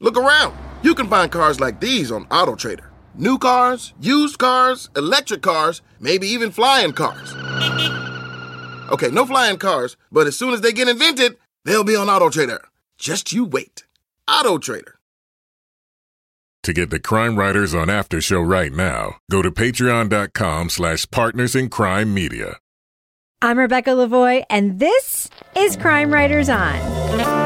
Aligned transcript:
Look 0.00 0.16
around. 0.16 0.56
You 0.82 0.94
can 0.94 1.08
find 1.08 1.30
cars 1.30 1.58
like 1.60 1.80
these 1.80 2.12
on 2.12 2.26
AutoTrader. 2.26 2.86
New 3.16 3.36
cars, 3.38 3.94
used 4.00 4.38
cars, 4.38 4.90
electric 4.96 5.42
cars, 5.42 5.82
maybe 5.98 6.28
even 6.28 6.52
flying 6.52 6.92
cars. 6.92 7.34
Okay, 8.92 9.10
no 9.10 9.26
flying 9.26 9.58
cars, 9.58 9.96
but 10.12 10.26
as 10.28 10.38
soon 10.38 10.54
as 10.54 10.60
they 10.60 10.72
get 10.72 10.88
invented, 10.88 11.36
they'll 11.64 11.84
be 11.84 11.96
on 11.96 12.06
AutoTrader. 12.06 12.60
Just 12.96 13.32
you 13.32 13.44
wait. 13.44 13.84
AutoTrader. 14.28 14.92
To 16.62 16.72
get 16.72 16.90
the 16.90 17.00
Crime 17.00 17.36
Writers 17.36 17.74
on 17.74 17.88
After 17.88 18.20
Show 18.20 18.40
right 18.40 18.72
now, 18.72 19.16
go 19.30 19.42
to 19.42 19.50
patreon.com 19.50 20.68
slash 20.68 21.10
partners 21.10 21.56
in 21.56 21.70
crime 21.70 22.12
media. 22.12 22.58
I'm 23.40 23.58
Rebecca 23.58 23.90
Lavoie, 23.90 24.44
and 24.50 24.78
this 24.78 25.30
is 25.56 25.76
Crime 25.76 26.12
Writers 26.12 26.48
On. 26.48 27.37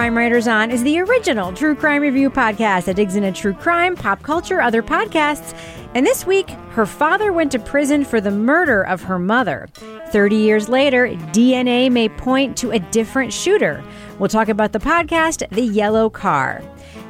Crime 0.00 0.16
Writers 0.16 0.48
On 0.48 0.70
is 0.70 0.82
the 0.82 0.98
original 0.98 1.52
true 1.52 1.74
crime 1.74 2.00
review 2.00 2.30
podcast 2.30 2.86
that 2.86 2.96
digs 2.96 3.16
into 3.16 3.32
true 3.32 3.52
crime, 3.52 3.94
pop 3.94 4.22
culture, 4.22 4.62
other 4.62 4.82
podcasts. 4.82 5.54
And 5.94 6.06
this 6.06 6.24
week, 6.24 6.48
her 6.70 6.86
father 6.86 7.34
went 7.34 7.52
to 7.52 7.58
prison 7.58 8.06
for 8.06 8.18
the 8.18 8.30
murder 8.30 8.82
of 8.82 9.02
her 9.02 9.18
mother. 9.18 9.68
30 10.08 10.36
years 10.36 10.70
later, 10.70 11.08
DNA 11.32 11.90
may 11.90 12.08
point 12.08 12.56
to 12.56 12.70
a 12.70 12.78
different 12.78 13.30
shooter. 13.30 13.84
We'll 14.18 14.30
talk 14.30 14.48
about 14.48 14.72
the 14.72 14.78
podcast, 14.78 15.46
The 15.50 15.66
Yellow 15.66 16.08
Car. 16.08 16.62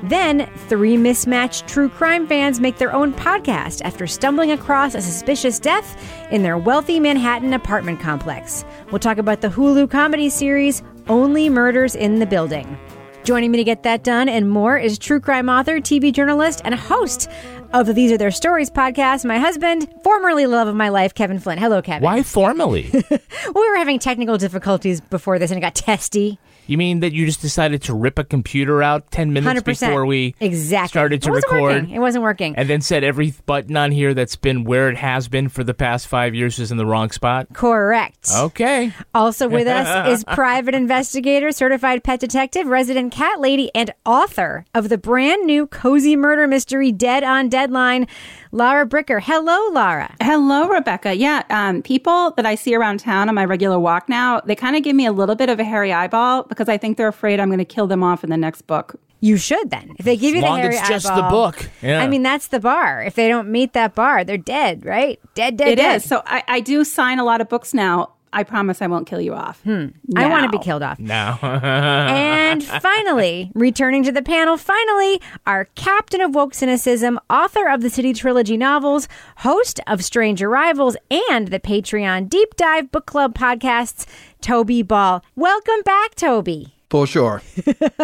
Then, 0.03 0.49
three 0.69 0.97
mismatched 0.97 1.69
true 1.69 1.89
crime 1.89 2.27
fans 2.27 2.61
make 2.61 2.79
their 2.79 2.93
own 2.93 3.13
podcast 3.13 3.83
after 3.85 4.07
stumbling 4.07 4.51
across 4.51 4.95
a 4.95 5.03
suspicious 5.03 5.59
death 5.59 5.97
in 6.31 6.43
their 6.43 6.57
wealthy 6.57 6.99
Manhattan 6.99 7.53
apartment 7.53 8.01
complex. 8.01 8.65
We'll 8.91 8.99
talk 8.99 9.19
about 9.19 9.43
the 9.43 9.49
Hulu 9.49 9.91
comedy 9.91 10.31
series, 10.31 10.83
Only 11.09 11.51
Murders 11.51 11.95
in 11.95 12.19
the 12.19 12.27
Building. 12.27 12.79
Joining 13.25 13.51
me 13.51 13.59
to 13.59 13.65
get 13.65 13.83
that 13.83 14.03
done 14.03 14.31
and 14.31 14.49
more 14.49 14.79
is 14.79 14.99
true 14.99 15.21
crime 15.21 15.51
author, 15.51 15.79
TV 15.79 16.11
journalist, 16.13 16.63
and 16.65 16.75
host 16.75 17.29
of 17.75 17.87
the 17.87 17.93
These 17.93 18.11
Are 18.13 18.19
Their 18.19 18.31
Stories 18.31 18.71
podcast, 18.71 19.27
my 19.27 19.39
husband, 19.39 19.89
formerly 20.03 20.47
love 20.47 20.67
of 20.69 20.75
my 20.75 20.89
life, 20.89 21.15
Kevin 21.15 21.39
Flynn. 21.39 21.59
Hello, 21.59 21.83
Kevin. 21.83 22.03
Why 22.03 22.23
formally? 22.23 22.91
Well, 22.93 23.03
we 23.55 23.71
were 23.71 23.77
having 23.77 23.99
technical 23.99 24.39
difficulties 24.39 25.03
before 25.03 25.39
this 25.39 25.51
and 25.51 25.59
it 25.59 25.61
got 25.61 25.75
testy. 25.75 26.39
You 26.71 26.79
mean 26.79 27.01
that 27.01 27.13
you 27.13 27.27
just 27.27 27.43
decided 27.43 27.83
to 27.83 27.95
rip 27.95 28.17
a 28.17 28.23
computer 28.23 28.81
out 28.81 29.11
10 29.11 29.33
minutes 29.33 29.63
100%. 29.63 29.65
before 29.65 30.07
we 30.07 30.37
exactly. 30.39 30.89
started 30.89 31.21
to 31.23 31.31
it 31.31 31.35
record? 31.35 31.61
Working. 31.61 31.91
It 31.91 31.99
wasn't 31.99 32.23
working. 32.23 32.55
And 32.55 32.71
then 32.71 32.81
said 32.81 33.03
every 33.03 33.35
button 33.45 33.77
on 33.77 33.91
here 33.91 34.15
that's 34.15 34.37
been 34.37 34.63
where 34.63 34.89
it 34.89 34.97
has 34.97 35.27
been 35.27 35.49
for 35.49 35.65
the 35.65 35.75
past 35.75 36.07
five 36.07 36.33
years 36.33 36.61
is 36.61 36.71
in 36.71 36.77
the 36.77 36.87
wrong 36.87 37.11
spot? 37.11 37.49
Correct. 37.53 38.31
Okay. 38.33 38.93
Also 39.13 39.49
with 39.49 39.67
us 39.67 40.09
is 40.17 40.23
private 40.23 40.77
investigator, 40.77 41.51
certified 41.51 42.05
pet 42.05 42.21
detective, 42.21 42.69
resident 42.69 43.13
cat 43.13 43.41
lady, 43.41 43.73
and 43.75 43.93
author 44.07 44.65
of 44.73 44.91
the 44.91 44.99
brand 44.99 45.45
new 45.47 45.67
cozy 45.67 46.15
murder 46.15 46.47
mystery 46.47 46.93
Dead 46.93 47.25
on 47.25 47.49
Deadline, 47.49 48.07
Lara 48.53 48.85
Bricker. 48.87 49.23
Hello, 49.23 49.69
Lara. 49.73 50.15
Hello, 50.21 50.67
Rebecca. 50.69 51.15
Yeah, 51.15 51.45
um, 51.51 51.83
people 51.83 52.33
that 52.33 52.45
I 52.47 52.57
see 52.57 52.75
around 52.75 52.99
town 52.99 53.29
on 53.29 53.35
my 53.35 53.45
regular 53.45 53.79
walk 53.79 54.09
now, 54.09 54.41
they 54.41 54.57
kind 54.57 54.75
of 54.75 54.83
give 54.83 54.97
me 54.97 55.07
a 55.07 55.13
little 55.13 55.37
bit 55.37 55.49
of 55.49 55.61
a 55.61 55.65
hairy 55.65 55.93
eyeball 55.93 56.43
because 56.45 56.69
I 56.69 56.77
think 56.77 56.97
they're 56.97 57.09
afraid 57.09 57.39
I'm 57.39 57.49
going 57.49 57.59
to 57.59 57.65
kill 57.65 57.87
them 57.87 58.03
off 58.03 58.25
in 58.25 58.31
the 58.31 58.37
next 58.37 58.63
book. 58.63 58.97
You 59.21 59.37
should 59.37 59.71
then. 59.71 59.95
If 59.99 60.05
they 60.05 60.17
give 60.17 60.35
you 60.35 60.39
As 60.39 60.45
long 60.45 60.59
hairy 60.61 60.75
it's 60.77 60.89
just 60.89 61.07
the 61.07 61.23
book. 61.31 61.69
Yeah. 61.83 62.01
I 62.01 62.09
mean, 62.09 62.23
that's 62.23 62.49
the 62.49 62.59
bar. 62.59 63.03
If 63.03 63.15
they 63.15 63.29
don't 63.29 63.49
meet 63.49 63.75
that 63.75 63.95
bar, 63.95 64.25
they're 64.25 64.39
dead, 64.39 64.85
right? 64.85 65.21
Dead, 65.35 65.57
dead, 65.59 65.69
It 65.69 65.79
is. 65.79 65.85
dead. 65.85 66.03
So 66.03 66.23
I, 66.25 66.43
I 66.49 66.61
do 66.61 66.85
sign 66.85 67.19
a 67.19 67.25
lot 67.25 67.41
of 67.41 67.49
books 67.49 67.75
now. 67.75 68.15
I 68.33 68.45
promise 68.45 68.81
I 68.81 68.87
won't 68.87 69.07
kill 69.07 69.21
you 69.21 69.35
off. 69.35 69.63
Hmm. 69.63 69.87
I 70.17 70.29
want 70.29 70.51
to 70.51 70.57
be 70.57 70.63
killed 70.63 70.83
off. 70.83 70.99
Now. 70.99 71.39
and 71.43 72.63
finally, 72.63 73.51
returning 73.55 74.03
to 74.05 74.13
the 74.13 74.23
panel, 74.23 74.57
finally, 74.57 75.21
our 75.47 75.67
captain 75.75 76.21
of 76.21 76.35
woke 76.35 76.55
cynicism, 76.55 77.19
author 77.29 77.69
of 77.69 77.83
the 77.83 77.91
City 77.91 78.13
Trilogy 78.13 78.57
novels, 78.57 79.09
host 79.39 79.81
of 79.87 80.05
Strange 80.05 80.43
Arrivals 80.43 80.97
and 81.31 81.49
the 81.49 81.61
Patreon 81.61 82.29
Deep 82.29 82.57
Dive 82.57 82.91
Book 82.91 83.07
Club 83.07 83.35
podcasts, 83.35 84.07
Toby 84.41 84.83
Ball. 84.83 85.25
Welcome 85.35 85.83
back, 85.85 86.15
Toby. 86.15 86.80
Bonjour. 86.91 87.41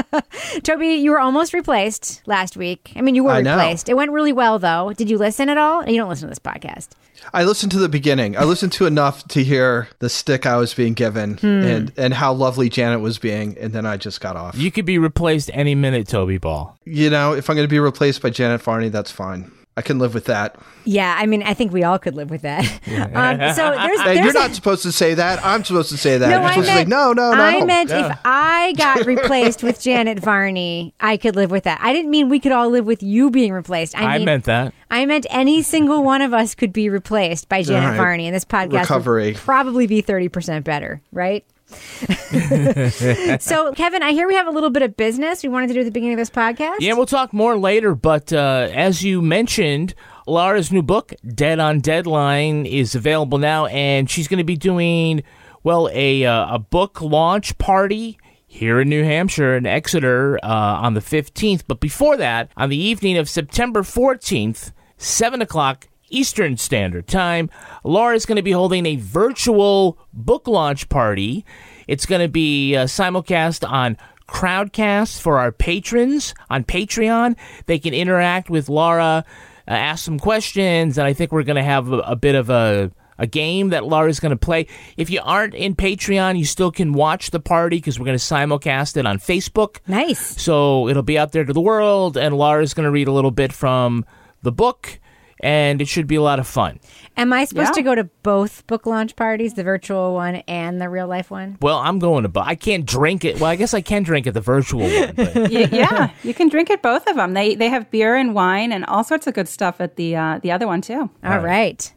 Toby, 0.62 0.86
you 0.94 1.10
were 1.10 1.18
almost 1.20 1.52
replaced 1.52 2.22
last 2.26 2.56
week. 2.56 2.92
I 2.96 3.00
mean, 3.02 3.14
you 3.14 3.24
were 3.24 3.32
I 3.32 3.42
know. 3.42 3.56
replaced. 3.56 3.88
It 3.88 3.94
went 3.94 4.12
really 4.12 4.32
well, 4.32 4.58
though. 4.58 4.92
Did 4.96 5.10
you 5.10 5.18
listen 5.18 5.48
at 5.48 5.58
all? 5.58 5.84
You 5.88 5.96
don't 5.98 6.08
listen 6.08 6.28
to 6.28 6.30
this 6.30 6.38
podcast. 6.38 6.90
I 7.34 7.42
listened 7.44 7.72
to 7.72 7.78
the 7.78 7.88
beginning. 7.88 8.36
I 8.36 8.44
listened 8.44 8.72
to 8.74 8.86
enough 8.86 9.26
to 9.28 9.42
hear 9.42 9.88
the 9.98 10.08
stick 10.08 10.46
I 10.46 10.56
was 10.56 10.72
being 10.72 10.94
given 10.94 11.34
Hmm. 11.38 11.46
and, 11.46 11.92
and 11.96 12.14
how 12.14 12.32
lovely 12.32 12.68
Janet 12.68 13.00
was 13.00 13.18
being, 13.18 13.58
and 13.58 13.72
then 13.72 13.84
I 13.86 13.96
just 13.96 14.20
got 14.20 14.36
off. 14.36 14.56
you 14.56 14.70
could 14.70 14.86
be 14.86 14.98
replaced 14.98 15.50
any 15.52 15.74
minute, 15.74 16.06
Toby 16.08 16.38
Ball. 16.38 16.78
You 16.84 17.10
know, 17.10 17.32
if 17.32 17.50
I'm 17.50 17.56
going 17.56 17.66
to 17.66 17.70
be 17.70 17.80
replaced 17.80 18.22
by 18.22 18.30
Janet 18.30 18.62
Varney, 18.62 18.88
that's 18.88 19.10
fine. 19.10 19.50
I 19.78 19.82
can 19.82 19.98
live 19.98 20.14
with 20.14 20.24
that. 20.24 20.56
Yeah, 20.86 21.14
I 21.18 21.26
mean, 21.26 21.42
I 21.42 21.52
think 21.52 21.70
we 21.70 21.84
all 21.84 21.98
could 21.98 22.14
live 22.14 22.30
with 22.30 22.40
that. 22.42 22.64
um, 22.64 23.54
so 23.54 23.70
there's, 23.76 23.98
there's 24.04 24.18
you're 24.20 24.30
a- 24.30 24.32
not 24.32 24.54
supposed 24.54 24.82
to 24.84 24.92
say 24.92 25.12
that. 25.12 25.44
I'm 25.44 25.64
supposed 25.64 25.90
to 25.90 25.98
say 25.98 26.16
that. 26.16 26.30
No, 26.30 26.36
you're 26.36 26.44
I 26.44 26.50
supposed 26.52 26.66
meant, 26.68 26.78
to 26.78 26.84
say, 26.84 26.88
no, 26.88 27.12
no, 27.12 27.34
no. 27.34 27.42
I 27.42 27.62
meant 27.64 27.90
Yeah. 27.90 28.12
if 28.12 28.18
I 28.24 28.72
got 28.78 29.04
replaced 29.06 29.62
with 29.62 29.78
Janet 29.80 30.18
Varney, 30.20 30.94
I 30.98 31.18
could 31.18 31.36
live 31.36 31.50
with 31.50 31.64
that. 31.64 31.78
I 31.82 31.92
didn't 31.92 32.10
mean 32.10 32.30
we 32.30 32.40
could 32.40 32.52
all 32.52 32.70
live 32.70 32.86
with 32.86 33.02
you 33.02 33.30
being 33.30 33.52
replaced. 33.52 33.94
I, 33.98 34.14
I 34.14 34.16
mean, 34.18 34.24
meant 34.24 34.44
that. 34.44 34.72
I 34.90 35.04
meant 35.04 35.26
any 35.28 35.60
single 35.62 36.02
one 36.02 36.22
of 36.22 36.32
us 36.32 36.54
could 36.54 36.72
be 36.72 36.88
replaced 36.88 37.48
by 37.50 37.62
Janet 37.62 37.82
All 37.84 37.90
right. 37.90 37.96
Varney, 37.98 38.26
and 38.28 38.34
this 38.34 38.46
podcast 38.46 38.80
Recovery. 38.80 39.26
would 39.32 39.36
probably 39.36 39.86
be 39.86 40.00
thirty 40.00 40.28
percent 40.30 40.64
better, 40.64 41.02
right? 41.12 41.44
so, 43.40 43.72
Kevin, 43.72 44.02
I 44.02 44.12
hear 44.12 44.28
we 44.28 44.34
have 44.34 44.46
a 44.46 44.50
little 44.50 44.70
bit 44.70 44.82
of 44.82 44.96
business 44.96 45.42
we 45.42 45.48
wanted 45.48 45.68
to 45.68 45.74
do 45.74 45.80
at 45.80 45.84
the 45.84 45.90
beginning 45.90 46.14
of 46.14 46.18
this 46.18 46.30
podcast. 46.30 46.76
Yeah, 46.80 46.92
we'll 46.92 47.06
talk 47.06 47.32
more 47.32 47.56
later, 47.56 47.94
but 47.94 48.32
uh, 48.32 48.68
as 48.72 49.02
you 49.02 49.20
mentioned, 49.20 49.94
Lara's 50.26 50.70
new 50.70 50.82
book, 50.82 51.14
Dead 51.26 51.58
on 51.58 51.80
Deadline, 51.80 52.66
is 52.66 52.94
available 52.94 53.38
now, 53.38 53.66
and 53.66 54.08
she's 54.08 54.28
going 54.28 54.38
to 54.38 54.44
be 54.44 54.56
doing, 54.56 55.22
well, 55.64 55.88
a, 55.92 56.24
uh, 56.24 56.54
a 56.54 56.58
book 56.58 57.00
launch 57.00 57.58
party 57.58 58.18
here 58.46 58.80
in 58.80 58.88
New 58.88 59.02
Hampshire, 59.04 59.56
in 59.56 59.66
Exeter, 59.66 60.38
uh, 60.42 60.48
on 60.48 60.94
the 60.94 61.00
15th. 61.00 61.64
But 61.66 61.80
before 61.80 62.16
that, 62.16 62.50
on 62.56 62.68
the 62.68 62.76
evening 62.76 63.18
of 63.18 63.28
September 63.28 63.82
14th, 63.82 64.72
7 64.96 65.42
o'clock 65.42 65.88
Eastern 66.08 66.56
Standard 66.56 67.06
Time, 67.06 67.50
Lara 67.84 68.14
is 68.14 68.26
going 68.26 68.36
to 68.36 68.42
be 68.42 68.52
holding 68.52 68.86
a 68.86 68.96
virtual 68.96 69.98
book 70.12 70.46
launch 70.48 70.88
party. 70.88 71.44
It's 71.86 72.06
going 72.06 72.22
to 72.22 72.28
be 72.28 72.76
uh, 72.76 72.84
simulcast 72.84 73.68
on 73.68 73.96
Crowdcast 74.28 75.20
for 75.20 75.38
our 75.38 75.52
patrons 75.52 76.34
on 76.50 76.64
Patreon. 76.64 77.36
They 77.66 77.78
can 77.78 77.94
interact 77.94 78.50
with 78.50 78.68
Lara, 78.68 79.24
uh, 79.68 79.70
ask 79.70 80.04
some 80.04 80.18
questions, 80.18 80.98
and 80.98 81.06
I 81.06 81.12
think 81.12 81.32
we're 81.32 81.44
going 81.44 81.56
to 81.56 81.62
have 81.62 81.92
a, 81.92 81.98
a 81.98 82.16
bit 82.16 82.34
of 82.34 82.50
a 82.50 82.90
a 83.18 83.26
game 83.26 83.70
that 83.70 83.84
Lara's 83.84 84.20
going 84.20 84.30
to 84.30 84.36
play. 84.36 84.66
If 84.98 85.10
you 85.10 85.20
aren't 85.22 85.54
in 85.54 85.74
Patreon, 85.74 86.38
you 86.38 86.44
still 86.44 86.70
can 86.70 86.92
watch 86.92 87.30
the 87.30 87.40
party 87.40 87.78
because 87.78 87.98
we're 87.98 88.04
going 88.04 88.18
to 88.18 88.22
simulcast 88.22 88.96
it 88.96 89.06
on 89.06 89.18
Facebook. 89.18 89.78
Nice. 89.86 90.40
So 90.40 90.88
it'll 90.88 91.02
be 91.02 91.18
out 91.18 91.32
there 91.32 91.44
to 91.44 91.52
the 91.52 91.60
world, 91.60 92.16
and 92.16 92.36
Lara's 92.36 92.74
going 92.74 92.84
to 92.84 92.90
read 92.90 93.08
a 93.08 93.12
little 93.12 93.30
bit 93.30 93.52
from 93.52 94.04
the 94.42 94.52
book, 94.52 95.00
and 95.40 95.80
it 95.82 95.88
should 95.88 96.06
be 96.06 96.14
a 96.16 96.22
lot 96.22 96.38
of 96.38 96.46
fun. 96.46 96.80
Am 97.16 97.32
I 97.32 97.44
supposed 97.44 97.68
Yeah. 97.68 97.72
to 97.72 97.82
go 97.82 97.94
to 97.94 98.04
both 98.22 98.66
book 98.66 98.86
launch 98.86 99.16
parties, 99.16 99.54
the 99.54 99.62
virtual 99.64 100.14
one 100.14 100.36
and 100.48 100.80
the 100.80 100.88
real 100.88 101.06
life 101.06 101.30
one? 101.30 101.56
Well, 101.60 101.78
I'm 101.78 101.98
going 101.98 102.22
to, 102.24 102.28
but 102.28 102.46
I 102.46 102.54
can't 102.54 102.84
drink 102.86 103.24
it. 103.24 103.40
Well, 103.40 103.50
I 103.50 103.56
guess 103.56 103.74
I 103.74 103.80
can 103.80 104.02
drink 104.02 104.26
at 104.26 104.34
the 104.34 104.40
virtual 104.40 104.82
one. 104.88 105.12
But 105.14 105.50
yeah, 105.72 106.10
you 106.22 106.34
can 106.34 106.48
drink 106.48 106.70
at 106.70 106.82
both 106.82 107.06
of 107.06 107.16
them. 107.16 107.34
They 107.34 107.54
they 107.54 107.68
have 107.68 107.90
beer 107.90 108.16
and 108.16 108.34
wine 108.34 108.72
and 108.72 108.84
all 108.86 109.04
sorts 109.04 109.26
of 109.26 109.34
good 109.34 109.48
stuff 109.48 109.80
at 109.80 109.96
the 109.96 110.16
uh, 110.16 110.40
the 110.42 110.52
other 110.52 110.66
one 110.66 110.80
too. 110.80 111.10
All 111.24 111.38
right. 111.40 111.92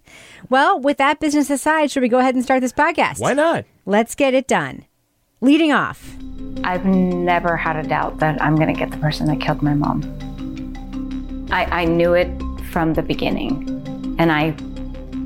Well, 0.50 0.80
with 0.80 0.98
that 0.98 1.20
business 1.20 1.50
aside, 1.50 1.92
should 1.92 2.02
we 2.02 2.10
go 2.10 2.20
ahead 2.20 2.34
and 2.36 2.44
start 2.44 2.62
this 2.62 2.74
podcast? 2.74 3.20
why 3.20 3.34
not? 3.34 3.66
Let's 3.86 4.16
get 4.16 4.34
it 4.34 4.48
done. 4.48 4.86
Leading 5.42 5.72
off. 5.72 6.16
I've 6.64 6.86
never 6.86 7.56
had 7.56 7.76
a 7.78 7.88
doubt 7.88 8.20
that 8.20 8.42
I'm 8.42 8.56
going 8.56 8.68
to 8.74 8.78
get 8.78 8.92
the 8.92 8.98
person 8.98 9.28
that 9.28 9.40
killed 9.40 9.62
my 9.62 9.74
mom. 9.74 10.04
I, 11.52 11.66
I 11.66 11.86
knew 11.86 12.14
it 12.14 12.28
from 12.72 12.94
the 12.94 13.02
beginning. 13.02 14.16
And 14.20 14.32
I 14.32 14.52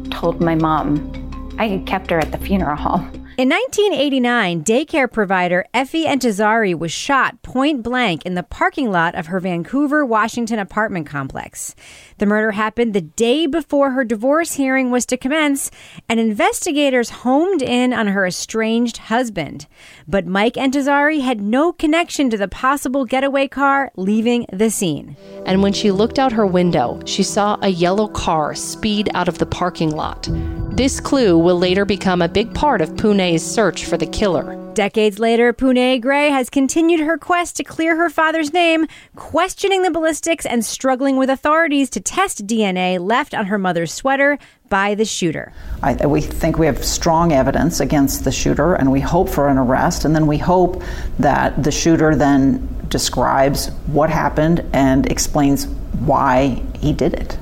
told 0.10 0.42
my 0.42 0.56
mom, 0.56 1.12
I 1.60 1.84
kept 1.86 2.10
her 2.12 2.20
at 2.20 2.32
the 2.32 2.38
funeral 2.38 2.76
home. 2.76 3.10
In 3.36 3.50
1989, 3.50 4.64
daycare 4.64 5.12
provider 5.12 5.66
Effie 5.74 6.06
Entezari 6.06 6.78
was 6.78 6.92
shot 6.92 7.42
point 7.42 7.82
blank 7.82 8.28
in 8.28 8.36
the 8.36 8.44
parking 8.44 8.92
lot 8.92 9.16
of 9.16 9.26
her 9.26 9.40
Vancouver, 9.40 10.06
Washington 10.06 10.60
apartment 10.60 11.08
complex. 11.08 11.74
The 12.20 12.28
murder 12.28 12.52
happened 12.52 12.94
the 12.94 13.02
day 13.02 13.48
before 13.48 13.90
her 13.90 14.04
divorce 14.04 14.54
hearing 14.54 14.92
was 14.92 15.08
to 15.08 15.18
commence, 15.18 15.72
and 16.08 16.20
investigators 16.20 17.10
homed 17.10 17.64
in 17.64 17.92
on 17.92 18.06
her 18.06 18.28
estranged 18.28 18.98
husband. 18.98 19.66
But 20.08 20.28
Mike 20.28 20.54
Entezari 20.54 21.22
had 21.22 21.42
no 21.42 21.74
connection 21.74 22.30
to 22.30 22.38
the 22.38 22.48
possible 22.48 23.04
getaway 23.04 23.48
car 23.48 23.92
leaving 23.96 24.46
the 24.54 24.70
scene. 24.70 25.18
And 25.48 25.64
when 25.64 25.74
she 25.74 25.90
looked 25.90 26.20
out 26.20 26.34
her 26.34 26.46
window, 26.46 27.02
she 27.08 27.24
saw 27.24 27.58
a 27.64 27.70
yellow 27.70 28.10
car 28.10 28.54
speed 28.54 29.10
out 29.16 29.28
of 29.28 29.40
the 29.40 29.48
parking 29.48 29.90
lot. 29.90 30.30
This 30.76 31.00
clue 31.00 31.38
will 31.38 31.60
later 31.60 31.86
become 31.86 32.20
a 32.20 32.28
big 32.28 32.52
part 32.56 32.82
of 32.82 32.96
Pune's 32.96 33.44
search 33.44 33.86
for 33.86 33.96
the 33.96 34.08
killer. 34.08 34.58
Decades 34.74 35.20
later, 35.20 35.54
Pune 35.54 36.02
Gray 36.02 36.32
has 36.32 36.50
continued 36.50 37.02
her 37.02 37.16
quest 37.16 37.58
to 37.58 37.64
clear 37.64 37.96
her 37.96 38.10
father's 38.10 38.52
name, 38.52 38.88
questioning 39.16 39.84
the 39.84 39.92
ballistics 39.92 40.48
and 40.48 40.66
struggling 40.66 41.16
with 41.16 41.30
authorities 41.30 41.92
to 41.92 42.00
test 42.00 42.48
DNA 42.48 43.00
left 43.00 43.36
on 43.36 43.46
her 43.46 43.60
mother's 43.60 43.94
sweater 43.94 44.40
by 44.68 44.96
the 44.96 45.06
shooter. 45.06 45.54
I, 45.84 46.08
we 46.08 46.22
think 46.22 46.58
we 46.58 46.66
have 46.66 46.84
strong 46.84 47.34
evidence 47.34 47.80
against 47.80 48.24
the 48.24 48.32
shooter, 48.32 48.74
and 48.74 48.92
we 48.92 49.00
hope 49.00 49.30
for 49.30 49.50
an 49.50 49.60
arrest, 49.60 50.06
and 50.06 50.16
then 50.16 50.26
we 50.26 50.40
hope 50.40 50.82
that 51.20 51.64
the 51.64 51.72
shooter 51.72 52.16
then 52.16 52.68
describes 52.88 53.68
what 53.86 54.10
happened 54.10 54.68
and 54.74 55.06
explains 55.12 55.68
why 55.68 56.64
he 56.80 56.94
did 56.94 57.14
it. 57.14 57.38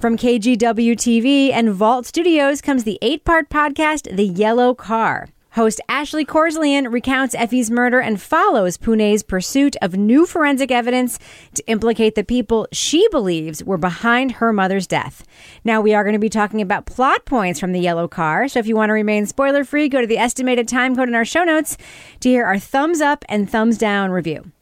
From 0.00 0.16
KGW 0.16 0.92
TV 0.92 1.50
and 1.52 1.72
Vault 1.72 2.06
Studios 2.06 2.60
comes 2.60 2.84
the 2.84 3.00
eight 3.02 3.24
part 3.24 3.50
podcast, 3.50 4.14
The 4.14 4.26
Yellow 4.26 4.72
Car. 4.72 5.26
Host 5.52 5.80
Ashley 5.88 6.24
Korslien 6.24 6.92
recounts 6.92 7.34
Effie's 7.34 7.68
murder 7.68 7.98
and 7.98 8.22
follows 8.22 8.76
Pune's 8.76 9.24
pursuit 9.24 9.74
of 9.82 9.96
new 9.96 10.24
forensic 10.24 10.70
evidence 10.70 11.18
to 11.54 11.66
implicate 11.66 12.14
the 12.14 12.22
people 12.22 12.68
she 12.70 13.08
believes 13.08 13.64
were 13.64 13.76
behind 13.76 14.32
her 14.32 14.52
mother's 14.52 14.86
death. 14.86 15.24
Now, 15.64 15.80
we 15.80 15.94
are 15.94 16.04
going 16.04 16.12
to 16.12 16.20
be 16.20 16.28
talking 16.28 16.62
about 16.62 16.86
plot 16.86 17.24
points 17.24 17.58
from 17.58 17.72
the 17.72 17.80
yellow 17.80 18.06
car, 18.06 18.46
so 18.46 18.60
if 18.60 18.68
you 18.68 18.76
want 18.76 18.90
to 18.90 18.94
remain 18.94 19.26
spoiler 19.26 19.64
free, 19.64 19.88
go 19.88 20.00
to 20.00 20.06
the 20.06 20.18
estimated 20.18 20.68
time 20.68 20.94
code 20.94 21.08
in 21.08 21.16
our 21.16 21.24
show 21.24 21.42
notes 21.42 21.76
to 22.20 22.28
hear 22.28 22.44
our 22.44 22.60
thumbs 22.60 23.00
up 23.00 23.24
and 23.28 23.50
thumbs 23.50 23.76
down 23.76 24.12
review. 24.12 24.52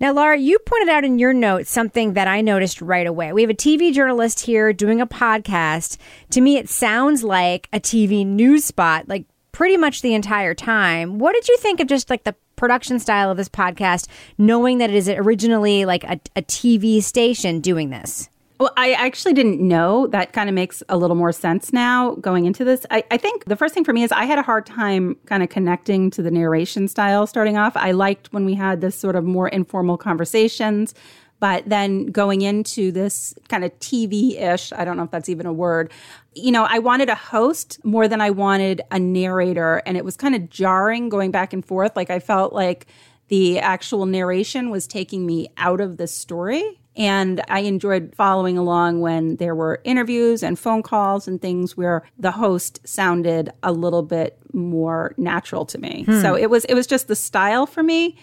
Now, 0.00 0.12
Lara, 0.12 0.38
you 0.38 0.58
pointed 0.58 0.88
out 0.88 1.04
in 1.04 1.18
your 1.18 1.32
notes 1.32 1.70
something 1.70 2.14
that 2.14 2.28
I 2.28 2.40
noticed 2.40 2.80
right 2.80 3.06
away. 3.06 3.32
We 3.32 3.42
have 3.42 3.50
a 3.50 3.54
TV 3.54 3.92
journalist 3.92 4.40
here 4.40 4.72
doing 4.72 5.00
a 5.00 5.06
podcast. 5.06 5.96
To 6.30 6.40
me, 6.40 6.56
it 6.56 6.68
sounds 6.68 7.22
like 7.22 7.68
a 7.72 7.80
TV 7.80 8.26
news 8.26 8.64
spot, 8.64 9.08
like 9.08 9.26
pretty 9.52 9.76
much 9.76 10.02
the 10.02 10.14
entire 10.14 10.54
time. 10.54 11.18
What 11.18 11.34
did 11.34 11.48
you 11.48 11.56
think 11.58 11.80
of 11.80 11.88
just 11.88 12.10
like 12.10 12.24
the 12.24 12.34
production 12.56 12.98
style 12.98 13.30
of 13.30 13.36
this 13.36 13.48
podcast, 13.48 14.08
knowing 14.38 14.78
that 14.78 14.90
it 14.90 14.96
is 14.96 15.08
originally 15.08 15.84
like 15.84 16.04
a, 16.04 16.20
a 16.34 16.42
TV 16.42 17.02
station 17.02 17.60
doing 17.60 17.90
this? 17.90 18.28
Well, 18.58 18.72
I 18.76 18.92
actually 18.92 19.34
didn't 19.34 19.60
know. 19.60 20.06
That 20.06 20.32
kind 20.32 20.48
of 20.48 20.54
makes 20.54 20.82
a 20.88 20.96
little 20.96 21.16
more 21.16 21.32
sense 21.32 21.72
now 21.74 22.14
going 22.14 22.46
into 22.46 22.64
this. 22.64 22.86
I, 22.90 23.04
I, 23.10 23.18
think 23.18 23.44
the 23.44 23.56
first 23.56 23.74
thing 23.74 23.84
for 23.84 23.92
me 23.92 24.02
is 24.02 24.10
I 24.12 24.24
had 24.24 24.38
a 24.38 24.42
hard 24.42 24.64
time 24.64 25.16
kind 25.26 25.42
of 25.42 25.50
connecting 25.50 26.10
to 26.12 26.22
the 26.22 26.30
narration 26.30 26.88
style 26.88 27.26
starting 27.26 27.58
off. 27.58 27.76
I 27.76 27.90
liked 27.90 28.32
when 28.32 28.46
we 28.46 28.54
had 28.54 28.80
this 28.80 28.98
sort 28.98 29.14
of 29.14 29.24
more 29.24 29.48
informal 29.48 29.98
conversations. 29.98 30.94
But 31.38 31.68
then 31.68 32.06
going 32.06 32.40
into 32.40 32.90
this 32.90 33.34
kind 33.48 33.62
of 33.62 33.78
TV 33.78 34.40
ish, 34.40 34.72
I 34.72 34.86
don't 34.86 34.96
know 34.96 35.02
if 35.02 35.10
that's 35.10 35.28
even 35.28 35.44
a 35.44 35.52
word, 35.52 35.92
you 36.34 36.50
know, 36.50 36.64
I 36.64 36.78
wanted 36.78 37.10
a 37.10 37.14
host 37.14 37.78
more 37.84 38.08
than 38.08 38.22
I 38.22 38.30
wanted 38.30 38.80
a 38.90 38.98
narrator. 38.98 39.82
And 39.84 39.98
it 39.98 40.04
was 40.04 40.16
kind 40.16 40.34
of 40.34 40.48
jarring 40.48 41.10
going 41.10 41.30
back 41.30 41.52
and 41.52 41.62
forth. 41.62 41.94
Like 41.94 42.08
I 42.08 42.20
felt 42.20 42.54
like 42.54 42.86
the 43.28 43.58
actual 43.58 44.06
narration 44.06 44.70
was 44.70 44.86
taking 44.86 45.26
me 45.26 45.48
out 45.58 45.82
of 45.82 45.98
the 45.98 46.06
story. 46.06 46.80
And 46.96 47.42
I 47.48 47.60
enjoyed 47.60 48.14
following 48.16 48.56
along 48.56 49.00
when 49.00 49.36
there 49.36 49.54
were 49.54 49.80
interviews 49.84 50.42
and 50.42 50.58
phone 50.58 50.82
calls 50.82 51.28
and 51.28 51.40
things 51.40 51.76
where 51.76 52.02
the 52.18 52.30
host 52.30 52.80
sounded 52.84 53.50
a 53.62 53.72
little 53.72 54.02
bit 54.02 54.38
more 54.52 55.14
natural 55.18 55.66
to 55.66 55.78
me. 55.78 56.04
Hmm. 56.04 56.20
So 56.20 56.36
it 56.36 56.48
was 56.48 56.64
it 56.64 56.74
was 56.74 56.86
just 56.86 57.08
the 57.08 57.16
style 57.16 57.66
for 57.66 57.82
me 57.82 58.16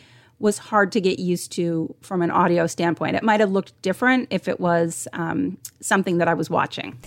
was 0.44 0.58
hard 0.58 0.92
to 0.92 1.00
get 1.00 1.20
used 1.20 1.54
to 1.54 1.96
from 2.02 2.22
an 2.22 2.30
audio 2.30 2.68
standpoint. 2.68 3.16
It 3.16 3.24
might 3.24 3.40
have 3.40 3.50
looked 3.50 3.82
different 3.82 4.28
if 4.30 4.50
it 4.50 4.60
was 4.60 5.08
um, 5.14 5.58
something 5.80 6.18
that 6.18 6.28
I 6.28 6.34
was 6.34 6.50
watching. 6.50 7.00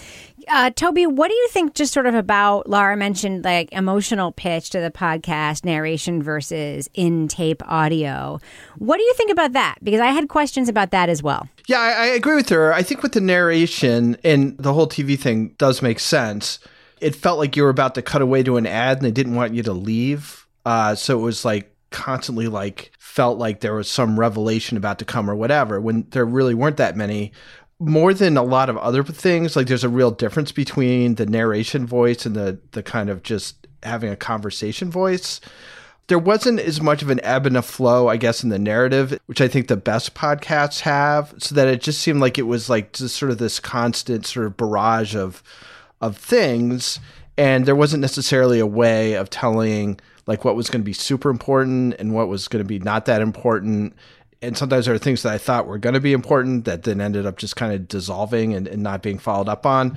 Uh, 0.48 0.70
Toby, 0.70 1.06
what 1.06 1.28
do 1.28 1.34
you 1.34 1.48
think 1.50 1.74
just 1.74 1.92
sort 1.92 2.06
of 2.06 2.14
about 2.14 2.66
Lara 2.66 2.96
mentioned 2.96 3.44
like 3.44 3.70
emotional 3.72 4.32
pitch 4.32 4.70
to 4.70 4.80
the 4.80 4.90
podcast 4.90 5.66
narration 5.66 6.22
versus 6.22 6.88
in 6.94 7.28
tape 7.28 7.62
audio? 7.66 8.40
What 8.78 8.96
do 8.96 9.02
you 9.02 9.12
think 9.14 9.30
about 9.30 9.52
that? 9.52 9.76
Because 9.82 10.00
I 10.00 10.12
had 10.12 10.30
questions 10.30 10.70
about 10.70 10.90
that 10.92 11.10
as 11.10 11.22
well. 11.22 11.46
Yeah, 11.66 11.80
I, 11.80 11.90
I 11.90 12.06
agree 12.06 12.36
with 12.36 12.48
her. 12.48 12.72
I 12.72 12.82
think 12.82 13.02
with 13.02 13.12
the 13.12 13.20
narration 13.20 14.16
and 14.24 14.56
the 14.56 14.72
whole 14.72 14.88
TV 14.88 15.18
thing 15.18 15.48
does 15.58 15.82
make 15.82 16.00
sense. 16.00 16.58
It 17.02 17.14
felt 17.14 17.38
like 17.38 17.54
you 17.54 17.64
were 17.64 17.68
about 17.68 17.94
to 17.96 18.02
cut 18.02 18.22
away 18.22 18.42
to 18.44 18.56
an 18.56 18.66
ad 18.66 18.96
and 18.96 19.04
they 19.04 19.10
didn't 19.10 19.34
want 19.34 19.52
you 19.52 19.62
to 19.64 19.74
leave. 19.74 20.46
Uh, 20.64 20.94
so 20.94 21.18
it 21.18 21.22
was 21.22 21.44
like 21.44 21.75
constantly 21.90 22.48
like 22.48 22.90
felt 22.98 23.38
like 23.38 23.60
there 23.60 23.74
was 23.74 23.90
some 23.90 24.18
revelation 24.18 24.76
about 24.76 24.98
to 24.98 25.04
come 25.04 25.30
or 25.30 25.34
whatever 25.34 25.80
when 25.80 26.06
there 26.10 26.24
really 26.24 26.54
weren't 26.54 26.76
that 26.76 26.96
many. 26.96 27.32
More 27.78 28.14
than 28.14 28.36
a 28.36 28.42
lot 28.42 28.70
of 28.70 28.78
other 28.78 29.04
things 29.04 29.54
like 29.54 29.66
there's 29.66 29.84
a 29.84 29.88
real 29.88 30.10
difference 30.10 30.50
between 30.50 31.16
the 31.16 31.26
narration 31.26 31.86
voice 31.86 32.24
and 32.24 32.34
the 32.34 32.58
the 32.72 32.82
kind 32.82 33.10
of 33.10 33.22
just 33.22 33.66
having 33.82 34.10
a 34.10 34.16
conversation 34.16 34.90
voice. 34.90 35.40
There 36.08 36.18
wasn't 36.18 36.60
as 36.60 36.80
much 36.80 37.02
of 37.02 37.10
an 37.10 37.20
ebb 37.24 37.46
and 37.46 37.56
a 37.56 37.62
flow 37.62 38.06
i 38.08 38.16
guess 38.16 38.44
in 38.44 38.48
the 38.48 38.60
narrative 38.60 39.18
which 39.26 39.40
i 39.40 39.48
think 39.48 39.66
the 39.66 39.76
best 39.76 40.14
podcasts 40.14 40.80
have 40.80 41.34
so 41.38 41.52
that 41.56 41.66
it 41.66 41.80
just 41.80 42.00
seemed 42.00 42.20
like 42.20 42.38
it 42.38 42.42
was 42.42 42.70
like 42.70 42.92
just 42.92 43.16
sort 43.16 43.32
of 43.32 43.38
this 43.38 43.58
constant 43.58 44.24
sort 44.24 44.46
of 44.46 44.56
barrage 44.56 45.16
of 45.16 45.42
of 46.00 46.16
things 46.16 47.00
and 47.36 47.66
there 47.66 47.76
wasn't 47.76 48.00
necessarily 48.00 48.60
a 48.60 48.66
way 48.66 49.14
of 49.14 49.30
telling 49.30 49.98
like 50.26 50.44
what 50.44 50.56
was 50.56 50.68
going 50.68 50.80
to 50.80 50.84
be 50.84 50.92
super 50.92 51.30
important 51.30 51.94
and 51.98 52.12
what 52.12 52.28
was 52.28 52.48
going 52.48 52.62
to 52.62 52.66
be 52.66 52.78
not 52.78 53.06
that 53.06 53.22
important. 53.22 53.94
And 54.42 54.56
sometimes 54.56 54.86
there 54.86 54.94
are 54.94 54.98
things 54.98 55.22
that 55.22 55.32
I 55.32 55.38
thought 55.38 55.66
were 55.66 55.78
going 55.78 55.94
to 55.94 56.00
be 56.00 56.12
important 56.12 56.64
that 56.64 56.82
then 56.82 57.00
ended 57.00 57.26
up 57.26 57.38
just 57.38 57.56
kind 57.56 57.72
of 57.72 57.88
dissolving 57.88 58.52
and, 58.52 58.66
and 58.66 58.82
not 58.82 59.02
being 59.02 59.18
followed 59.18 59.48
up 59.48 59.64
on. 59.64 59.96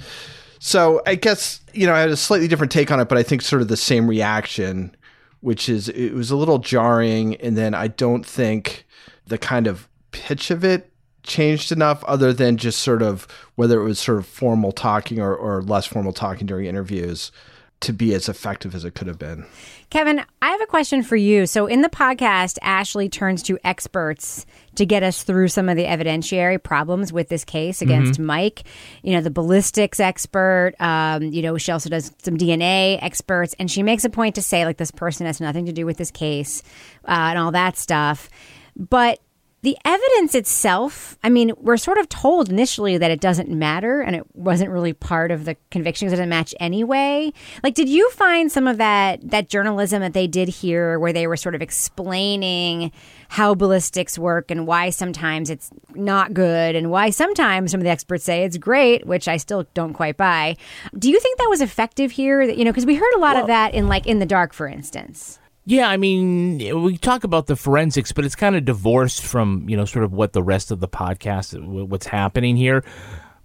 So 0.60 1.02
I 1.06 1.16
guess, 1.16 1.62
you 1.74 1.88
know, 1.88 1.94
I 1.94 2.00
had 2.00 2.10
a 2.10 2.18
slightly 2.18 2.48
different 2.48 2.72
take 2.72 2.92
on 2.92 3.00
it, 3.00 3.10
but 3.10 3.18
I 3.18 3.24
think 3.24 3.42
sort 3.42 3.62
of 3.62 3.70
the 3.70 3.78
same 3.78 4.08
reaction, 4.08 4.96
which 5.42 5.68
is 5.68 5.90
it 5.90 6.14
was 6.14 6.32
a 6.32 6.36
little 6.36 6.60
jarring. 6.60 7.36
And 7.36 7.58
then 7.58 7.74
I 7.74 7.88
don't 7.88 8.26
think 8.26 8.86
the 9.26 9.38
kind 9.38 9.68
of 9.68 9.88
pitch 10.12 10.52
of 10.52 10.64
it 10.64 10.92
changed 11.24 11.72
enough 11.72 12.04
other 12.06 12.34
than 12.34 12.58
just 12.58 12.80
sort 12.80 13.02
of 13.02 13.28
whether 13.56 13.80
it 13.80 13.84
was 13.84 14.00
sort 14.00 14.18
of 14.18 14.26
formal 14.26 14.72
talking 14.72 15.20
or, 15.20 15.36
or 15.36 15.62
less 15.62 15.86
formal 15.86 16.14
talking 16.14 16.48
during 16.48 16.66
interviews 16.66 17.32
to 17.82 17.94
be 17.94 18.14
as 18.14 18.28
effective 18.28 18.76
as 18.76 18.84
it 18.84 18.94
could 18.94 19.08
have 19.08 19.18
been. 19.18 19.46
Kevin, 19.90 20.22
I 20.42 20.50
have 20.50 20.62
a 20.62 20.66
question 20.66 21.02
for 21.02 21.16
you. 21.16 21.46
So, 21.46 21.66
in 21.66 21.82
the 21.82 21.90
podcast, 21.90 22.58
Ashley 22.62 23.10
turns 23.10 23.42
to 23.44 23.58
experts 23.64 24.46
to 24.76 24.86
get 24.86 25.02
us 25.02 25.24
through 25.24 25.48
some 25.48 25.70
of 25.70 25.78
the 25.78 25.86
evidentiary 25.86 26.62
problems 26.62 27.12
with 27.14 27.30
this 27.30 27.44
case 27.46 27.82
against 27.82 28.14
mm-hmm. 28.14 28.26
Mike. 28.26 28.64
You 29.02 29.14
know, 29.14 29.22
the 29.22 29.32
ballistics 29.32 30.00
expert, 30.00 30.74
um, 30.80 31.24
you 31.24 31.42
know, 31.42 31.58
she 31.58 31.72
also 31.72 31.90
does 31.90 32.14
some 32.22 32.38
DNA 32.38 33.02
experts, 33.02 33.56
and 33.58 33.72
she 33.72 33.82
makes 33.82 34.04
a 34.04 34.10
point 34.10 34.36
to 34.36 34.42
say, 34.42 34.66
like, 34.66 34.78
this 34.78 34.92
person 34.92 35.26
has 35.26 35.40
nothing 35.40 35.66
to 35.66 35.74
do 35.74 35.86
with 35.86 35.98
this 35.98 36.12
case 36.12 36.62
uh, 37.06 37.12
and 37.12 37.40
all 37.40 37.52
that 37.52 37.78
stuff. 37.78 38.30
But 38.76 39.20
the 39.62 39.78
evidence 39.84 40.36
itself, 40.36 41.18
I 41.22 41.30
mean, 41.30 41.52
we're 41.58 41.78
sort 41.78 41.98
of 41.98 42.08
told 42.08 42.50
initially 42.50 42.98
that 42.98 43.12
it 43.12 43.20
doesn't 43.20 43.50
matter 43.50 44.00
and 44.02 44.16
it 44.16 44.24
wasn't 44.34 44.70
really 44.70 44.94
part 44.94 45.32
of 45.32 45.44
the 45.44 45.58
conviction 45.70 46.06
because 46.06 46.14
it 46.14 46.22
didn't 46.22 46.30
match 46.30 46.56
anyway. 46.62 47.34
Like, 47.62 47.76
did 47.76 47.90
you 47.90 48.10
find 48.12 48.50
some 48.50 48.68
of 48.68 48.78
that 48.78 49.20
that 49.32 49.50
journalism 49.50 50.02
that 50.02 50.14
they 50.14 50.28
did 50.28 50.48
here 50.48 50.98
where 50.98 51.12
they 51.12 51.28
were 51.28 51.36
sort 51.36 51.56
of 51.56 51.62
explaining 51.62 52.92
how 53.28 53.54
ballistics 53.54 54.18
work 54.18 54.50
and 54.50 54.66
why 54.66 54.90
sometimes 54.92 55.50
it's 55.50 55.70
not 55.94 56.34
good 56.34 56.76
and 56.76 56.90
why 56.90 57.10
sometimes 57.10 57.72
some 57.72 57.82
of 57.82 57.84
the 57.84 57.90
experts 57.90 58.24
say 58.24 58.44
it's 58.44 58.58
great, 58.58 59.06
which 59.06 59.28
I 59.28 59.38
still 59.38 59.68
don't 59.74 59.94
quite 59.94 60.16
buy. 60.16 60.56
Do 60.98 61.10
you 61.10 61.20
think 61.20 61.38
that 61.38 61.50
was 61.50 61.62
effective 61.62 62.12
here? 62.12 62.42
You 62.42 62.64
know, 62.64 62.72
because 62.72 62.86
we 62.86 62.96
heard 62.96 63.14
a 63.16 63.20
lot 63.20 63.36
well, 63.36 63.44
of 63.44 63.48
that 63.48 63.74
in 63.74 63.90
like 63.90 64.08
in 64.08 64.20
the 64.20 64.26
dark, 64.26 64.54
for 64.54 64.68
instance. 64.68 65.40
Yeah, 65.70 65.88
I 65.88 65.98
mean, 65.98 66.58
we 66.82 66.98
talk 66.98 67.24
about 67.24 67.46
the 67.46 67.56
forensics, 67.56 68.12
but 68.12 68.26
it's 68.26 68.36
kind 68.36 68.56
of 68.56 68.66
divorced 68.66 69.22
from, 69.22 69.70
you 69.70 69.78
know, 69.78 69.86
sort 69.86 70.04
of 70.04 70.12
what 70.12 70.34
the 70.34 70.42
rest 70.42 70.72
of 70.72 70.80
the 70.80 70.88
podcast, 70.88 71.64
what's 71.88 72.08
happening 72.08 72.58
here. 72.58 72.84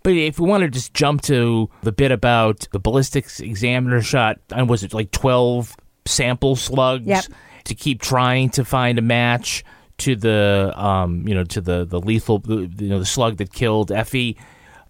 But 0.03 0.15
if 0.15 0.41
we 0.41 0.49
want 0.49 0.63
to 0.63 0.71
just 0.71 0.95
jump 0.95 1.21
to 1.25 1.69
the 1.83 1.93
bit 1.93 2.13
about 2.13 2.67
the 2.73 2.79
ballistics 2.79 3.41
examiner 3.41 4.01
shot, 4.01 4.39
and 4.51 4.71
was 4.71 4.83
it 4.85 4.95
like 4.95 5.11
12 5.11 5.77
sample 6.07 6.57
slugs 6.57 7.07
yep. 7.07 7.27
to 7.65 7.75
keep 7.75 8.01
trying 8.01 8.49
to 8.51 8.65
find 8.65 8.99
a 8.99 9.03
match 9.03 9.63
to 9.99 10.17
the, 10.17 10.73
um, 10.77 11.29
you 11.29 11.35
know, 11.35 11.45
to 11.45 11.61
the, 11.61 11.85
the 11.85 12.01
lethal, 12.01 12.43
you 12.49 12.89
know, 12.89 13.01
the 13.01 13.05
slug 13.05 13.37
that 13.37 13.53
killed 13.53 13.93
Effie? 13.93 14.39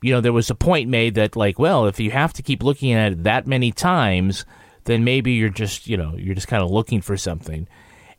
You 0.03 0.13
know, 0.13 0.21
there 0.21 0.33
was 0.33 0.51
a 0.51 0.55
point 0.55 0.89
made 0.89 1.17
that, 1.17 1.35
like, 1.35 1.59
well, 1.59 1.87
if 1.87 1.99
you 1.99 2.13
have 2.13 2.33
to 2.35 2.43
keep 2.45 2.63
looking 2.63 2.93
at 2.93 3.11
it 3.11 3.25
that 3.25 3.49
many 3.49 3.73
times, 3.73 4.45
then 4.85 5.05
maybe 5.05 5.33
you're 5.33 5.49
just, 5.49 5.87
you 5.87 5.97
know, 5.97 6.15
you're 6.17 6.35
just 6.35 6.49
kind 6.49 6.63
of 6.63 6.71
looking 6.71 7.01
for 7.01 7.17
something. 7.17 7.67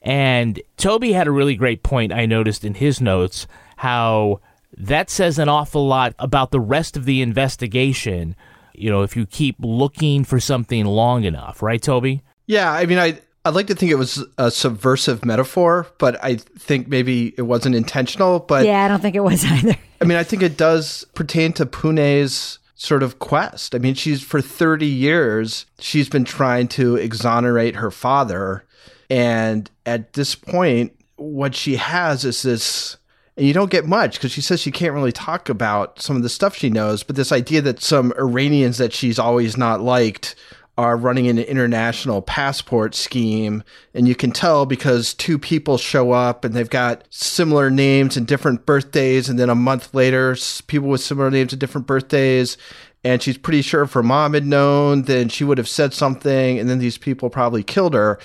And 0.01 0.61
Toby 0.77 1.13
had 1.13 1.27
a 1.27 1.31
really 1.31 1.55
great 1.55 1.83
point 1.83 2.13
I 2.13 2.25
noticed 2.25 2.63
in 2.63 2.75
his 2.75 3.01
notes 3.01 3.47
how 3.77 4.39
that 4.77 5.09
says 5.09 5.39
an 5.39 5.49
awful 5.49 5.87
lot 5.87 6.13
about 6.19 6.51
the 6.51 6.59
rest 6.59 6.95
of 6.95 7.05
the 7.05 7.21
investigation. 7.21 8.35
You 8.73 8.89
know, 8.91 9.03
if 9.03 9.15
you 9.15 9.25
keep 9.25 9.55
looking 9.59 10.23
for 10.23 10.39
something 10.39 10.85
long 10.85 11.23
enough, 11.23 11.61
right, 11.61 11.81
Toby? 11.81 12.21
Yeah, 12.45 12.71
I 12.71 12.85
mean, 12.85 12.99
I 12.99 13.19
I'd 13.45 13.53
like 13.53 13.67
to 13.67 13.75
think 13.75 13.91
it 13.91 13.95
was 13.95 14.25
a 14.39 14.49
subversive 14.49 15.23
metaphor, 15.23 15.85
but 15.99 16.21
I 16.23 16.35
think 16.35 16.87
maybe 16.87 17.35
it 17.37 17.43
wasn't 17.43 17.75
intentional. 17.75 18.39
But 18.39 18.65
yeah, 18.65 18.83
I 18.83 18.87
don't 18.87 19.01
think 19.01 19.15
it 19.15 19.21
was 19.21 19.45
either. 19.45 19.75
I 20.01 20.05
mean, 20.05 20.17
I 20.17 20.23
think 20.23 20.41
it 20.41 20.57
does 20.57 21.05
pertain 21.13 21.53
to 21.53 21.65
Pune's 21.65 22.57
sort 22.75 23.03
of 23.03 23.19
quest. 23.19 23.73
I 23.73 23.79
mean, 23.79 23.93
she's 23.95 24.21
for 24.21 24.41
30 24.41 24.85
years, 24.85 25.65
she's 25.79 26.09
been 26.09 26.25
trying 26.25 26.67
to 26.69 26.95
exonerate 26.95 27.75
her 27.75 27.91
father. 27.91 28.65
And 29.09 29.69
at 29.85 30.13
this 30.13 30.35
point, 30.35 30.93
what 31.15 31.55
she 31.55 31.77
has 31.77 32.25
is 32.25 32.41
this 32.41 32.97
and 33.37 33.45
you 33.45 33.53
don't 33.53 33.71
get 33.71 33.85
much 33.85 34.13
because 34.13 34.31
she 34.31 34.41
says 34.41 34.61
she 34.61 34.71
can't 34.71 34.93
really 34.93 35.11
talk 35.11 35.49
about 35.49 36.01
some 36.01 36.15
of 36.15 36.23
the 36.23 36.29
stuff 36.29 36.55
she 36.55 36.69
knows, 36.69 37.03
but 37.03 37.17
this 37.17 37.33
idea 37.33 37.61
that 37.61 37.81
some 37.81 38.13
Iranians 38.17 38.77
that 38.77 38.93
she's 38.93 39.19
always 39.19 39.57
not 39.57 39.81
liked 39.81 40.35
are 40.77 40.97
running 40.97 41.27
an 41.27 41.39
international 41.39 42.21
passport 42.21 42.95
scheme. 42.95 43.63
And 43.93 44.07
you 44.07 44.15
can 44.15 44.31
tell 44.31 44.65
because 44.65 45.13
two 45.13 45.39
people 45.39 45.77
show 45.77 46.11
up 46.11 46.43
and 46.43 46.53
they've 46.53 46.69
got 46.69 47.05
similar 47.09 47.69
names 47.69 48.17
and 48.17 48.27
different 48.27 48.65
birthdays. 48.65 49.29
And 49.29 49.39
then 49.39 49.49
a 49.49 49.55
month 49.55 49.93
later, 49.93 50.35
people 50.67 50.89
with 50.89 51.01
similar 51.01 51.31
names 51.31 51.53
and 51.53 51.59
different 51.59 51.87
birthdays. 51.87 52.57
And 53.05 53.21
she's 53.21 53.37
pretty 53.37 53.61
sure 53.61 53.83
if 53.83 53.93
her 53.93 54.03
mom 54.03 54.33
had 54.33 54.45
known, 54.45 55.03
then 55.03 55.29
she 55.29 55.43
would 55.43 55.57
have 55.57 55.69
said 55.69 55.93
something. 55.93 56.59
And 56.59 56.69
then 56.69 56.79
these 56.79 56.97
people 56.97 57.29
probably 57.29 57.63
killed 57.63 57.93
her. 57.93 58.19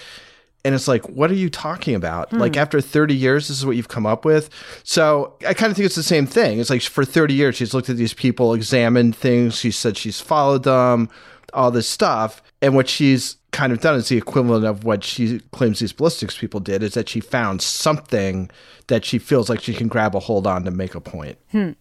And 0.64 0.75
it's 0.75 0.88
like, 0.88 1.09
what 1.09 1.30
are 1.30 1.35
you 1.35 1.49
talking 1.49 1.95
about? 1.95 2.30
Hmm. 2.30 2.38
Like, 2.38 2.57
after 2.57 2.83
30 2.83 3.14
years, 3.14 3.49
this 3.49 3.59
is 3.59 3.64
what 3.64 3.76
you've 3.76 3.88
come 3.88 4.04
up 4.04 4.26
with. 4.26 4.50
So 4.85 5.35
I 5.47 5.54
kind 5.54 5.71
of 5.71 5.76
think 5.76 5.87
it's 5.87 5.95
the 5.95 6.02
same 6.02 6.26
thing. 6.26 6.61
It's 6.61 6.69
like 6.69 6.83
for 6.83 7.04
30 7.04 7.33
years, 7.33 7.57
she's 7.57 7.73
looked 7.73 7.88
at 7.88 7.97
these 7.97 8.12
people, 8.12 8.52
examined 8.52 9.16
things. 9.16 9.57
She 9.57 9.71
said 9.71 9.97
she's 9.97 10.21
followed 10.21 10.64
them 10.64 11.09
all 11.54 11.71
this 11.71 11.88
stuff. 11.88 12.42
And 12.62 12.75
what 12.75 12.88
she's 12.88 13.37
kind 13.52 13.73
of 13.73 13.80
done 13.80 13.97
is 13.97 14.09
the 14.09 14.16
equivalent 14.16 14.64
of 14.64 14.85
what 14.85 15.02
she 15.02 15.40
claims 15.50 15.80
these 15.80 15.92
ballistics 15.92 16.38
people 16.38 16.61
did 16.61 16.83
is 16.83 16.95
that 16.95 17.09
she 17.09 17.21
found 17.21 17.61
something 17.62 18.50
that 18.87 19.04
she 19.04 19.19
feels 19.19 19.49
like 19.49 19.61
she 19.61 19.75
can 19.75 19.88
grab 19.88 20.14
a 20.14 20.21
hold 20.21 20.47
on 20.47 20.64
to 20.64 20.71
make 20.71 20.95
a 20.95 21.00
point. 21.00 21.38
Hmm. 21.52 21.73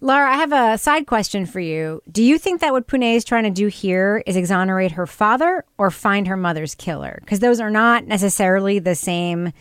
Lara, 0.00 0.32
I 0.32 0.36
have 0.36 0.52
a 0.52 0.78
side 0.78 1.06
question 1.06 1.46
for 1.46 1.60
you. 1.60 2.02
Do 2.10 2.22
you 2.22 2.38
think 2.38 2.60
that 2.60 2.72
what 2.72 2.86
Pune 2.86 3.14
is 3.14 3.24
trying 3.24 3.44
to 3.44 3.50
do 3.50 3.68
here 3.68 4.22
is 4.26 4.36
exonerate 4.36 4.92
her 4.92 5.06
father 5.06 5.64
or 5.78 5.90
find 5.90 6.26
her 6.26 6.36
mother's 6.36 6.74
killer? 6.74 7.18
Because 7.20 7.40
those 7.40 7.60
are 7.60 7.70
not 7.70 8.06
necessarily 8.06 8.78
the 8.78 8.94
same 8.94 9.52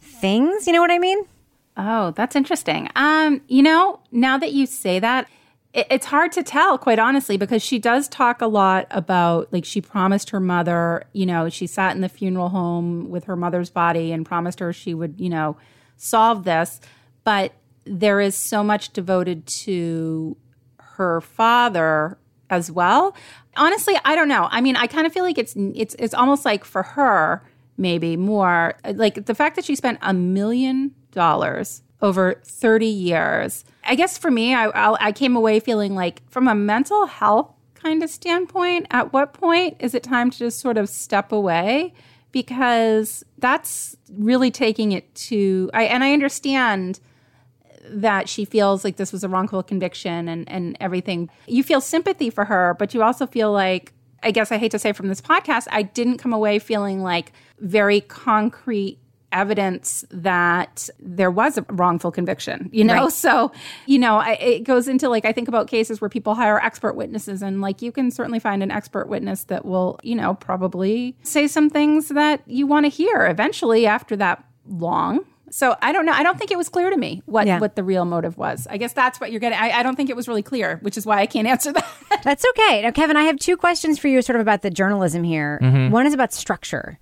things. 0.00 0.66
You 0.66 0.72
know 0.72 0.80
what 0.80 0.90
I 0.90 0.98
mean? 0.98 1.18
Oh, 1.76 2.10
that's 2.10 2.34
interesting. 2.34 2.88
Um, 2.96 3.40
you 3.46 3.62
know, 3.62 4.00
now 4.10 4.36
that 4.38 4.52
you 4.52 4.66
say 4.66 4.98
that, 4.98 5.28
it's 5.90 6.06
hard 6.06 6.32
to 6.32 6.42
tell, 6.42 6.78
quite 6.78 6.98
honestly, 6.98 7.36
because 7.36 7.62
she 7.62 7.78
does 7.78 8.08
talk 8.08 8.40
a 8.40 8.46
lot 8.46 8.86
about 8.90 9.52
like 9.52 9.64
she 9.64 9.80
promised 9.80 10.30
her 10.30 10.40
mother, 10.40 11.04
you 11.12 11.26
know, 11.26 11.48
she 11.48 11.66
sat 11.66 11.94
in 11.94 12.00
the 12.00 12.08
funeral 12.08 12.48
home 12.48 13.10
with 13.10 13.24
her 13.24 13.36
mother's 13.36 13.70
body 13.70 14.12
and 14.12 14.24
promised 14.24 14.60
her 14.60 14.72
she 14.72 14.94
would, 14.94 15.14
you 15.18 15.28
know, 15.28 15.56
solve 15.96 16.44
this. 16.44 16.80
But 17.24 17.52
there 17.84 18.20
is 18.20 18.36
so 18.36 18.62
much 18.62 18.90
devoted 18.92 19.46
to 19.46 20.36
her 20.78 21.20
father 21.20 22.18
as 22.50 22.70
well. 22.70 23.14
Honestly, 23.56 23.94
I 24.04 24.14
don't 24.14 24.28
know. 24.28 24.48
I 24.50 24.60
mean, 24.60 24.76
I 24.76 24.86
kind 24.86 25.06
of 25.06 25.12
feel 25.12 25.24
like 25.24 25.38
it's 25.38 25.54
it's 25.56 25.94
it's 25.98 26.14
almost 26.14 26.44
like 26.44 26.64
for 26.64 26.82
her 26.82 27.42
maybe 27.76 28.16
more 28.16 28.74
like 28.94 29.26
the 29.26 29.34
fact 29.34 29.56
that 29.56 29.64
she 29.64 29.74
spent 29.76 29.98
a 30.02 30.12
million 30.12 30.94
dollars 31.12 31.82
over 32.02 32.40
30 32.44 32.86
years. 32.86 33.64
I 33.88 33.94
guess 33.94 34.18
for 34.18 34.30
me, 34.30 34.54
I, 34.54 34.66
I, 34.66 35.06
I 35.08 35.12
came 35.12 35.34
away 35.34 35.60
feeling 35.60 35.94
like, 35.94 36.22
from 36.30 36.46
a 36.46 36.54
mental 36.54 37.06
health 37.06 37.50
kind 37.74 38.02
of 38.02 38.10
standpoint, 38.10 38.86
at 38.90 39.12
what 39.12 39.32
point 39.32 39.76
is 39.80 39.94
it 39.94 40.02
time 40.02 40.30
to 40.30 40.38
just 40.38 40.60
sort 40.60 40.76
of 40.76 40.88
step 40.88 41.32
away? 41.32 41.94
Because 42.30 43.24
that's 43.38 43.96
really 44.12 44.50
taking 44.50 44.92
it 44.92 45.12
to, 45.14 45.70
I, 45.72 45.84
and 45.84 46.04
I 46.04 46.12
understand 46.12 47.00
that 47.88 48.28
she 48.28 48.44
feels 48.44 48.84
like 48.84 48.96
this 48.96 49.12
was 49.12 49.24
a 49.24 49.28
wrongful 49.28 49.62
conviction 49.62 50.28
and, 50.28 50.46
and 50.50 50.76
everything. 50.80 51.30
You 51.46 51.62
feel 51.62 51.80
sympathy 51.80 52.28
for 52.28 52.44
her, 52.44 52.76
but 52.78 52.92
you 52.92 53.02
also 53.02 53.26
feel 53.26 53.50
like, 53.52 53.94
I 54.22 54.30
guess 54.30 54.52
I 54.52 54.58
hate 54.58 54.72
to 54.72 54.78
say 54.78 54.92
from 54.92 55.08
this 55.08 55.22
podcast, 55.22 55.68
I 55.70 55.82
didn't 55.82 56.18
come 56.18 56.34
away 56.34 56.58
feeling 56.58 57.02
like 57.02 57.32
very 57.60 58.02
concrete 58.02 58.98
evidence 59.32 60.04
that 60.10 60.88
there 60.98 61.30
was 61.30 61.58
a 61.58 61.62
wrongful 61.68 62.10
conviction, 62.10 62.68
you 62.72 62.84
know? 62.84 63.04
Right. 63.04 63.12
So, 63.12 63.52
you 63.86 63.98
know, 63.98 64.18
I, 64.18 64.32
it 64.34 64.64
goes 64.64 64.88
into 64.88 65.08
like, 65.08 65.24
I 65.24 65.32
think 65.32 65.48
about 65.48 65.68
cases 65.68 66.00
where 66.00 66.08
people 66.08 66.34
hire 66.34 66.58
expert 66.58 66.94
witnesses, 66.94 67.42
and 67.42 67.60
like 67.60 67.82
you 67.82 67.92
can 67.92 68.10
certainly 68.10 68.38
find 68.38 68.62
an 68.62 68.70
expert 68.70 69.08
witness 69.08 69.44
that 69.44 69.64
will, 69.64 69.98
you 70.02 70.14
know, 70.14 70.34
probably 70.34 71.16
say 71.22 71.46
some 71.46 71.70
things 71.70 72.08
that 72.08 72.42
you 72.46 72.66
want 72.66 72.86
to 72.86 72.90
hear 72.90 73.26
eventually 73.26 73.86
after 73.86 74.16
that 74.16 74.44
long. 74.66 75.24
So 75.50 75.76
I 75.80 75.92
don't 75.92 76.04
know. 76.04 76.12
I 76.12 76.22
don't 76.22 76.38
think 76.38 76.50
it 76.50 76.58
was 76.58 76.68
clear 76.68 76.90
to 76.90 76.96
me 76.96 77.22
what, 77.26 77.46
yeah. 77.46 77.58
what 77.58 77.76
the 77.76 77.82
real 77.82 78.04
motive 78.04 78.36
was. 78.36 78.66
I 78.68 78.76
guess 78.76 78.92
that's 78.92 79.20
what 79.20 79.30
you're 79.30 79.40
getting. 79.40 79.58
I, 79.58 79.70
I 79.78 79.82
don't 79.82 79.96
think 79.96 80.10
it 80.10 80.16
was 80.16 80.28
really 80.28 80.42
clear, 80.42 80.78
which 80.82 80.96
is 80.96 81.06
why 81.06 81.20
I 81.20 81.26
can't 81.26 81.48
answer 81.48 81.72
that. 81.72 82.20
that's 82.22 82.44
okay. 82.50 82.82
Now, 82.82 82.90
Kevin, 82.90 83.16
I 83.16 83.22
have 83.22 83.38
two 83.38 83.56
questions 83.56 83.98
for 83.98 84.08
you, 84.08 84.20
sort 84.22 84.36
of 84.36 84.42
about 84.42 84.62
the 84.62 84.70
journalism 84.70 85.24
here. 85.24 85.58
Mm-hmm. 85.62 85.90
One 85.90 86.06
is 86.06 86.14
about 86.14 86.32
structure. 86.32 86.98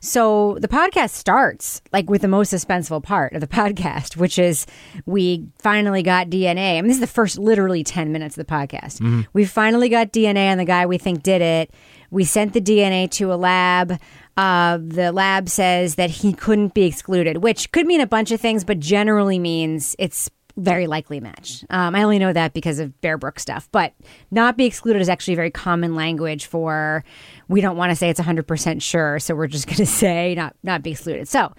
So 0.00 0.56
the 0.60 0.68
podcast 0.68 1.10
starts 1.10 1.82
like 1.92 2.08
with 2.08 2.22
the 2.22 2.28
most 2.28 2.52
suspenseful 2.52 3.02
part 3.02 3.34
of 3.34 3.40
the 3.40 3.46
podcast, 3.60 4.16
which 4.16 4.38
is 4.38 4.66
we 5.06 5.46
finally 5.58 6.02
got 6.02 6.28
DNA. 6.28 6.78
I 6.78 6.80
mean, 6.80 6.88
this 6.88 6.96
is 6.96 7.00
the 7.00 7.06
first 7.06 7.38
literally 7.38 7.84
10 7.84 8.10
minutes 8.10 8.36
of 8.36 8.46
the 8.46 8.52
podcast. 8.52 9.00
Mm-hmm. 9.00 9.22
We 9.32 9.44
finally 9.44 9.88
got 9.88 10.12
DNA 10.12 10.50
on 10.50 10.58
the 10.58 10.64
guy 10.64 10.86
we 10.86 10.98
think 10.98 11.22
did 11.22 11.42
it. 11.42 11.72
We 12.10 12.24
sent 12.24 12.54
the 12.54 12.60
DNA 12.60 13.10
to 13.12 13.32
a 13.32 13.36
lab. 13.36 14.00
Uh, 14.36 14.78
the 14.80 15.12
lab 15.12 15.48
says 15.48 15.96
that 15.96 16.10
he 16.10 16.32
couldn't 16.32 16.72
be 16.74 16.84
excluded, 16.84 17.38
which 17.38 17.70
could 17.72 17.86
mean 17.86 18.00
a 18.00 18.06
bunch 18.06 18.30
of 18.30 18.40
things, 18.40 18.64
but 18.64 18.80
generally 18.80 19.38
means 19.38 19.94
it's 19.98 20.30
very 20.60 20.86
likely 20.86 21.20
match. 21.20 21.64
Um, 21.70 21.94
I 21.94 22.02
only 22.02 22.18
know 22.18 22.32
that 22.32 22.52
because 22.52 22.78
of 22.78 23.00
Bear 23.00 23.16
Brook 23.16 23.40
stuff, 23.40 23.68
but 23.72 23.94
not 24.30 24.56
be 24.56 24.66
excluded 24.66 25.00
is 25.00 25.08
actually 25.08 25.34
very 25.34 25.50
common 25.50 25.94
language 25.94 26.46
for 26.46 27.02
we 27.48 27.60
don't 27.60 27.76
want 27.76 27.90
to 27.90 27.96
say 27.96 28.10
it's 28.10 28.20
100% 28.20 28.82
sure, 28.82 29.18
so 29.18 29.34
we're 29.34 29.46
just 29.46 29.66
going 29.66 29.76
to 29.76 29.86
say 29.86 30.34
not 30.34 30.54
not 30.62 30.82
be 30.82 30.92
excluded. 30.92 31.28
So 31.28 31.52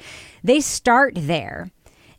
they 0.43 0.61
start 0.61 1.13
there. 1.15 1.71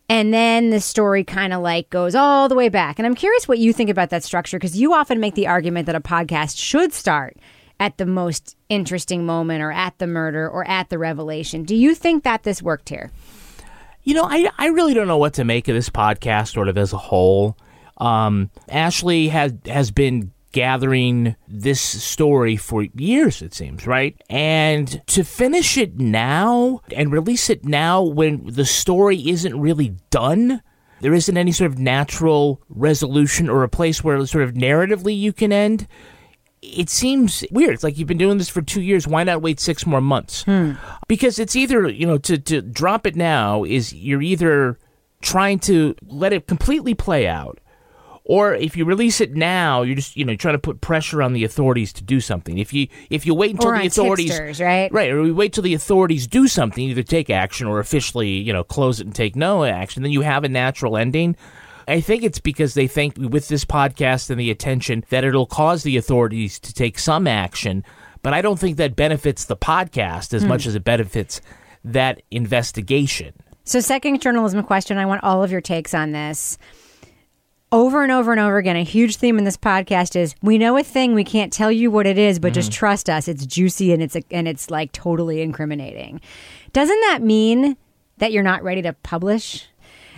And 0.08 0.34
then 0.34 0.70
the 0.70 0.80
story 0.80 1.24
kind 1.24 1.54
of 1.54 1.62
like 1.62 1.88
goes 1.88 2.14
all 2.14 2.48
the 2.48 2.54
way 2.54 2.68
back. 2.68 2.98
And 2.98 3.06
I'm 3.06 3.14
curious 3.14 3.48
what 3.48 3.58
you 3.58 3.72
think 3.72 3.88
about 3.88 4.10
that 4.10 4.24
structure 4.24 4.58
because 4.58 4.76
you 4.76 4.92
often 4.92 5.20
make 5.20 5.34
the 5.34 5.46
argument 5.46 5.86
that 5.86 5.94
a 5.94 6.00
podcast 6.00 6.58
should 6.58 6.92
start 6.92 7.38
at 7.80 7.96
the 7.96 8.04
most 8.04 8.56
interesting 8.68 9.24
moment 9.24 9.62
or 9.62 9.72
at 9.72 9.98
the 9.98 10.06
murder 10.06 10.48
or 10.48 10.68
at 10.68 10.90
the 10.90 10.98
revelation. 10.98 11.62
Do 11.62 11.74
you 11.74 11.94
think 11.94 12.24
that 12.24 12.42
this 12.42 12.62
worked 12.62 12.90
here? 12.90 13.10
You 14.04 14.14
know, 14.14 14.24
I, 14.28 14.50
I 14.58 14.66
really 14.66 14.94
don't 14.94 15.08
know 15.08 15.18
what 15.18 15.34
to 15.34 15.44
make 15.44 15.68
of 15.68 15.74
this 15.74 15.90
podcast 15.90 16.52
sort 16.52 16.68
of 16.68 16.76
as 16.76 16.92
a 16.92 16.98
whole. 16.98 17.56
Um, 17.98 18.50
Ashley 18.68 19.28
has 19.28 19.52
has 19.66 19.90
been 19.90 20.32
gathering 20.52 21.34
this 21.48 21.80
story 21.80 22.56
for 22.56 22.82
years, 22.94 23.42
it 23.42 23.54
seems, 23.54 23.86
right? 23.86 24.20
And 24.28 25.04
to 25.08 25.24
finish 25.24 25.78
it 25.78 25.98
now 25.98 26.80
and 26.94 27.10
release 27.10 27.48
it 27.50 27.64
now 27.64 28.02
when 28.02 28.46
the 28.46 28.66
story 28.66 29.28
isn't 29.28 29.58
really 29.58 29.96
done, 30.10 30.62
there 31.00 31.14
isn't 31.14 31.36
any 31.36 31.52
sort 31.52 31.70
of 31.70 31.78
natural 31.78 32.60
resolution 32.68 33.48
or 33.48 33.62
a 33.62 33.68
place 33.68 34.04
where 34.04 34.24
sort 34.26 34.44
of 34.44 34.52
narratively 34.54 35.18
you 35.18 35.32
can 35.32 35.52
end. 35.52 35.88
It 36.62 36.88
seems 36.88 37.44
weird. 37.50 37.74
It's 37.74 37.82
like 37.82 37.98
you've 37.98 38.08
been 38.08 38.18
doing 38.18 38.38
this 38.38 38.48
for 38.48 38.62
two 38.62 38.80
years. 38.80 39.06
Why 39.06 39.24
not 39.24 39.42
wait 39.42 39.58
six 39.60 39.84
more 39.84 40.00
months? 40.00 40.44
Hmm. 40.44 40.72
Because 41.08 41.38
it's 41.38 41.56
either, 41.56 41.88
you 41.88 42.06
know, 42.06 42.18
to, 42.18 42.38
to 42.38 42.62
drop 42.62 43.06
it 43.06 43.16
now 43.16 43.64
is 43.64 43.92
you're 43.92 44.22
either 44.22 44.78
trying 45.20 45.58
to 45.60 45.94
let 46.06 46.32
it 46.32 46.46
completely 46.46 46.94
play 46.94 47.26
out 47.26 47.58
or 48.24 48.54
if 48.54 48.76
you 48.76 48.84
release 48.84 49.20
it 49.20 49.34
now, 49.34 49.82
you're 49.82 49.96
just 49.96 50.16
you 50.16 50.24
know 50.24 50.36
trying 50.36 50.54
to 50.54 50.58
put 50.58 50.80
pressure 50.80 51.22
on 51.22 51.32
the 51.32 51.44
authorities 51.44 51.92
to 51.94 52.04
do 52.04 52.20
something. 52.20 52.58
If 52.58 52.72
you 52.72 52.88
if 53.10 53.26
you 53.26 53.34
wait 53.34 53.52
until 53.52 53.70
or 53.70 53.78
the 53.78 53.86
authorities 53.86 54.60
right 54.60 54.92
right, 54.92 55.10
or 55.10 55.22
we 55.22 55.32
wait 55.32 55.52
till 55.52 55.62
the 55.62 55.74
authorities 55.74 56.26
do 56.26 56.46
something, 56.46 56.84
either 56.84 57.02
take 57.02 57.30
action 57.30 57.66
or 57.66 57.80
officially 57.80 58.30
you 58.30 58.52
know 58.52 58.62
close 58.62 59.00
it 59.00 59.06
and 59.06 59.14
take 59.14 59.34
no 59.34 59.64
action, 59.64 60.02
then 60.02 60.12
you 60.12 60.20
have 60.20 60.44
a 60.44 60.48
natural 60.48 60.96
ending. 60.96 61.36
I 61.88 62.00
think 62.00 62.22
it's 62.22 62.40
because 62.40 62.74
they 62.74 62.86
think 62.86 63.16
with 63.16 63.48
this 63.48 63.64
podcast 63.64 64.30
and 64.30 64.38
the 64.38 64.50
attention 64.50 65.04
that 65.10 65.24
it'll 65.24 65.46
cause 65.46 65.82
the 65.82 65.96
authorities 65.96 66.58
to 66.60 66.72
take 66.72 66.98
some 66.98 67.26
action, 67.26 67.84
but 68.22 68.32
I 68.32 68.42
don't 68.42 68.58
think 68.58 68.76
that 68.76 68.96
benefits 68.96 69.44
the 69.44 69.56
podcast 69.56 70.34
as 70.34 70.42
hmm. 70.42 70.48
much 70.48 70.66
as 70.66 70.74
it 70.74 70.84
benefits 70.84 71.40
that 71.84 72.22
investigation. 72.30 73.34
So, 73.64 73.80
second 73.80 74.20
journalism 74.20 74.62
question. 74.64 74.98
I 74.98 75.06
want 75.06 75.22
all 75.22 75.42
of 75.42 75.52
your 75.52 75.60
takes 75.60 75.94
on 75.94 76.12
this 76.12 76.58
over 77.72 78.02
and 78.02 78.12
over 78.12 78.30
and 78.32 78.40
over 78.40 78.58
again, 78.58 78.76
a 78.76 78.84
huge 78.84 79.16
theme 79.16 79.38
in 79.38 79.44
this 79.44 79.56
podcast 79.56 80.14
is 80.14 80.34
we 80.42 80.58
know 80.58 80.76
a 80.76 80.84
thing, 80.84 81.14
we 81.14 81.24
can't 81.24 81.52
tell 81.52 81.72
you 81.72 81.90
what 81.90 82.06
it 82.06 82.18
is, 82.18 82.38
but 82.38 82.52
just 82.52 82.70
trust 82.70 83.08
us. 83.08 83.28
It's 83.28 83.46
juicy 83.46 83.92
and 83.92 84.02
it's 84.02 84.16
and 84.30 84.46
it's 84.46 84.70
like 84.70 84.92
totally 84.92 85.40
incriminating. 85.40 86.20
Doesn't 86.74 87.00
that 87.00 87.22
mean 87.22 87.76
that 88.18 88.30
you're 88.30 88.42
not 88.42 88.62
ready 88.62 88.82
to 88.82 88.92
publish? 88.92 89.66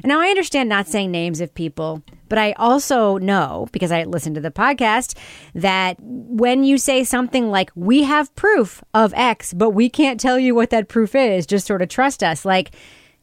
Now 0.03 0.21
I 0.21 0.29
understand 0.29 0.69
not 0.69 0.89
saying 0.89 1.11
names 1.11 1.41
of 1.41 1.55
people, 1.55 2.03
but 2.29 2.39
I 2.39 2.53
also 2.53 3.19
know 3.19 3.69
because 3.71 3.93
I 3.93 4.05
listened 4.05 4.35
to 4.35 4.41
the 4.41 4.51
podcast 4.51 5.17
that 5.55 5.97
when 6.01 6.65
you 6.65 6.79
say 6.79 7.05
something 7.05 7.51
like, 7.51 7.71
we 7.75 8.03
have 8.03 8.35
proof 8.35 8.83
of 8.93 9.15
X, 9.15 9.53
but 9.55 9.71
we 9.71 9.89
can't 9.89 10.19
tell 10.19 10.39
you 10.39 10.55
what 10.55 10.71
that 10.71 10.89
proof 10.89 11.15
is, 11.15 11.47
just 11.47 11.67
sort 11.67 11.83
of 11.83 11.89
trust 11.89 12.25
us, 12.25 12.45
like 12.45 12.73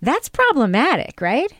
that's 0.02 0.30
problematic, 0.30 1.20
right? 1.20 1.52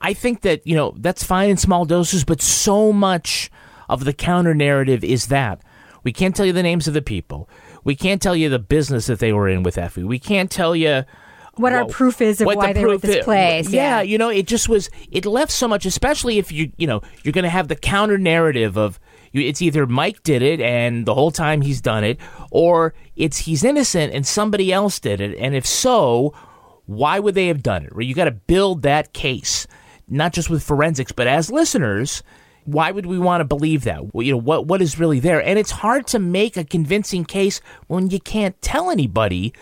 I 0.00 0.14
think 0.14 0.42
that, 0.42 0.66
you 0.66 0.74
know, 0.74 0.94
that's 0.98 1.24
fine 1.24 1.50
in 1.50 1.56
small 1.56 1.84
doses, 1.84 2.24
but 2.24 2.42
so 2.42 2.92
much 2.92 3.50
of 3.88 4.04
the 4.04 4.12
counter 4.12 4.54
narrative 4.54 5.04
is 5.04 5.28
that. 5.28 5.62
We 6.04 6.12
can't 6.12 6.34
tell 6.34 6.44
you 6.44 6.52
the 6.52 6.62
names 6.62 6.88
of 6.88 6.94
the 6.94 7.02
people. 7.02 7.48
We 7.84 7.94
can't 7.94 8.20
tell 8.20 8.34
you 8.34 8.48
the 8.48 8.58
business 8.58 9.06
that 9.06 9.20
they 9.20 9.32
were 9.32 9.48
in 9.48 9.62
with 9.62 9.78
Effie. 9.78 10.02
We 10.02 10.18
can't 10.18 10.50
tell 10.50 10.74
you 10.74 11.04
What 11.56 11.72
our 11.74 11.84
proof 11.84 12.20
is 12.22 12.40
of 12.40 12.46
why 12.46 12.68
the 12.68 12.80
they 12.80 12.84
were 12.86 12.94
at 12.94 13.02
this 13.02 13.16
i- 13.16 13.22
place. 13.22 13.68
Yeah, 13.70 14.00
you 14.00 14.16
know, 14.16 14.30
it 14.30 14.46
just 14.46 14.68
was. 14.68 14.88
It 15.10 15.26
left 15.26 15.52
so 15.52 15.68
much, 15.68 15.84
especially 15.84 16.38
if 16.38 16.50
you, 16.50 16.72
you 16.78 16.86
know, 16.86 17.02
you're 17.22 17.32
going 17.32 17.44
to 17.44 17.50
have 17.50 17.68
the 17.68 17.76
counter 17.76 18.16
narrative 18.16 18.78
of 18.78 18.98
you, 19.32 19.42
it's 19.42 19.60
either 19.60 19.86
Mike 19.86 20.22
did 20.22 20.42
it 20.42 20.60
and 20.60 21.04
the 21.06 21.14
whole 21.14 21.30
time 21.30 21.60
he's 21.60 21.80
done 21.80 22.04
it, 22.04 22.18
or 22.50 22.94
it's 23.16 23.38
he's 23.38 23.64
innocent 23.64 24.14
and 24.14 24.26
somebody 24.26 24.72
else 24.72 24.98
did 24.98 25.20
it. 25.20 25.36
And 25.38 25.54
if 25.54 25.66
so, 25.66 26.32
why 26.86 27.18
would 27.18 27.34
they 27.34 27.48
have 27.48 27.62
done 27.62 27.84
it? 27.84 27.94
Right? 27.94 28.06
You 28.06 28.14
got 28.14 28.24
to 28.26 28.30
build 28.32 28.82
that 28.82 29.12
case, 29.12 29.66
not 30.08 30.32
just 30.32 30.48
with 30.50 30.62
forensics, 30.62 31.12
but 31.12 31.26
as 31.26 31.50
listeners. 31.50 32.22
Why 32.64 32.92
would 32.92 33.06
we 33.06 33.18
want 33.18 33.40
to 33.40 33.44
believe 33.44 33.82
that? 33.84 34.14
Well, 34.14 34.22
you 34.22 34.30
know 34.30 34.38
what 34.38 34.66
what 34.66 34.80
is 34.80 34.96
really 34.96 35.18
there, 35.18 35.42
and 35.42 35.58
it's 35.58 35.72
hard 35.72 36.06
to 36.08 36.20
make 36.20 36.56
a 36.56 36.62
convincing 36.62 37.24
case 37.24 37.60
when 37.88 38.10
you 38.10 38.20
can't 38.20 38.60
tell 38.62 38.88
anybody 38.88 39.52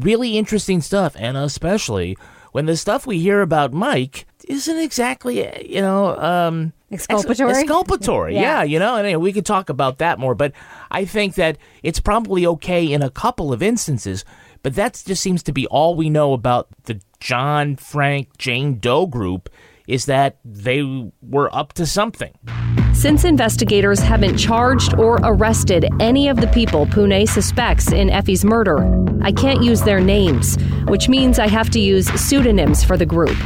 really 0.00 0.36
interesting 0.38 0.80
stuff, 0.80 1.14
and 1.18 1.36
especially 1.36 2.16
when 2.52 2.66
the 2.66 2.76
stuff 2.76 3.06
we 3.06 3.18
hear 3.18 3.42
about 3.42 3.72
Mike 3.72 4.26
isn't 4.48 4.78
exactly, 4.78 5.46
you 5.68 5.80
know, 5.82 6.16
um, 6.18 6.72
Exculpatory? 6.90 7.50
exculpatory, 7.50 8.34
Yeah. 8.34 8.40
yeah. 8.40 8.62
you 8.62 8.78
know, 8.78 8.96
and 8.96 9.14
uh, 9.14 9.20
we 9.20 9.32
could 9.32 9.44
talk 9.44 9.68
about 9.68 9.98
that 9.98 10.18
more. 10.18 10.34
But 10.34 10.52
I 10.90 11.04
think 11.04 11.34
that 11.34 11.58
it's 11.82 12.00
probably 12.00 12.46
okay 12.46 12.90
in 12.90 13.02
a 13.02 13.10
couple 13.10 13.52
of 13.52 13.62
instances. 13.62 14.24
But 14.62 14.74
that 14.76 15.02
just 15.06 15.22
seems 15.22 15.42
to 15.44 15.52
be 15.52 15.66
all 15.66 15.94
we 15.94 16.08
know 16.10 16.32
about 16.32 16.68
the 16.84 17.00
John, 17.20 17.76
Frank, 17.76 18.38
Jane 18.38 18.78
Doe 18.78 19.06
group 19.06 19.50
is 19.86 20.06
that 20.06 20.38
they 20.44 21.10
were 21.22 21.54
up 21.54 21.74
to 21.74 21.86
something. 21.86 22.32
Since 22.98 23.22
investigators 23.22 24.00
haven't 24.00 24.38
charged 24.38 24.94
or 24.94 25.20
arrested 25.22 25.88
any 26.00 26.28
of 26.28 26.40
the 26.40 26.48
people 26.48 26.84
Pune 26.84 27.28
suspects 27.28 27.92
in 27.92 28.10
Effie's 28.10 28.44
murder, 28.44 28.78
I 29.22 29.30
can't 29.30 29.62
use 29.62 29.82
their 29.82 30.00
names, 30.00 30.56
which 30.88 31.08
means 31.08 31.38
I 31.38 31.46
have 31.46 31.70
to 31.70 31.78
use 31.78 32.08
pseudonyms 32.20 32.82
for 32.82 32.96
the 32.96 33.06
group. 33.06 33.36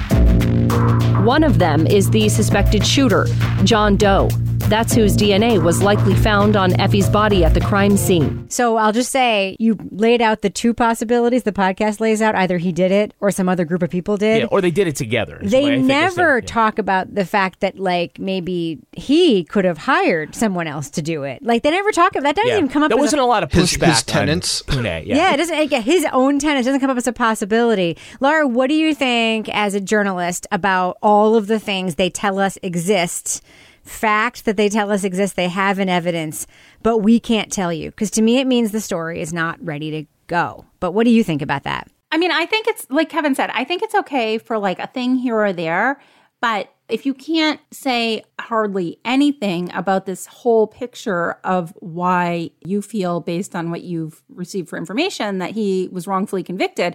One 1.27 1.45
of 1.45 1.59
them 1.59 1.87
is 1.87 2.09
the 2.09 2.31
suspected 2.31 2.87
shooter, 2.87 3.27
John 3.63 3.97
Doe. 3.97 4.31
That's 4.73 4.95
whose 4.95 5.19
DNA 5.19 5.63
was 5.63 5.83
likely 5.83 6.15
found 6.15 6.57
on 6.57 6.81
Effie's 6.81 7.11
body 7.11 7.45
at 7.45 7.53
the 7.53 7.61
crime 7.61 7.99
scene. 7.99 8.49
So 8.49 8.79
I'll 8.79 8.93
just 8.93 9.11
say 9.11 9.55
you 9.59 9.77
laid 9.91 10.23
out 10.23 10.41
the 10.41 10.49
two 10.49 10.73
possibilities 10.73 11.43
the 11.43 11.53
podcast 11.53 12.01
lays 12.01 12.23
out. 12.23 12.35
Either 12.35 12.57
he 12.57 12.73
did 12.73 12.91
it 12.91 13.13
or 13.21 13.31
some 13.31 13.51
other 13.51 13.67
group 13.67 13.83
of 13.83 13.91
people 13.91 14.17
did. 14.17 14.39
Yeah, 14.39 14.47
or 14.47 14.63
they 14.63 14.71
did 14.71 14.87
it 14.87 14.97
together. 14.97 15.41
is 15.43 15.51
the 15.51 15.59
way 15.59 15.63
they 15.63 15.77
think 15.77 15.91
said 15.91 16.17
never 16.17 16.39
yeah. 16.39 16.47
talk 16.47 16.79
about 16.79 17.15
the 17.15 17.27
fact 17.27 17.61
that 17.61 17.79
like 17.79 18.19
maybe 18.19 18.79
he 18.93 19.42
could 19.45 19.65
have 19.65 19.79
hired 19.79 20.35
someone 20.35 20.67
else 20.67 20.91
to 20.91 21.03
do 21.03 21.25
it. 21.25 21.43
Like 21.43 21.63
they 21.63 21.71
never 21.71 21.91
talk 21.93 22.13
about 22.13 22.23
that. 22.25 22.37
Doesn't 22.37 22.49
Yeah. 22.51 22.57
even 22.59 22.69
come 22.69 22.83
up. 22.83 22.89
There 22.91 22.99
wasn't 22.99 23.23
a, 23.23 23.25
lot 23.27 23.43
of 23.43 23.49
pushback. 23.51 23.87
his 23.87 23.99
on 24.01 24.05
tenants? 24.07 24.63
Pune, 24.63 25.07
yeah. 25.07 25.17
Yeah, 25.17 25.35
it 25.35 25.37
doesn't. 25.39 25.57
like, 25.71 25.83
His 25.85 26.07
own 26.13 26.39
tenants 26.39 26.67
doesn't 26.67 26.81
come 26.81 26.91
up 26.91 26.97
as 26.97 27.07
a 27.07 27.13
possibility. 27.13 27.97
Lara, 28.21 28.47
what 28.47 28.69
do 28.69 28.75
you 28.75 28.95
think 28.95 29.49
as 29.49 29.75
a 29.75 29.81
journalist 29.81 30.47
about 30.53 30.99
all 31.03 31.35
of 31.35 31.47
the 31.47 31.59
things 31.59 31.95
they 31.95 32.11
tell 32.11 32.39
us 32.39 32.59
exist? 32.63 33.43
Fact 33.83 34.45
that 34.45 34.57
they 34.57 34.69
tell 34.69 34.93
us 34.93 35.03
exist, 35.03 35.35
they 35.35 35.49
have 35.49 35.79
in 35.81 35.89
evidence, 35.89 36.47
but 36.85 36.99
we 36.99 37.19
can't 37.19 37.51
tell 37.51 37.73
you 37.73 37.91
because 37.91 38.13
to 38.13 38.23
me 38.23 38.39
it 38.39 38.47
means 38.47 38.71
the 38.71 38.81
story 38.81 39.21
is 39.21 39.33
not 39.33 39.59
ready 39.65 39.91
to 39.91 40.07
go. 40.29 40.65
But 40.79 40.93
what 40.93 41.05
do 41.05 41.11
you 41.11 41.25
think 41.25 41.43
about 41.43 41.65
that? 41.65 41.89
I 42.13 42.17
mean, 42.19 42.31
I 42.31 42.47
think 42.47 42.69
it's 42.69 42.87
like 42.91 43.09
Kevin 43.09 43.35
said, 43.35 43.51
I 43.53 43.65
think 43.65 43.83
it's 43.83 43.95
okay 43.97 44.39
for 44.39 44.57
like 44.57 44.79
a 44.79 44.87
thing 44.87 45.17
here 45.17 45.35
or 45.37 45.53
there, 45.53 46.01
but 46.41 46.73
if 46.93 47.07
you 47.07 47.15
can't 47.15 47.59
say 47.71 48.23
hardly 48.39 48.99
anything 49.03 49.73
about 49.73 50.05
this 50.05 50.27
whole 50.27 50.67
picture 50.67 51.39
of 51.43 51.73
why 51.81 52.51
you 52.67 52.83
feel 52.83 53.21
based 53.21 53.57
on 53.57 53.71
what 53.71 53.81
you've 53.81 54.23
received 54.29 54.69
for 54.69 54.77
information 54.77 55.39
that 55.39 55.53
he 55.53 55.89
was 55.91 56.07
wrongfully 56.07 56.43
convicted, 56.43 56.95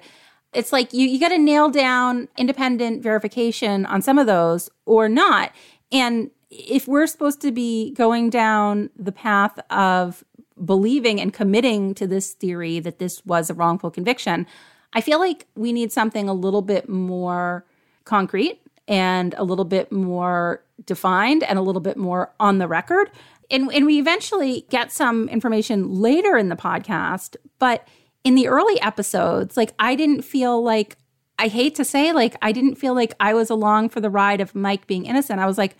it's 0.54 0.72
like 0.72 0.94
you, 0.94 1.08
you 1.08 1.20
got 1.20 1.30
to 1.30 1.38
nail 1.40 1.70
down 1.70 2.28
independent 2.38 3.02
verification 3.02 3.88
on 3.88 4.04
some 4.04 4.20
of 4.20 4.28
those 4.28 4.70
or 4.86 5.10
not. 5.10 5.52
And 5.92 6.30
if 6.52 6.88
we're 6.88 7.08
supposed 7.08 7.42
to 7.42 7.52
be 7.52 7.92
going 7.96 8.30
down 8.30 8.92
the 8.96 9.12
path 9.12 9.60
of 9.72 10.24
believing 10.64 11.20
and 11.20 11.34
committing 11.34 11.96
to 11.96 12.06
this 12.06 12.34
theory 12.34 12.80
that 12.80 13.00
this 13.00 13.26
was 13.26 13.50
a 13.50 13.56
wrongful 13.56 13.90
conviction, 13.90 14.46
I 14.94 15.02
feel 15.02 15.18
like 15.18 15.48
we 15.56 15.74
need 15.74 15.92
something 15.92 16.30
a 16.30 16.34
little 16.34 16.62
bit 16.62 16.88
more 16.88 17.66
concrete 18.06 18.62
and 18.88 19.34
a 19.38 19.44
little 19.44 19.66
bit 19.66 19.92
more 19.92 20.64
defined 20.86 21.44
and 21.44 21.60
a 21.60 21.62
little 21.62 21.82
bit 21.82 21.98
more 21.98 22.34
on 22.40 22.58
the 22.58 22.68
record. 22.68 23.12
And, 23.50 23.72
and 23.74 23.86
we 23.86 24.00
eventually 24.00 24.66
get 24.70 24.92
some 24.92 25.30
information 25.30 26.02
later 26.02 26.38
in 26.38 26.50
the 26.50 26.56
podcast, 26.56 27.36
but 27.60 27.88
in 28.24 28.36
the 28.36 28.48
early 28.48 28.80
episodes, 28.82 29.56
like 29.56 29.74
I 29.80 29.96
didn't 29.96 30.22
feel 30.22 30.62
like 30.62 30.98
I 31.40 31.48
hate 31.48 31.76
to 31.76 31.86
say, 31.86 32.12
like 32.12 32.36
I 32.42 32.52
didn't 32.52 32.76
feel 32.76 32.94
like 32.94 33.14
I 33.20 33.34
was 33.34 33.50
along 33.50 33.90
for 33.90 34.02
the 34.02 34.10
ride 34.10 34.42
of 34.42 34.56
Mike 34.56 34.88
being 34.88 35.06
innocent. 35.06 35.40
I 35.40 35.46
was 35.46 35.58
like, 35.58 35.76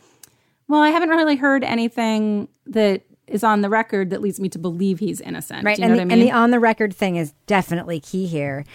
well, 0.68 0.82
I 0.82 0.90
haven't 0.90 1.10
really 1.10 1.36
heard 1.36 1.64
anything 1.64 2.48
that 2.68 3.04
is 3.28 3.44
on 3.44 3.62
the 3.62 3.70
record 3.70 4.10
that 4.10 4.22
leads 4.22 4.40
me 4.40 4.50
to 4.50 4.60
believe 4.60 5.00
he's 5.00 5.22
innocent. 5.22 5.66
Right. 5.66 5.78
You 5.78 5.84
and, 5.84 5.94
know 5.94 5.98
the, 5.98 6.06
what 6.06 6.12
I 6.14 6.16
mean? 6.16 6.28
and 6.28 6.30
the 6.30 6.32
on 6.32 6.52
the 6.52 6.60
record 6.60 6.96
thing 6.96 7.18
is 7.18 7.34
definitely 7.46 8.00
key 8.00 8.26
here. 8.26 8.66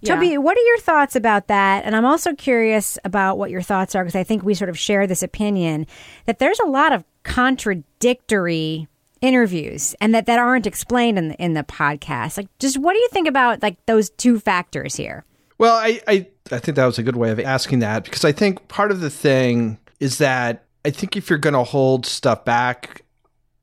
Yeah. 0.00 0.14
Toby, 0.14 0.38
what 0.38 0.56
are 0.56 0.62
your 0.62 0.78
thoughts 0.78 1.16
about 1.16 1.48
that? 1.48 1.84
And 1.84 1.96
I'm 1.96 2.04
also 2.04 2.34
curious 2.34 2.98
about 3.04 3.38
what 3.38 3.50
your 3.50 3.62
thoughts 3.62 3.94
are 3.94 4.04
because 4.04 4.16
I 4.16 4.24
think 4.24 4.42
we 4.42 4.54
sort 4.54 4.70
of 4.70 4.78
share 4.78 5.06
this 5.06 5.22
opinion 5.22 5.86
that 6.26 6.38
there's 6.38 6.60
a 6.60 6.66
lot 6.66 6.92
of 6.92 7.04
contradictory 7.22 8.88
interviews 9.20 9.94
and 10.00 10.14
that, 10.14 10.26
that 10.26 10.38
aren't 10.38 10.66
explained 10.66 11.16
in 11.16 11.28
the, 11.28 11.34
in 11.36 11.54
the 11.54 11.62
podcast. 11.62 12.36
Like, 12.36 12.48
just 12.58 12.76
what 12.78 12.92
do 12.92 12.98
you 12.98 13.08
think 13.12 13.28
about 13.28 13.62
like 13.62 13.84
those 13.86 14.10
two 14.10 14.38
factors 14.38 14.96
here? 14.96 15.24
Well, 15.58 15.76
I, 15.76 16.00
I 16.08 16.26
I 16.50 16.58
think 16.58 16.76
that 16.76 16.86
was 16.86 16.98
a 16.98 17.02
good 17.02 17.16
way 17.16 17.30
of 17.30 17.38
asking 17.38 17.78
that 17.80 18.04
because 18.04 18.24
I 18.24 18.32
think 18.32 18.66
part 18.68 18.90
of 18.90 19.00
the 19.00 19.10
thing 19.10 19.78
is 20.00 20.18
that 20.18 20.64
I 20.84 20.90
think 20.90 21.16
if 21.16 21.30
you're 21.30 21.38
going 21.38 21.54
to 21.54 21.62
hold 21.62 22.04
stuff 22.04 22.44
back, 22.44 23.02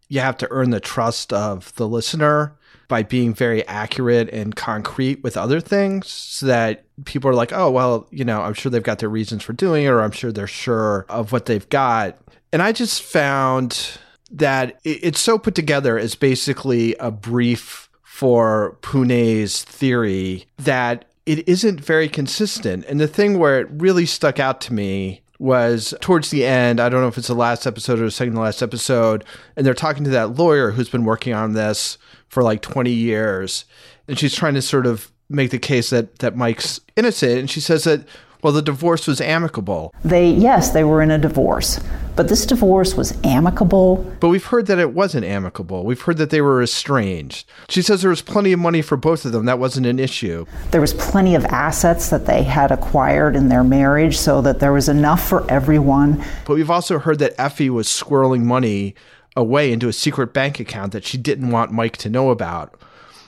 you 0.10 0.19
have 0.19 0.38
to 0.38 0.48
earn 0.52 0.72
the 0.72 0.80
trust 0.80 1.32
of 1.32 1.74
the 1.76 1.88
listener 1.88 2.56
by 2.88 3.04
being 3.04 3.34
very 3.34 3.65
accurate 3.67 4.30
and 4.32 4.56
concrete 4.56 5.24
with 5.24 5.38
other 5.38 5.62
things 5.62 6.08
so 6.10 6.48
that 6.48 6.84
people 7.06 7.30
are 7.30 7.36
like, 7.36 7.54
oh, 7.54 7.69
well, 7.69 8.08
you 8.10 8.26
know, 8.26 8.41
I'm 8.41 8.56
sure 8.56 8.72
they've 8.72 8.82
got 8.82 8.98
their 8.98 9.10
reasons 9.10 9.43
for 9.43 9.54
doing 9.54 9.86
it 9.86 9.89
or 9.89 10.02
I'm 10.02 10.12
sure 10.12 10.32
they're 10.32 10.48
sure 10.48 11.06
of 11.08 11.32
what 11.32 11.45
they've 11.45 11.69
got. 11.69 12.17
And 12.52 12.63
I 12.63 12.72
just 12.72 13.04
found 13.04 14.00
that 14.32 14.80
it's 14.84 15.19
so 15.19 15.38
put 15.38 15.54
together 15.54 15.98
as 16.00 16.15
basically 16.15 16.95
a 16.95 17.12
brief 17.12 17.89
for 18.04 18.78
Pune's 18.82 19.63
theory 19.63 20.45
that 20.58 21.06
it 21.28 21.48
isn't 21.48 21.80
very 21.80 22.10
consistent. 22.10 22.86
And 22.86 23.00
the 23.00 23.08
thing 23.08 23.38
where 23.38 23.60
it 23.60 23.67
really 23.69 24.08
stuck 24.08 24.39
out 24.39 24.62
to 24.62 24.74
me 24.74 25.22
was 25.39 25.93
towards 26.02 26.30
the 26.30 26.45
end. 26.45 26.80
I 26.80 26.89
don't 26.89 27.02
know 27.02 27.08
if 27.08 27.17
it's 27.17 27.28
the 27.28 27.34
last 27.34 27.65
episode 27.65 27.99
or 27.99 28.06
the 28.06 28.12
second 28.12 28.36
to 28.36 28.41
last 28.41 28.62
episode. 28.62 29.23
And 29.56 29.65
they're 29.65 29.73
talking 29.73 30.04
to 30.04 30.10
that 30.12 30.36
lawyer 30.36 30.71
who's 30.71 30.89
been 30.89 31.06
working 31.06 31.34
on 31.34 31.54
this 31.54 31.97
for 32.28 32.43
like 32.43 32.62
20 32.62 32.91
years. 32.91 33.65
And 34.08 34.19
she's 34.19 34.36
trying 34.36 34.54
to 34.56 34.62
sort 34.62 34.86
of 34.86 35.12
make 35.30 35.52
the 35.52 35.60
case 35.60 35.89
that, 35.91 36.19
that 36.19 36.36
Mike's 36.36 36.82
innocent. 36.95 37.39
And 37.39 37.49
she 37.49 37.62
says 37.62 37.86
that, 37.86 38.06
well, 38.41 38.54
the 38.54 38.62
divorce 38.62 39.06
was 39.06 39.19
amicable. 39.19 39.93
They, 40.04 40.30
yes, 40.30 40.71
they 40.71 40.84
were 40.84 41.02
in 41.02 41.12
a 41.12 41.17
divorce, 41.17 41.80
but 42.15 42.30
this 42.30 42.45
divorce 42.45 42.95
was 42.95 43.17
amicable. 43.23 43.97
But 44.19 44.30
we've 44.30 44.45
heard 44.45 44.67
that 44.67 44.80
it 44.80 44.93
wasn't 44.93 45.25
amicable. 45.25 45.84
We've 45.84 46.02
heard 46.02 46.17
that 46.17 46.30
they 46.30 46.39
were 46.39 46.63
estranged. 46.63 47.49
She 47.67 47.82
says 47.82 48.02
there 48.02 48.10
was 48.10 48.21
plenty 48.21 48.54
of 48.54 48.60
money 48.60 48.82
for 48.82 48.95
both 48.95 49.25
of 49.25 49.34
them. 49.34 49.45
That 49.45 49.60
wasn't 49.60 49.88
an 49.88 49.99
issue. 49.99 50.45
There 50.71 50.80
was 50.80 50.93
plenty 50.93 51.36
of 51.36 51.43
assets 51.45 52.10
that 52.10 52.28
they 52.28 52.43
had 52.43 52.71
acquired 52.71 53.36
in 53.36 53.49
their 53.49 53.63
marriage 53.63 54.17
so 54.17 54.41
that 54.41 54.60
there 54.60 54.73
was 54.73 54.88
enough 54.88 55.28
for 55.28 55.49
everyone. 55.52 56.23
But 56.45 56.56
we've 56.56 56.71
also 56.71 56.99
heard 56.99 57.19
that 57.19 57.39
Effie 57.39 57.69
was 57.69 57.88
squirreling 57.88 58.43
money 58.43 58.95
away 59.36 59.71
into 59.71 59.88
a 59.88 59.93
secret 59.93 60.34
bank 60.34 60.60
account 60.60 60.93
that 60.93 61.06
she 61.06 61.17
didn't 61.17 61.52
want 61.52 61.71
Mike 61.71 61.97
to 61.97 62.10
know 62.10 62.30
about. 62.30 62.80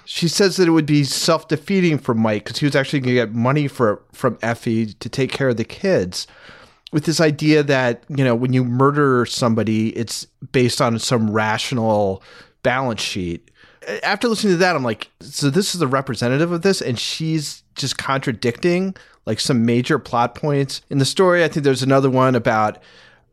She 0.05 0.27
says 0.27 0.57
that 0.57 0.67
it 0.67 0.71
would 0.71 0.85
be 0.85 1.03
self 1.03 1.47
defeating 1.47 1.97
for 1.97 2.13
Mike 2.13 2.43
because 2.43 2.59
he 2.59 2.65
was 2.65 2.75
actually 2.75 2.99
going 2.99 3.15
to 3.15 3.21
get 3.21 3.33
money 3.33 3.67
for 3.67 4.01
from 4.11 4.37
Effie 4.41 4.93
to 4.93 5.09
take 5.09 5.31
care 5.31 5.49
of 5.49 5.57
the 5.57 5.63
kids. 5.65 6.27
with 6.91 7.05
this 7.05 7.21
idea 7.21 7.63
that, 7.63 8.03
you 8.09 8.23
know, 8.23 8.35
when 8.35 8.53
you 8.53 8.63
murder 8.63 9.25
somebody, 9.25 9.89
it's 9.97 10.25
based 10.51 10.81
on 10.81 10.99
some 10.99 11.31
rational 11.31 12.21
balance 12.63 13.01
sheet. 13.01 13.49
After 14.03 14.27
listening 14.27 14.53
to 14.53 14.57
that, 14.57 14.75
I'm 14.75 14.83
like, 14.83 15.09
so 15.21 15.49
this 15.49 15.73
is 15.73 15.79
the 15.79 15.87
representative 15.87 16.51
of 16.51 16.61
this, 16.61 16.81
and 16.81 16.99
she's 16.99 17.63
just 17.75 17.97
contradicting 17.97 18.95
like 19.25 19.39
some 19.39 19.65
major 19.65 19.97
plot 19.97 20.35
points 20.35 20.81
in 20.89 20.97
the 20.97 21.05
story. 21.05 21.43
I 21.43 21.47
think 21.47 21.63
there's 21.63 21.83
another 21.83 22.09
one 22.09 22.35
about 22.35 22.77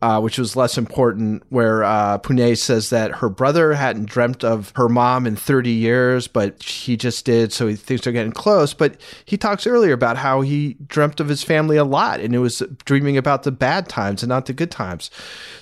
uh, 0.01 0.21
which 0.21 0.39
was 0.39 0.55
less 0.55 0.79
important, 0.79 1.43
where 1.49 1.83
uh, 1.83 2.19
Pune 2.19 2.57
says 2.57 2.91
that 2.91 3.17
her 3.17 3.29
brother 3.29 3.75
hadn't 3.75 4.07
dreamt 4.07 4.45
of 4.45 4.73
her 4.77 4.89
mom 4.89 5.27
in 5.27 5.35
30 5.35 5.71
years, 5.71 6.29
but 6.29 6.63
he 6.63 6.97
just 6.97 7.25
did, 7.25 7.53
so 7.53 7.67
he 7.67 7.75
thinks 7.75 8.05
they're 8.05 8.13
getting 8.13 8.31
close. 8.31 8.73
But 8.73 9.01
he 9.25 9.37
talks 9.37 9.67
earlier 9.67 9.93
about 9.93 10.17
how 10.17 10.43
he 10.43 10.77
dreamt 10.87 11.19
of 11.19 11.29
his 11.29 11.43
family 11.43 11.77
a 11.77 11.85
lot, 11.85 12.21
and 12.21 12.33
it 12.33 12.39
was 12.39 12.63
dreaming 12.85 13.17
about 13.17 13.43
the 13.43 13.51
bad 13.51 13.89
times 13.89 14.23
and 14.23 14.29
not 14.29 14.47
the 14.47 14.53
good 14.53 14.71
times. 14.71 15.11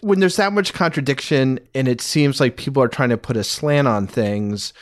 When 0.02 0.20
there's 0.20 0.36
that 0.36 0.52
much 0.52 0.74
contradiction, 0.74 1.58
and 1.74 1.88
it 1.88 2.02
seems 2.02 2.38
like 2.38 2.58
people 2.58 2.82
are 2.82 2.88
trying 2.88 3.10
to 3.10 3.16
put 3.16 3.38
a 3.38 3.44
slant 3.44 3.88
on 3.88 4.06
things, 4.06 4.74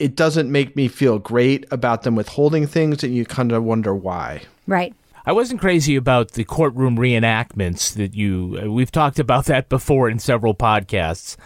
it 0.00 0.16
doesn't 0.16 0.50
make 0.50 0.74
me 0.74 0.88
feel 0.88 1.20
great 1.20 1.64
about 1.70 2.02
them 2.02 2.16
withholding 2.16 2.66
things, 2.66 3.04
and 3.04 3.14
you 3.14 3.24
kind 3.24 3.52
of 3.52 3.62
wonder 3.62 3.94
why. 3.94 4.42
Right. 4.66 4.94
I 5.28 5.32
wasn't 5.32 5.60
crazy 5.60 5.96
about 5.96 6.32
the 6.32 6.44
courtroom 6.44 6.96
reenactments 6.96 7.94
that 7.94 8.14
you. 8.14 8.60
uh, 8.62 8.70
We've 8.70 8.92
talked 8.92 9.18
about 9.18 9.46
that 9.46 9.68
before 9.68 10.08
in 10.08 10.20
several 10.20 10.54
podcasts. 10.54 11.36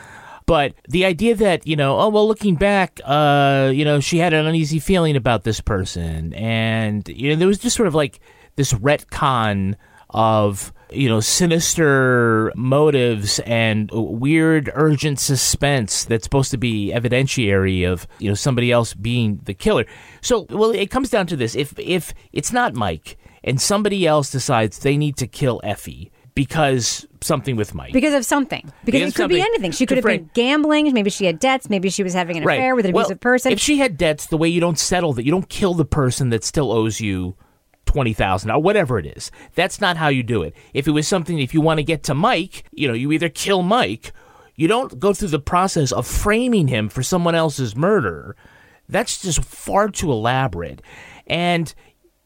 But 0.45 0.75
the 0.89 1.07
idea 1.07 1.35
that, 1.37 1.67
you 1.67 1.77
know, 1.77 1.99
oh, 1.99 2.09
well, 2.11 2.29
looking 2.29 2.57
back, 2.57 3.01
uh, 3.05 3.71
you 3.73 3.85
know, 3.85 4.01
she 4.01 4.19
had 4.19 4.35
an 4.35 4.47
uneasy 4.47 4.81
feeling 4.81 5.17
about 5.17 5.45
this 5.45 5.61
person. 5.61 6.35
And, 6.35 7.09
you 7.09 7.31
know, 7.31 7.37
there 7.37 7.49
was 7.49 7.59
just 7.59 7.75
sort 7.77 7.87
of 7.87 7.95
like 7.95 8.21
this 8.57 8.73
retcon 8.75 9.77
of, 10.11 10.75
you 10.91 11.09
know, 11.09 11.21
sinister 11.21 12.53
motives 12.57 13.39
and 13.47 13.89
weird, 13.93 14.71
urgent 14.75 15.21
suspense 15.21 16.05
that's 16.05 16.25
supposed 16.25 16.51
to 16.51 16.59
be 16.59 16.93
evidentiary 16.93 17.89
of, 17.91 18.09
you 18.19 18.29
know, 18.29 18.35
somebody 18.35 18.73
else 18.73 18.93
being 18.93 19.41
the 19.45 19.55
killer. 19.55 19.87
So, 20.21 20.47
well, 20.51 20.73
it 20.73 20.91
comes 20.91 21.11
down 21.11 21.29
to 21.29 21.37
this. 21.37 21.55
If, 21.55 21.79
if 21.79 22.13
it's 22.33 22.53
not 22.53 22.75
Mike, 22.75 23.17
and 23.43 23.61
somebody 23.61 24.07
else 24.07 24.31
decides 24.31 24.79
they 24.81 24.97
need 24.97 25.17
to 25.19 25.27
kill 25.27 25.61
Effie 25.65 26.11
because 26.35 27.07
something 27.21 27.57
with 27.57 27.75
Mike. 27.75 27.93
Because 27.93 28.15
of 28.15 28.25
something. 28.25 28.63
Because, 28.85 29.01
Because 29.01 29.11
it 29.11 29.15
could 29.15 29.29
be 29.29 29.41
anything. 29.41 29.73
She 29.73 29.87
could 29.87 29.99
have 29.99 30.05
been 30.05 30.31
gambling. 30.33 30.93
Maybe 30.93 31.11
she 31.11 31.27
had 31.27 31.39
debts. 31.39 31.69
Maybe 31.69 31.91
she 31.91 32.03
was 32.03 32.15
having 32.15 32.37
an 32.37 32.45
affair 32.45 32.75
with 32.75 32.87
an 32.87 32.93
Well, 32.93 33.05
abusive 33.05 33.21
person. 33.21 33.53
If 33.53 33.61
she 33.61 33.79
had 33.79 33.97
debts, 33.97 34.27
the 34.27 34.37
way 34.37 34.49
you 34.49 34.61
don't 34.61 34.79
settle 34.79 35.13
that, 35.15 35.25
you 35.25 35.31
don't 35.31 35.49
kill 35.49 35.75
the 35.75 35.85
person 35.85 36.31
that 36.31 36.45
still 36.45 36.73
owes 36.73 37.01
you 37.01 37.37
twenty 37.87 38.13
thousand 38.13 38.51
or 38.51 38.63
whatever 38.63 38.99
it 38.99 39.07
is. 39.07 39.31
That's 39.55 39.81
not 39.81 39.97
how 39.97 40.09
you 40.09 40.23
do 40.23 40.43
it. 40.43 40.55
If 40.73 40.87
it 40.87 40.93
was 40.93 41.09
something, 41.09 41.39
if 41.39 41.53
you 41.53 41.61
want 41.61 41.79
to 41.79 41.85
get 41.85 42.05
to 42.05 42.15
Mike, 42.15 42.65
you 42.73 42.87
know, 42.89 42.95
you 42.95 43.13
either 43.13 43.29
kill 43.29 43.63
Mike. 43.63 44.13
You 44.55 44.69
don't 44.69 44.99
go 44.99 45.13
through 45.13 45.29
the 45.29 45.39
process 45.39 45.91
of 45.91 46.07
framing 46.07 46.69
him 46.69 46.89
for 46.89 47.03
someone 47.03 47.35
else's 47.35 47.75
murder. 47.75 48.37
That's 48.89 49.23
just 49.23 49.43
far 49.43 49.89
too 49.89 50.13
elaborate. 50.13 50.83
And 51.27 51.73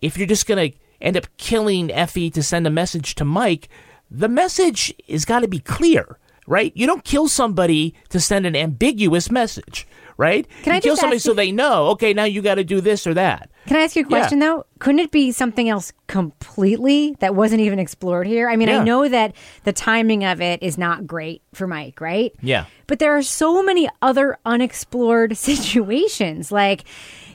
if 0.02 0.18
you're 0.18 0.26
just 0.26 0.46
gonna 0.46 0.70
end 1.04 1.16
up 1.16 1.26
killing 1.36 1.90
Effie 1.92 2.30
to 2.30 2.42
send 2.42 2.66
a 2.66 2.70
message 2.70 3.14
to 3.16 3.24
Mike, 3.24 3.68
the 4.10 4.28
message 4.28 4.92
has 5.08 5.24
got 5.24 5.40
to 5.40 5.48
be 5.48 5.58
clear, 5.60 6.18
right? 6.46 6.72
You 6.74 6.86
don't 6.86 7.04
kill 7.04 7.28
somebody 7.28 7.94
to 8.08 8.18
send 8.20 8.46
an 8.46 8.56
ambiguous 8.56 9.30
message, 9.30 9.86
right? 10.16 10.46
Can 10.62 10.72
you 10.72 10.76
I 10.78 10.80
kill 10.80 10.96
somebody 10.96 11.16
ask 11.16 11.24
so 11.26 11.34
they 11.34 11.52
know, 11.52 11.88
okay, 11.88 12.12
now 12.14 12.24
you 12.24 12.42
got 12.42 12.56
to 12.56 12.64
do 12.64 12.80
this 12.80 13.06
or 13.06 13.14
that. 13.14 13.50
Can 13.66 13.76
I 13.76 13.80
ask 13.82 13.96
you 13.96 14.02
a 14.02 14.04
Yeah. 14.04 14.08
question 14.18 14.38
though? 14.40 14.66
Couldn't 14.78 15.00
it 15.00 15.10
be 15.10 15.32
something 15.32 15.68
else 15.68 15.92
completely 16.06 17.16
that 17.20 17.34
wasn't 17.34 17.60
even 17.62 17.78
explored 17.78 18.26
here? 18.26 18.48
I 18.50 18.56
mean, 18.56 18.68
Yeah. 18.68 18.80
I 18.80 18.84
know 18.84 19.08
that 19.08 19.34
the 19.64 19.72
timing 19.72 20.24
of 20.24 20.40
it 20.40 20.62
is 20.62 20.76
not 20.76 21.06
great 21.06 21.42
for 21.54 21.66
Mike, 21.66 22.00
right? 22.00 22.32
Yeah. 22.42 22.64
But 22.86 22.98
there 22.98 23.16
are 23.16 23.22
so 23.22 23.62
many 23.62 23.88
other 24.02 24.36
unexplored 24.44 25.36
situations. 25.48 26.52
Like 26.52 26.84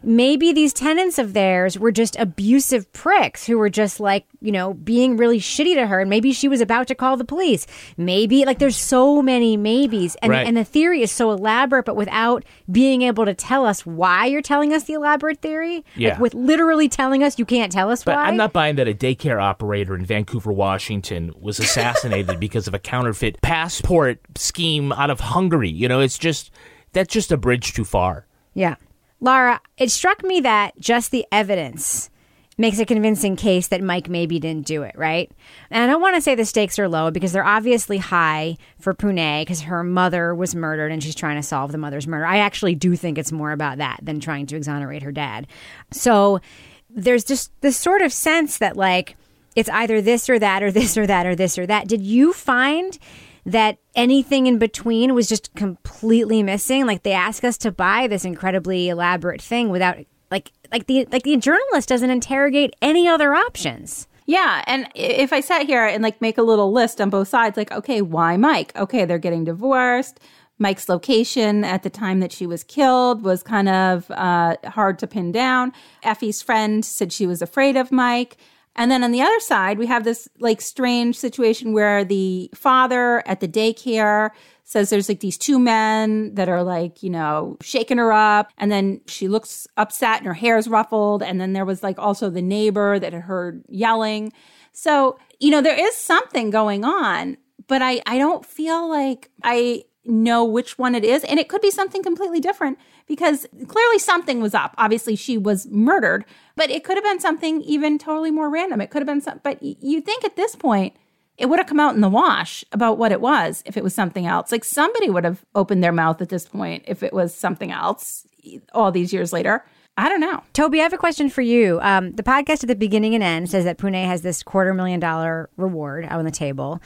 maybe 0.04 0.54
these 0.54 0.74
tenants 0.74 1.18
of 1.20 1.34
theirs 1.34 1.78
were 1.78 1.92
just 1.92 2.16
abusive 2.18 2.92
pricks 2.94 3.46
who 3.46 3.58
were 3.58 3.70
just 3.70 4.00
like, 4.00 4.26
you 4.42 4.52
know, 4.52 4.74
being 4.74 5.18
really 5.18 5.40
shitty 5.40 5.76
to 5.76 5.88
her. 5.88 6.00
And 6.00 6.10
maybe 6.10 6.32
she 6.32 6.48
was 6.48 6.62
about 6.62 6.88
to 6.88 6.96
call 6.96 7.18
the 7.18 7.26
police. 7.26 7.68
Maybe, 7.98 8.46
like, 8.46 8.60
there's 8.60 8.78
so 8.78 9.22
many 9.22 9.58
maybes. 9.58 10.16
And, 10.22 10.32
Right. 10.32 10.48
and 10.48 10.56
the 10.56 10.64
theory 10.64 11.02
is 11.02 11.12
so 11.12 11.32
elaborate, 11.32 11.86
but 11.86 11.96
without 11.96 12.44
being 12.72 13.02
able 13.02 13.26
to 13.26 13.34
tell 13.34 13.66
us 13.66 13.86
why 13.86 14.26
you're 14.26 14.42
telling 14.42 14.74
us 14.74 14.84
the 14.86 14.94
elaborate 14.94 15.42
theory. 15.42 15.84
Yeah. 15.96 16.12
Like, 16.12 16.20
with 16.20 16.34
literally 16.34 16.88
telling 16.90 17.24
us 17.24 17.38
you 17.40 17.46
can't 17.46 17.72
tell 17.72 17.90
us 17.92 18.04
But 18.04 18.16
why. 18.16 18.26
I'm 18.26 18.38
not 18.38 18.54
buying 18.54 18.76
that 18.78 18.88
a 18.88 18.94
daycare 18.94 19.42
operator 19.42 19.96
in 19.96 20.06
Vancouver, 20.06 20.52
Washington 20.52 21.34
was 21.40 21.60
assassinated 21.60 22.40
because 22.40 22.68
of 22.68 22.74
a 22.74 22.80
counterfeit 22.80 23.42
passport 23.42 24.20
scheme 24.36 24.92
out 24.94 25.10
of 25.10 25.20
Hungary. 25.20 25.70
You 25.70 25.88
know, 25.88 26.00
it's 26.00 26.18
just 26.18 26.52
that's 26.94 27.14
just 27.14 27.32
a 27.32 27.38
bridge 27.38 27.74
too 27.74 27.86
far. 27.86 28.26
Yeah. 28.54 28.76
Lara, 29.20 29.62
it 29.78 29.92
struck 29.92 30.24
me 30.24 30.40
that 30.42 30.80
just 30.80 31.12
the 31.12 31.26
evidence 31.32 32.10
makes 32.58 32.78
a 32.78 32.86
convincing 32.86 33.38
case 33.38 33.70
that 33.70 33.82
Mike 33.82 34.10
maybe 34.10 34.38
didn't 34.38 34.66
do 34.66 34.84
it, 34.84 34.94
right? 34.98 35.32
And 35.72 35.82
I 35.82 35.88
don't 35.88 36.02
want 36.02 36.16
to 36.16 36.22
say 36.22 36.36
the 36.36 36.44
stakes 36.44 36.78
are 36.78 36.90
low 36.90 37.10
because 37.10 37.32
they're 37.32 37.46
obviously 37.46 37.98
high 37.98 38.58
for 38.80 38.94
Pune 38.94 39.42
because 39.42 39.62
her 39.62 39.82
mother 39.82 40.36
was 40.36 40.54
murdered 40.56 40.92
and 40.92 41.02
she's 41.02 41.16
trying 41.16 41.38
to 41.38 41.44
solve 41.44 41.72
the 41.72 41.78
mother's 41.78 42.06
murder. 42.06 42.26
I 42.26 42.40
actually 42.40 42.76
do 42.76 42.98
think 42.98 43.18
it's 43.18 43.32
more 43.32 43.54
about 43.54 43.78
that 43.78 44.00
than 44.04 44.20
trying 44.20 44.46
to 44.48 44.58
exonerate 44.58 45.04
her 45.04 45.12
dad. 45.14 45.48
So 45.92 46.42
there's 46.90 47.24
just 47.24 47.52
this 47.62 47.78
sort 47.78 48.02
of 48.02 48.12
sense 48.12 48.58
that, 48.58 48.76
like, 48.76 49.16
it's 49.56 49.70
either 49.70 50.02
this 50.02 50.30
or 50.30 50.38
that 50.40 50.62
or 50.62 50.70
this 50.70 50.98
or 50.98 51.08
that 51.08 51.26
or 51.26 51.36
this 51.36 51.58
or 51.58 51.66
that. 51.66 51.88
Did 51.88 52.02
you 52.02 52.34
find 52.34 53.00
that 53.45 53.78
anything 53.95 54.47
in 54.47 54.58
between 54.58 55.13
was 55.13 55.28
just 55.28 55.54
completely 55.56 56.43
missing? 56.43 56.86
Like 56.86 57.04
they 57.04 57.13
ask 57.13 57.43
us 57.43 57.58
to 57.60 57.71
buy 57.71 58.08
this 58.08 58.25
incredibly 58.25 58.89
elaborate 58.89 59.41
thing 59.41 59.69
without 59.69 59.97
like 60.32 60.52
like 60.71 60.88
the 60.88 61.08
like 61.12 61.23
the 61.23 61.38
journalist 61.38 61.89
doesn't 61.89 62.10
interrogate 62.10 62.75
any 62.82 63.08
other 63.08 63.34
options. 63.34 64.08
Yeah, 64.25 64.63
and 64.67 64.88
if 64.93 65.34
I 65.34 65.39
sat 65.39 65.65
here 65.65 65.86
and 65.86 66.04
like 66.04 66.21
make 66.21 66.38
a 66.38 66.43
little 66.43 66.71
list 66.71 67.02
on 67.02 67.10
both 67.10 67.28
sides, 67.28 67.58
like, 67.58 67.71
okay, 67.71 68.04
why 68.04 68.38
Mike? 68.38 68.78
Okay, 68.78 69.04
they're 69.06 69.17
getting 69.17 69.43
divorced. 69.43 70.19
Mike's 70.60 70.88
location 70.88 71.63
at 71.63 71.82
the 71.84 71.89
time 71.89 72.19
that 72.19 72.32
she 72.32 72.45
was 72.45 72.63
killed 72.63 73.23
was 73.23 73.41
kind 73.41 73.69
of 73.69 74.12
uh, 74.12 74.56
hard 74.65 74.99
to 74.99 75.08
pin 75.08 75.32
down. 75.32 75.71
Effie's 76.04 76.41
friend 76.43 76.86
said 76.86 77.12
she 77.12 77.25
was 77.25 77.41
afraid 77.41 77.75
of 77.75 77.91
Mike. 77.91 78.38
And 78.80 78.89
then 78.89 79.04
on 79.04 79.12
the 79.12 79.22
other 79.22 79.42
side, 79.42 79.78
we 79.78 79.88
have 79.88 80.06
this 80.06 80.30
like 80.39 80.62
strange 80.62 81.18
situation 81.18 81.74
where 81.74 82.06
the 82.06 82.50
father 82.56 83.22
at 83.28 83.42
the 83.42 83.48
daycare 83.48 84.30
says 84.63 84.89
there's 84.89 85.10
like 85.10 85.20
these 85.20 85.38
two 85.38 85.60
men 85.60 86.34
that 86.36 86.48
are 86.48 86.63
like, 86.63 87.04
you 87.04 87.10
know, 87.10 87.58
shaking 87.62 87.98
her 87.98 88.13
up. 88.13 88.54
And 88.58 88.72
then 88.72 89.02
she 89.06 89.28
looks 89.28 89.68
upset 89.76 90.20
and 90.20 90.28
her 90.28 90.34
hair's 90.34 90.70
ruffled. 90.70 91.22
And 91.22 91.42
then 91.42 91.52
there 91.52 91.65
was 91.65 91.84
like 91.84 92.00
also 92.00 92.30
the 92.30 92.42
neighbor 92.42 93.00
that 93.00 93.12
had 93.12 93.24
heard 93.24 93.65
yelling. 93.68 94.32
So, 94.72 95.20
you 95.42 95.52
know, 95.52 95.62
there 95.62 95.78
is 95.78 95.96
something 95.96 96.50
going 96.50 96.86
on, 96.86 97.36
but 97.68 97.82
I, 97.82 98.02
I 98.06 98.18
don't 98.18 98.46
feel 98.46 98.88
like 98.88 99.30
I 99.44 99.84
know 100.06 100.44
which 100.44 100.78
one 100.78 100.96
it 100.96 101.04
is. 101.04 101.24
And 101.24 101.40
it 101.40 101.50
could 101.50 101.62
be 101.62 101.72
something 101.72 102.02
completely 102.04 102.40
different 102.40 102.80
because 103.08 103.46
clearly 103.68 104.00
something 104.00 104.42
was 104.42 104.54
up. 104.54 104.74
Obviously, 104.78 105.16
she 105.16 105.38
was 105.38 105.68
murdered, 105.68 106.26
but 106.56 106.70
it 106.70 106.84
could 106.84 106.98
have 106.98 107.04
been 107.04 107.20
something 107.20 107.62
even 107.62 107.98
totally 107.98 108.32
more 108.32 108.50
random. 108.50 108.82
It 108.82 108.90
could 108.90 109.02
have 109.02 109.08
been 109.08 109.22
some, 109.22 109.42
but 109.44 109.62
you 109.62 110.02
think 110.02 110.24
at 110.24 110.36
this 110.36 110.56
point, 110.56 110.96
it 111.38 111.48
would 111.48 111.60
have 111.60 111.68
come 111.68 111.80
out 111.80 111.96
in 111.96 112.02
the 112.02 112.10
wash 112.10 112.66
about 112.74 112.98
what 112.98 113.14
it 113.14 113.22
was 113.22 113.64
if 113.66 113.78
it 113.78 113.84
was 113.84 113.94
something 113.94 114.26
else. 114.26 114.52
Like 114.52 114.66
somebody 114.66 115.10
would 115.10 115.24
have 115.24 115.46
opened 115.56 115.82
their 115.82 115.94
mouth 115.94 116.22
at 116.22 116.30
this 116.30 116.46
point 116.46 116.84
if 116.86 117.02
it 117.02 117.14
was 117.14 117.34
something 117.34 117.72
else 117.72 118.28
all 118.74 118.92
these 118.92 119.14
years 119.14 119.32
later. 119.32 119.66
I 120.00 120.08
don't 120.08 120.22
know. 120.22 120.42
Toby, 120.54 120.80
I 120.80 120.84
have 120.84 120.94
a 120.94 120.98
question 120.98 121.30
for 121.30 121.42
you. 121.42 121.78
Um, 121.82 122.14
the 122.14 122.24
podcast 122.24 122.64
at 122.64 122.68
the 122.68 122.76
beginning 122.76 123.16
and 123.16 123.24
end 123.24 123.50
says 123.50 123.66
that 123.66 123.78
Pune 123.78 124.02
has 124.06 124.22
this 124.22 124.44
quarter 124.44 124.74
million 124.74 125.02
dollar 125.02 125.50
reward 125.58 126.06
on 126.06 126.24
the 126.24 126.32
table. 126.32 126.82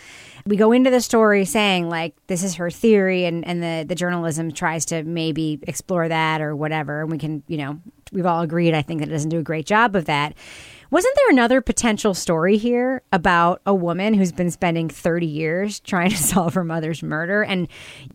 We 0.48 0.56
go 0.56 0.72
into 0.72 0.90
the 0.90 1.00
story 1.00 1.46
saying 1.46 1.90
like 1.90 2.16
this 2.26 2.44
is 2.44 2.56
her 2.56 2.72
theory, 2.72 3.26
and 3.26 3.46
and 3.46 3.62
the 3.62 3.86
the 3.88 3.94
journalism 3.94 4.52
tries 4.52 4.86
to 4.86 5.04
maybe 5.04 5.60
explore 5.68 6.08
that 6.08 6.42
or 6.42 6.56
whatever. 6.56 7.02
And 7.02 7.12
we 7.12 7.20
can, 7.20 7.44
you 7.48 7.58
know, 7.58 7.80
we've 8.12 8.26
all 8.26 8.42
agreed. 8.42 8.74
I 8.74 8.82
think 8.82 9.02
that 9.02 9.10
it 9.10 9.12
doesn't 9.12 9.30
do 9.30 9.38
a 9.38 9.44
great 9.44 9.68
job 9.68 9.96
of 9.96 10.06
that. 10.06 10.34
Wasn't 10.94 11.16
there 11.16 11.32
another 11.32 11.60
potential 11.60 12.14
story 12.14 12.56
here 12.56 13.02
about 13.12 13.64
a 13.66 13.74
woman 13.74 14.14
who's 14.14 14.32
been 14.32 14.52
spending 14.52 14.90
30 14.90 15.26
years 15.26 15.80
trying 15.80 16.12
to 16.12 16.18
solve 16.32 16.54
her 16.54 16.64
mother's 16.64 17.02
murder 17.02 17.42
and 17.42 17.68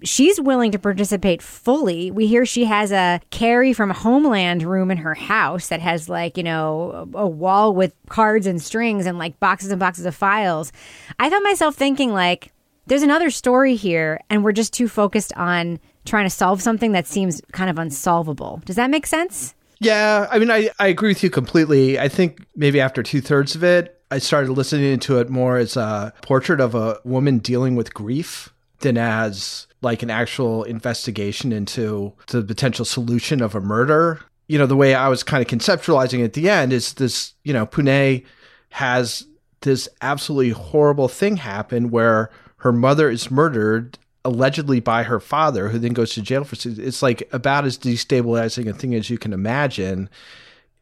she's 0.05 0.41
willing 0.41 0.71
to 0.71 0.79
participate 0.79 1.43
fully? 1.43 2.13
We 2.13 2.29
hear 2.29 2.47
she 2.47 2.67
has 2.67 2.93
a 2.93 3.21
Carrie 3.31 3.73
from 3.73 3.91
Homeland 3.91 4.63
room 4.63 4.93
in 4.93 4.99
her 4.99 5.17
house 5.17 5.67
that 5.71 5.81
has 5.81 6.09
like, 6.09 6.37
you 6.37 6.45
know, 6.45 7.11
a 7.15 7.27
wall 7.27 7.75
with 7.75 7.97
cards 8.11 8.47
and 8.47 8.63
strings 8.63 9.07
and 9.07 9.19
like 9.19 9.41
boxes 9.41 9.73
and 9.73 9.81
boxes 9.81 10.07
of 10.07 10.15
files. 10.15 10.71
I 11.19 11.31
found 11.31 11.43
myself 11.43 11.75
thinking 11.75 12.13
like 12.13 12.53
there's 12.87 13.03
another 13.03 13.31
story 13.31 13.75
here 13.75 14.21
and 14.31 14.45
we're 14.45 14.53
just 14.53 14.73
too 14.73 14.87
focused 14.87 15.33
on 15.33 15.81
trying 16.05 16.27
to 16.27 16.31
solve 16.31 16.63
something 16.63 16.93
that 16.93 17.09
seems 17.09 17.43
kind 17.51 17.71
of 17.71 17.79
unsolvable. 17.81 18.63
Does 18.65 18.77
that 18.77 18.89
make 18.89 19.09
sense? 19.09 19.57
Yeah, 19.81 20.27
I 20.31 20.39
mean, 20.39 20.51
I, 20.51 20.71
I 20.79 20.89
agree 20.89 21.11
with 21.11 21.23
you 21.23 21.31
completely. 21.31 21.99
I 21.99 22.09
think 22.09 22.45
maybe 22.57 22.81
after 22.81 23.03
two 23.03 23.21
thirds 23.21 23.55
of 23.55 23.63
it, 23.63 24.01
I 24.11 24.19
started 24.19 24.53
listening 24.53 24.99
to 25.01 25.19
it 25.19 25.29
more 25.29 25.57
as 25.57 25.77
a 25.77 26.13
portrait 26.23 26.61
of 26.61 26.75
a 26.75 26.99
woman 27.05 27.39
dealing 27.39 27.77
with 27.77 27.95
grief 27.95 28.53
than 28.81 28.97
as 28.97 29.67
like 29.83 30.03
an 30.03 30.11
actual 30.11 30.65
investigation 30.65 31.53
into 31.53 32.13
the 32.29 32.43
potential 32.43 32.85
solution 32.85 33.41
of 33.43 33.55
a 33.55 33.61
murder. 33.61 34.21
You 34.49 34.59
know, 34.59 34.67
the 34.67 34.77
way 34.77 34.95
I 34.95 35.09
was 35.09 35.23
kind 35.23 35.43
of 35.43 35.49
conceptualizing 35.49 36.25
at 36.25 36.33
the 36.33 36.49
end 36.49 36.73
is 36.73 36.95
this, 36.95 37.35
you 37.45 37.53
know, 37.53 37.67
Pune 37.67 38.25
has 38.71 39.27
this 39.61 39.89
absolutely 40.01 40.51
horrible 40.51 41.09
thing 41.09 41.37
happen 41.37 41.91
where 41.91 42.31
her 42.59 42.73
mother 42.73 43.11
is 43.11 43.31
murdered 43.31 43.99
allegedly 44.29 44.79
by 44.79 45.03
her 45.03 45.19
father 45.19 45.69
who 45.69 45.79
then 45.79 45.95
goes 45.95 46.13
to 46.13 46.21
jail 46.21 46.45
for 46.45 46.57
it's 46.69 47.03
like 47.03 47.27
about 47.33 47.65
as 47.65 47.79
destabilizing 47.79 48.69
a 48.69 48.75
thing 48.75 48.95
as 48.95 49.09
you 49.09 49.17
can 49.17 49.33
imagine 49.33 50.09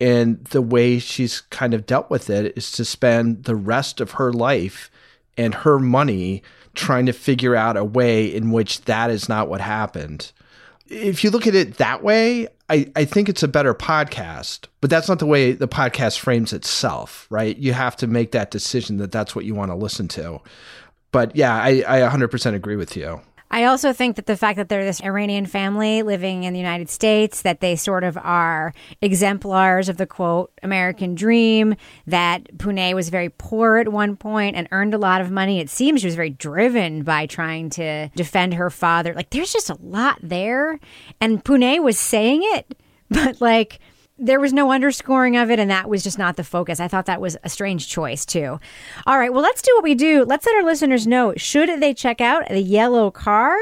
and 0.00 0.44
the 0.46 0.60
way 0.60 0.98
she's 0.98 1.40
kind 1.42 1.72
of 1.72 1.86
dealt 1.86 2.10
with 2.10 2.28
it 2.28 2.52
is 2.56 2.70
to 2.72 2.84
spend 2.84 3.44
the 3.44 3.56
rest 3.56 4.00
of 4.00 4.12
her 4.12 4.32
life 4.32 4.90
and 5.38 5.54
her 5.54 5.78
money 5.78 6.42
trying 6.74 7.06
to 7.06 7.12
figure 7.12 7.56
out 7.56 7.76
a 7.76 7.84
way 7.84 8.26
in 8.26 8.50
which 8.50 8.82
that 8.82 9.10
is 9.10 9.28
not 9.28 9.48
what 9.48 9.60
happened. 9.60 10.32
If 10.88 11.24
you 11.24 11.30
look 11.30 11.46
at 11.46 11.54
it 11.54 11.78
that 11.78 12.02
way, 12.02 12.48
I, 12.68 12.90
I 12.94 13.04
think 13.04 13.28
it's 13.28 13.42
a 13.42 13.48
better 13.48 13.74
podcast, 13.74 14.66
but 14.80 14.90
that's 14.90 15.08
not 15.08 15.18
the 15.18 15.26
way 15.26 15.52
the 15.52 15.68
podcast 15.68 16.18
frames 16.18 16.52
itself, 16.52 17.26
right? 17.30 17.56
You 17.56 17.72
have 17.72 17.96
to 17.96 18.06
make 18.06 18.32
that 18.32 18.50
decision 18.50 18.98
that 18.98 19.12
that's 19.12 19.34
what 19.34 19.44
you 19.44 19.54
want 19.54 19.70
to 19.70 19.76
listen 19.76 20.08
to. 20.08 20.40
But 21.10 21.34
yeah, 21.34 21.54
I, 21.54 21.82
I 21.88 22.00
100% 22.08 22.54
agree 22.54 22.76
with 22.76 22.96
you. 22.96 23.20
I 23.50 23.64
also 23.64 23.92
think 23.92 24.16
that 24.16 24.26
the 24.26 24.36
fact 24.36 24.56
that 24.56 24.68
they're 24.68 24.84
this 24.84 25.02
Iranian 25.02 25.46
family 25.46 26.02
living 26.02 26.44
in 26.44 26.52
the 26.52 26.58
United 26.58 26.88
States, 26.88 27.42
that 27.42 27.60
they 27.60 27.76
sort 27.76 28.04
of 28.04 28.16
are 28.18 28.74
exemplars 29.00 29.88
of 29.88 29.96
the 29.96 30.06
quote 30.06 30.52
American 30.62 31.14
dream, 31.14 31.76
that 32.06 32.44
Pune 32.56 32.94
was 32.94 33.08
very 33.08 33.28
poor 33.28 33.76
at 33.76 33.88
one 33.88 34.16
point 34.16 34.56
and 34.56 34.68
earned 34.72 34.94
a 34.94 34.98
lot 34.98 35.20
of 35.20 35.30
money. 35.30 35.60
It 35.60 35.70
seems 35.70 36.00
she 36.00 36.06
was 36.06 36.16
very 36.16 36.30
driven 36.30 37.02
by 37.02 37.26
trying 37.26 37.70
to 37.70 38.08
defend 38.10 38.54
her 38.54 38.70
father. 38.70 39.14
Like 39.14 39.30
there's 39.30 39.52
just 39.52 39.70
a 39.70 39.78
lot 39.80 40.18
there. 40.22 40.80
And 41.20 41.44
Pune 41.44 41.82
was 41.82 41.98
saying 41.98 42.40
it, 42.42 42.76
but 43.10 43.40
like 43.40 43.78
there 44.18 44.40
was 44.40 44.52
no 44.52 44.72
underscoring 44.72 45.36
of 45.36 45.50
it, 45.50 45.58
and 45.58 45.70
that 45.70 45.88
was 45.88 46.02
just 46.02 46.18
not 46.18 46.36
the 46.36 46.44
focus. 46.44 46.80
I 46.80 46.88
thought 46.88 47.06
that 47.06 47.20
was 47.20 47.36
a 47.44 47.48
strange 47.48 47.88
choice, 47.88 48.24
too. 48.24 48.58
All 49.06 49.18
right, 49.18 49.32
well, 49.32 49.42
let's 49.42 49.62
do 49.62 49.72
what 49.74 49.84
we 49.84 49.94
do. 49.94 50.24
Let's 50.24 50.46
let 50.46 50.56
our 50.56 50.64
listeners 50.64 51.06
know 51.06 51.34
should 51.36 51.80
they 51.80 51.92
check 51.92 52.20
out 52.20 52.48
The 52.48 52.60
Yellow 52.60 53.10
Car, 53.10 53.56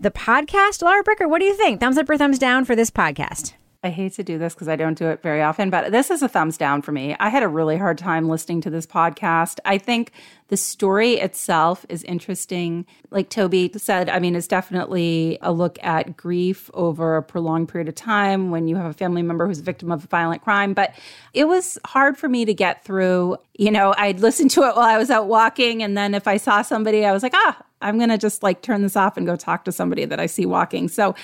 the 0.00 0.10
podcast? 0.10 0.82
Lara 0.82 1.04
Bricker, 1.04 1.28
what 1.28 1.40
do 1.40 1.44
you 1.44 1.54
think? 1.54 1.80
Thumbs 1.80 1.98
up 1.98 2.08
or 2.08 2.16
thumbs 2.16 2.38
down 2.38 2.64
for 2.64 2.74
this 2.74 2.90
podcast? 2.90 3.52
I 3.84 3.90
hate 3.90 4.14
to 4.14 4.24
do 4.24 4.38
this 4.38 4.54
because 4.54 4.66
I 4.66 4.74
don't 4.74 4.98
do 4.98 5.06
it 5.06 5.22
very 5.22 5.40
often, 5.40 5.70
but 5.70 5.92
this 5.92 6.10
is 6.10 6.20
a 6.20 6.28
thumbs 6.28 6.58
down 6.58 6.82
for 6.82 6.90
me. 6.90 7.14
I 7.20 7.28
had 7.28 7.44
a 7.44 7.48
really 7.48 7.76
hard 7.76 7.96
time 7.96 8.28
listening 8.28 8.60
to 8.62 8.70
this 8.70 8.88
podcast. 8.88 9.60
I 9.64 9.78
think 9.78 10.10
the 10.48 10.56
story 10.56 11.12
itself 11.14 11.86
is 11.88 12.02
interesting. 12.02 12.86
Like 13.12 13.30
Toby 13.30 13.70
said, 13.76 14.08
I 14.08 14.18
mean, 14.18 14.34
it's 14.34 14.48
definitely 14.48 15.38
a 15.42 15.52
look 15.52 15.78
at 15.80 16.16
grief 16.16 16.68
over 16.74 17.18
a 17.18 17.22
prolonged 17.22 17.68
period 17.68 17.88
of 17.88 17.94
time 17.94 18.50
when 18.50 18.66
you 18.66 18.74
have 18.74 18.86
a 18.86 18.94
family 18.94 19.22
member 19.22 19.46
who's 19.46 19.60
a 19.60 19.62
victim 19.62 19.92
of 19.92 20.02
a 20.02 20.08
violent 20.08 20.42
crime. 20.42 20.74
But 20.74 20.92
it 21.32 21.44
was 21.44 21.78
hard 21.86 22.18
for 22.18 22.28
me 22.28 22.44
to 22.46 22.54
get 22.54 22.84
through. 22.84 23.36
You 23.56 23.70
know, 23.70 23.94
I'd 23.96 24.18
listen 24.18 24.48
to 24.48 24.62
it 24.62 24.74
while 24.74 24.88
I 24.88 24.98
was 24.98 25.08
out 25.08 25.28
walking. 25.28 25.84
And 25.84 25.96
then 25.96 26.14
if 26.14 26.26
I 26.26 26.38
saw 26.38 26.62
somebody, 26.62 27.04
I 27.04 27.12
was 27.12 27.22
like, 27.22 27.34
ah, 27.36 27.62
I'm 27.80 27.98
going 27.98 28.10
to 28.10 28.18
just 28.18 28.42
like 28.42 28.60
turn 28.60 28.82
this 28.82 28.96
off 28.96 29.16
and 29.16 29.24
go 29.24 29.36
talk 29.36 29.64
to 29.66 29.72
somebody 29.72 30.04
that 30.04 30.18
I 30.18 30.26
see 30.26 30.46
walking. 30.46 30.88
So 30.88 31.14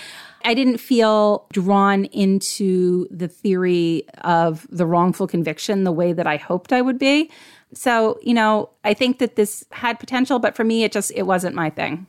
I 0.44 0.54
didn't 0.54 0.78
feel 0.78 1.46
drawn 1.52 2.04
into 2.07 3.07
the 3.11 3.28
theory 3.28 4.04
of 4.22 4.66
the 4.70 4.87
wrongful 4.87 5.26
conviction 5.26 5.85
the 5.85 5.92
way 5.92 6.12
that 6.12 6.26
I 6.26 6.37
hoped 6.37 6.72
I 6.72 6.83
would 6.83 6.98
be. 6.98 7.30
So, 7.72 8.18
you 8.22 8.35
know, 8.35 8.70
I 8.85 8.94
think 8.94 9.18
that 9.18 9.37
this 9.37 9.64
had 9.72 9.98
potential, 9.98 10.38
but 10.38 10.54
for 10.54 10.64
me, 10.64 10.85
it 10.85 10.92
just 10.92 11.11
it 11.14 11.22
wasn't 11.22 11.57
my 11.57 11.70
thing. 11.70 12.07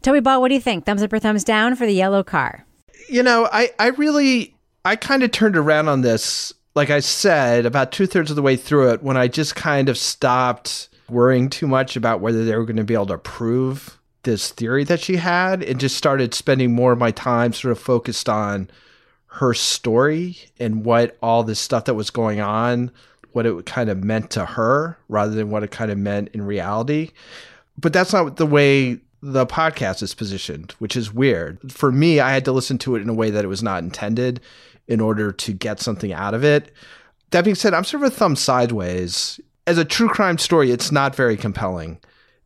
Toby 0.00 0.20
Ball, 0.20 0.40
what 0.40 0.48
do 0.48 0.54
you 0.54 0.60
think? 0.60 0.86
Thumbs 0.86 1.02
up 1.02 1.12
or 1.12 1.18
thumbs 1.18 1.44
down 1.44 1.76
for 1.76 1.86
the 1.86 1.92
yellow 1.92 2.22
car? 2.22 2.64
You 3.08 3.22
know, 3.22 3.48
I 3.52 3.70
I 3.78 3.88
really 3.88 4.54
I 4.84 4.96
kind 4.96 5.22
of 5.22 5.32
turned 5.32 5.56
around 5.56 5.88
on 5.88 6.02
this. 6.02 6.52
Like 6.74 6.88
I 6.88 7.00
said, 7.00 7.66
about 7.66 7.92
two 7.92 8.06
thirds 8.06 8.30
of 8.30 8.36
the 8.36 8.42
way 8.42 8.56
through 8.56 8.90
it, 8.90 9.02
when 9.02 9.18
I 9.18 9.28
just 9.28 9.54
kind 9.54 9.90
of 9.90 9.98
stopped 9.98 10.88
worrying 11.10 11.50
too 11.50 11.66
much 11.66 11.96
about 11.96 12.20
whether 12.20 12.46
they 12.46 12.56
were 12.56 12.64
going 12.64 12.76
to 12.78 12.84
be 12.84 12.94
able 12.94 13.06
to 13.06 13.18
prove 13.18 13.98
this 14.22 14.50
theory 14.50 14.84
that 14.84 15.00
she 15.00 15.16
had 15.16 15.62
and 15.62 15.80
just 15.80 15.96
started 15.96 16.34
spending 16.34 16.74
more 16.74 16.92
of 16.92 16.98
my 16.98 17.10
time 17.10 17.52
sort 17.52 17.72
of 17.72 17.78
focused 17.78 18.28
on 18.28 18.70
her 19.26 19.54
story 19.54 20.36
and 20.60 20.84
what 20.84 21.16
all 21.22 21.42
this 21.42 21.58
stuff 21.58 21.86
that 21.86 21.94
was 21.94 22.10
going 22.10 22.40
on, 22.40 22.90
what 23.32 23.46
it 23.46 23.66
kind 23.66 23.88
of 23.88 24.04
meant 24.04 24.30
to 24.30 24.44
her 24.44 24.98
rather 25.08 25.32
than 25.32 25.50
what 25.50 25.62
it 25.62 25.70
kind 25.70 25.90
of 25.90 25.98
meant 25.98 26.28
in 26.28 26.42
reality. 26.42 27.10
But 27.78 27.92
that's 27.92 28.12
not 28.12 28.36
the 28.36 28.46
way 28.46 29.00
the 29.22 29.46
podcast 29.46 30.02
is 30.02 30.14
positioned, 30.14 30.72
which 30.78 30.96
is 30.96 31.14
weird. 31.14 31.72
For 31.72 31.90
me, 31.90 32.20
I 32.20 32.32
had 32.32 32.44
to 32.44 32.52
listen 32.52 32.76
to 32.78 32.96
it 32.96 33.02
in 33.02 33.08
a 33.08 33.14
way 33.14 33.30
that 33.30 33.44
it 33.44 33.48
was 33.48 33.62
not 33.62 33.82
intended 33.82 34.40
in 34.88 35.00
order 35.00 35.32
to 35.32 35.52
get 35.52 35.80
something 35.80 36.12
out 36.12 36.34
of 36.34 36.44
it. 36.44 36.72
That 37.30 37.44
being 37.44 37.54
said, 37.54 37.72
I'm 37.72 37.84
sort 37.84 38.02
of 38.02 38.12
a 38.12 38.14
thumb 38.14 38.36
sideways. 38.36 39.40
As 39.66 39.78
a 39.78 39.84
true 39.84 40.08
crime 40.08 40.38
story, 40.38 40.70
it's 40.70 40.92
not 40.92 41.14
very 41.14 41.36
compelling 41.36 41.98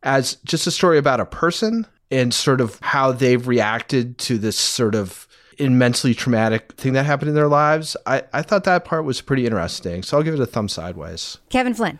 as 0.07 0.37
just 0.45 0.65
a 0.65 0.71
story 0.71 0.97
about 0.97 1.19
a 1.19 1.25
person 1.25 1.85
and 2.09 2.33
sort 2.33 2.61
of 2.61 2.79
how 2.81 3.11
they've 3.11 3.45
reacted 3.47 4.17
to 4.19 4.37
this 4.37 4.57
sort 4.57 4.95
of 4.95 5.27
immensely 5.59 6.13
traumatic 6.13 6.71
thing 6.73 6.93
that 6.93 7.05
happened 7.05 7.29
in 7.29 7.35
their 7.35 7.47
lives. 7.49 7.97
I, 8.05 8.23
I 8.31 8.41
thought 8.41 8.63
that 8.63 8.85
part 8.85 9.03
was 9.03 9.19
pretty 9.21 9.45
interesting. 9.45 10.03
So 10.03 10.15
I'll 10.17 10.23
give 10.23 10.33
it 10.35 10.39
a 10.39 10.45
thumb 10.45 10.69
sideways. 10.69 11.39
Kevin 11.49 11.73
Flynn. 11.73 11.99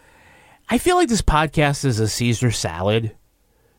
I 0.70 0.78
feel 0.78 0.96
like 0.96 1.10
this 1.10 1.22
podcast 1.22 1.84
is 1.86 2.00
a 2.00 2.08
Caesar 2.08 2.52
salad. 2.52 3.16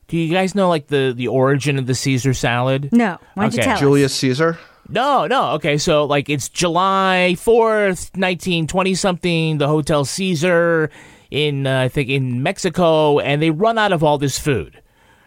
Do 0.09 0.17
you 0.17 0.33
guys 0.33 0.55
know 0.55 0.69
like 0.69 0.89
the 0.89 1.13
the 1.17 1.29
origin 1.29 1.79
of 1.79 1.87
the 1.87 1.95
Caesar 1.95 2.33
salad? 2.35 2.89
No. 2.93 3.19
Why 3.35 3.45
don't 3.45 3.55
Okay. 3.55 3.57
you 3.59 3.63
tell 3.63 3.79
Julius 3.79 4.13
us? 4.13 4.19
Caesar? 4.19 4.59
No, 4.89 5.27
no. 5.27 5.51
Okay, 5.53 5.77
so 5.77 6.05
like 6.07 6.31
it's 6.31 6.49
July 6.49 7.35
4th, 7.37 8.17
1920 8.17 8.95
something, 8.95 9.59
the 9.59 9.69
Hotel 9.69 10.05
Caesar 10.07 10.91
in 11.31 11.67
uh, 11.67 11.83
I 11.83 11.89
think 11.89 12.09
in 12.09 12.43
Mexico 12.43 13.19
and 13.19 13.43
they 13.43 13.51
run 13.51 13.79
out 13.79 13.93
of 13.93 14.03
all 14.03 14.19
this 14.19 14.39
food. 14.39 14.83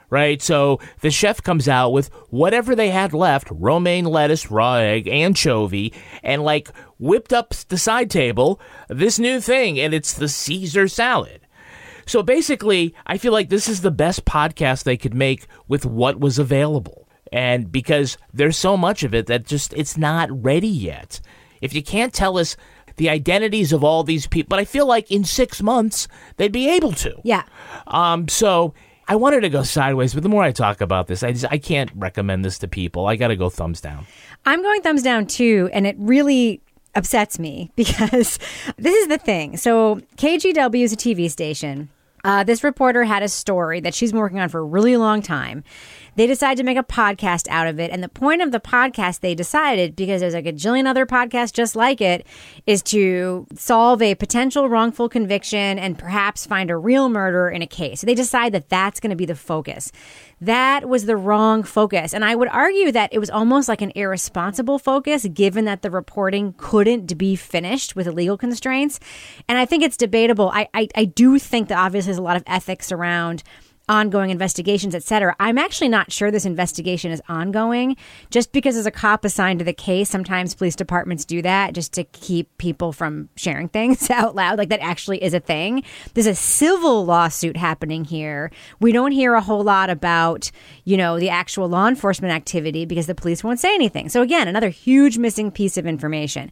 Right? 0.10 0.42
So 0.42 0.82
the 1.00 1.10
chef 1.10 1.42
comes 1.42 1.70
out 1.70 1.92
with 1.92 2.10
whatever 2.30 2.76
they 2.76 2.90
had 2.90 3.14
left, 3.14 3.48
romaine 3.50 4.04
lettuce, 4.04 4.52
raw 4.52 4.76
egg, 4.76 5.08
anchovy, 5.08 5.94
and 6.22 6.44
like 6.44 6.70
whipped 7.00 7.32
up 7.32 7.54
the 7.70 7.78
side 7.78 8.10
table 8.10 8.60
this 8.90 9.20
new 9.20 9.40
thing 9.40 9.80
and 9.80 9.94
it's 9.94 10.12
the 10.12 10.28
Caesar 10.28 10.90
salad. 10.90 11.42
So 12.06 12.24
basically, 12.24 12.94
I 13.06 13.18
feel 13.18 13.32
like 13.32 13.48
this 13.48 13.70
is 13.70 13.82
the 13.82 13.92
best 13.92 14.26
podcast 14.26 14.84
they 14.84 14.98
could 14.98 15.14
make 15.14 15.48
with 15.70 15.86
what 15.86 16.20
was 16.20 16.40
available. 16.40 17.08
And 17.32 17.72
because 17.72 18.18
there's 18.34 18.58
so 18.58 18.76
much 18.76 19.04
of 19.04 19.14
it 19.14 19.28
that 19.28 19.46
just 19.46 19.74
it's 19.74 19.98
not 19.98 20.30
ready 20.44 20.68
yet. 20.68 21.22
If 21.62 21.74
you 21.74 21.84
can't 21.84 22.14
tell 22.14 22.38
us 22.38 22.58
the 22.98 23.10
identities 23.10 23.74
of 23.74 23.84
all 23.84 24.04
these 24.04 24.28
people, 24.28 24.50
but 24.50 24.60
I 24.60 24.66
feel 24.66 24.86
like 24.86 25.12
in 25.12 25.24
6 25.24 25.62
months 25.62 26.08
they'd 26.38 26.52
be 26.52 26.70
able 26.70 26.94
to. 26.94 27.20
Yeah. 27.24 27.44
Um 27.88 28.28
so 28.28 28.74
I 29.08 29.16
wanted 29.16 29.42
to 29.42 29.50
go 29.50 29.64
sideways, 29.64 30.14
but 30.14 30.24
the 30.24 30.30
more 30.30 30.44
I 30.44 30.52
talk 30.52 30.80
about 30.80 31.08
this, 31.08 31.22
I 31.22 31.34
just 31.34 31.46
I 31.52 31.58
can't 31.58 31.92
recommend 31.96 32.46
this 32.46 32.60
to 32.60 32.68
people. 32.68 33.08
I 33.08 33.18
got 33.18 33.28
to 33.28 33.36
go 33.36 33.50
thumbs 33.50 33.82
down. 33.82 34.06
I'm 34.46 34.62
going 34.62 34.82
thumbs 34.82 35.04
down 35.04 35.28
too, 35.28 35.70
and 35.74 35.86
it 35.86 35.96
really 36.00 36.62
upsets 36.96 37.38
me 37.40 37.72
because 37.76 38.40
this 38.78 38.96
is 38.96 39.08
the 39.08 39.18
thing. 39.18 39.58
So 39.58 40.02
KGW 40.18 40.84
is 40.84 40.94
a 40.94 40.98
TV 40.98 41.30
station. 41.30 41.90
Uh, 42.24 42.44
this 42.44 42.64
reporter 42.64 43.04
had 43.04 43.24
a 43.24 43.28
story 43.28 43.80
that 43.80 43.96
she's 43.96 44.12
been 44.12 44.22
working 44.22 44.40
on 44.40 44.48
for 44.48 44.60
a 44.60 44.64
really 44.64 44.96
long 44.96 45.22
time. 45.22 45.64
They 46.16 46.28
decided 46.28 46.58
to 46.58 46.64
make 46.64 46.78
a 46.78 46.84
podcast 46.84 47.48
out 47.50 47.68
of 47.68 47.80
it. 47.80 47.90
And 47.90 48.04
the 48.04 48.10
point 48.10 48.42
of 48.42 48.52
the 48.52 48.60
podcast, 48.60 49.22
they 49.22 49.34
decided, 49.34 49.96
because 49.96 50.22
there's 50.22 50.34
like 50.34 50.46
a 50.46 50.54
jillion 50.54 50.86
other 50.86 51.06
podcasts 51.06 51.54
just 51.54 51.76
like 51.76 52.02
it, 52.02 52.28
is 52.68 52.82
to 52.84 53.48
solve 53.56 54.02
a 54.02 54.16
potential 54.16 54.68
wrongful 54.68 55.08
conviction 55.08 55.80
and 55.80 55.98
perhaps 55.98 56.46
find 56.46 56.70
a 56.70 56.78
real 56.78 57.08
murderer 57.08 57.50
in 57.50 57.62
a 57.62 57.68
case. 57.68 58.02
So 58.02 58.08
they 58.08 58.16
decide 58.16 58.54
that 58.54 58.70
that's 58.70 59.00
going 59.00 59.12
to 59.12 59.16
be 59.16 59.26
the 59.26 59.36
focus. 59.36 59.92
That 60.42 60.90
was 60.90 61.06
the 61.06 61.16
wrong 61.16 61.64
focus. 61.64 62.14
And 62.14 62.26
I 62.26 62.36
would 62.36 62.50
argue 62.50 62.92
that 62.92 63.14
it 63.14 63.20
was 63.20 63.30
almost 63.30 63.70
like 63.70 63.82
an 63.82 63.92
irresponsible 63.96 64.80
focus, 64.80 65.26
given 65.28 65.66
that 65.66 65.82
the 65.82 65.92
reporting 65.92 66.56
couldn't 66.58 67.18
be 67.18 67.36
finished 67.36 67.96
with 67.96 68.08
legal 68.08 68.38
constraints. 68.38 69.00
And 69.48 69.58
I 69.58 69.66
think 69.66 69.84
it's 69.84 69.98
debatable. 69.98 70.50
I, 70.54 70.68
I, 70.74 70.88
I 70.96 71.06
do 71.06 71.40
think 71.40 71.70
that 71.70 71.78
obviously 71.78 72.10
there's 72.10 72.18
a 72.18 72.24
lot 72.24 72.38
of 72.38 72.44
ethics 72.48 72.92
around 72.92 73.44
ongoing 73.92 74.30
investigations, 74.30 74.96
et 74.96 75.04
cetera. 75.04 75.36
I'm 75.38 75.58
actually 75.58 75.90
not 75.90 76.14
sure 76.14 76.32
this 76.32 76.46
investigation 76.46 77.12
is 77.12 77.22
ongoing. 77.28 77.98
Just 78.30 78.54
because 78.54 78.76
there's 78.76 78.86
a 78.86 78.92
cop 78.92 79.26
assigned 79.26 79.60
to 79.60 79.66
the 79.66 79.74
case, 79.74 80.10
sometimes 80.10 80.56
police 80.56 80.78
departments 80.78 81.26
do 81.26 81.42
that 81.42 81.74
just 81.74 81.92
to 81.94 82.06
keep 82.06 82.58
people 82.58 82.94
from 82.94 83.28
sharing 83.36 83.68
things 83.68 84.10
out 84.10 84.34
loud. 84.34 84.58
Like 84.58 84.70
that 84.70 84.80
actually 84.80 85.22
is 85.22 85.34
a 85.34 85.42
thing. 85.42 85.84
There's 86.14 86.26
a 86.26 86.34
civil 86.34 87.04
lawsuit 87.04 87.58
happening 87.58 88.06
here. 88.06 88.50
We 88.80 88.94
don't 88.94 89.12
hear 89.12 89.34
a 89.34 89.42
whole 89.42 89.64
lot 89.64 89.90
about, 89.90 90.52
you 90.86 90.96
know, 90.96 91.20
the 91.20 91.30
actual 91.30 91.68
law 91.68 91.90
enforcement 91.90 92.34
activity 92.34 92.86
because 92.86 93.08
the 93.08 93.16
police 93.16 93.44
won't 93.44 93.60
say 93.60 93.76
anything. 93.76 94.08
So 94.08 94.22
again, 94.22 94.48
another 94.48 94.70
huge 94.70 95.18
missing 95.18 95.52
piece 95.52 95.78
of 95.78 95.86
information. 95.86 96.50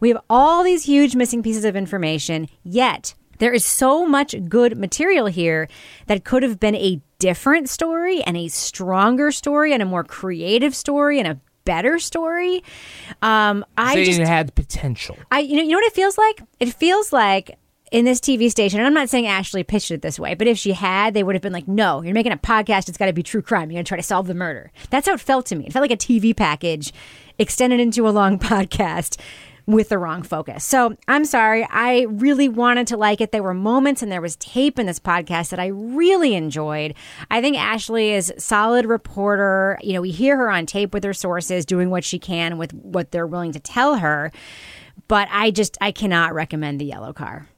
We 0.00 0.08
have 0.08 0.18
all 0.28 0.64
these 0.64 0.84
huge 0.84 1.14
missing 1.14 1.42
pieces 1.42 1.64
of 1.64 1.76
information, 1.76 2.48
yet 2.64 3.14
There 3.40 3.52
is 3.52 3.64
so 3.64 4.06
much 4.06 4.34
good 4.48 4.78
material 4.78 5.26
here 5.26 5.68
that 6.06 6.24
could 6.24 6.42
have 6.42 6.60
been 6.60 6.76
a 6.76 7.00
different 7.18 7.68
story 7.68 8.22
and 8.22 8.36
a 8.36 8.48
stronger 8.48 9.32
story 9.32 9.72
and 9.72 9.82
a 9.82 9.86
more 9.86 10.04
creative 10.04 10.74
story 10.74 11.18
and 11.18 11.26
a 11.26 11.40
better 11.64 11.98
story. 11.98 12.62
Um, 13.22 13.64
I 13.76 13.94
They 13.96 14.04
just 14.04 14.20
had 14.20 14.54
potential. 14.54 15.16
I 15.30 15.40
you 15.40 15.56
know 15.56 15.62
you 15.62 15.70
know 15.70 15.76
what 15.78 15.84
it 15.84 15.94
feels 15.94 16.16
like? 16.16 16.42
It 16.58 16.72
feels 16.72 17.12
like 17.12 17.58
in 17.90 18.04
this 18.04 18.20
TV 18.20 18.50
station, 18.50 18.78
and 18.78 18.86
I'm 18.86 18.94
not 18.94 19.08
saying 19.08 19.26
Ashley 19.26 19.64
pitched 19.64 19.90
it 19.90 20.00
this 20.00 20.18
way, 20.18 20.34
but 20.34 20.46
if 20.46 20.56
she 20.56 20.72
had, 20.72 21.12
they 21.12 21.24
would 21.24 21.34
have 21.34 21.42
been 21.42 21.52
like, 21.52 21.66
"No, 21.66 22.02
you're 22.02 22.14
making 22.14 22.32
a 22.32 22.36
podcast. 22.36 22.88
It's 22.88 22.98
got 22.98 23.06
to 23.06 23.12
be 23.12 23.22
true 23.22 23.42
crime. 23.42 23.70
You're 23.70 23.78
gonna 23.78 23.84
try 23.84 23.96
to 23.96 24.02
solve 24.02 24.26
the 24.26 24.34
murder." 24.34 24.70
That's 24.90 25.08
how 25.08 25.14
it 25.14 25.20
felt 25.20 25.46
to 25.46 25.56
me. 25.56 25.66
It 25.66 25.72
felt 25.72 25.82
like 25.82 25.90
a 25.90 25.96
TV 25.96 26.36
package 26.36 26.92
extended 27.38 27.80
into 27.80 28.06
a 28.06 28.10
long 28.10 28.38
podcast 28.50 29.18
with 29.70 29.88
the 29.88 29.98
wrong 29.98 30.22
focus. 30.22 30.64
So 30.64 30.96
I'm 31.08 31.24
sorry. 31.24 31.66
I 31.70 32.06
really 32.08 32.48
wanted 32.48 32.86
to 32.88 32.96
like 32.96 33.20
it. 33.20 33.32
There 33.32 33.42
were 33.42 33.54
moments 33.54 34.02
and 34.02 34.10
there 34.10 34.20
was 34.20 34.36
tape 34.36 34.78
in 34.78 34.86
this 34.86 34.98
podcast 34.98 35.50
that 35.50 35.60
I 35.60 35.66
really 35.66 36.34
enjoyed. 36.34 36.94
I 37.30 37.40
think 37.40 37.56
Ashley 37.56 38.12
is 38.12 38.32
solid 38.38 38.86
reporter. 38.86 39.78
You 39.82 39.94
know, 39.94 40.00
we 40.00 40.10
hear 40.10 40.36
her 40.36 40.50
on 40.50 40.66
tape 40.66 40.92
with 40.92 41.04
her 41.04 41.14
sources, 41.14 41.64
doing 41.64 41.90
what 41.90 42.04
she 42.04 42.18
can 42.18 42.58
with 42.58 42.72
what 42.74 43.10
they're 43.10 43.26
willing 43.26 43.52
to 43.52 43.60
tell 43.60 43.96
her. 43.96 44.32
But 45.08 45.28
I 45.30 45.50
just 45.50 45.78
I 45.80 45.92
cannot 45.92 46.34
recommend 46.34 46.80
the 46.80 46.86
yellow 46.86 47.12
car. 47.12 47.48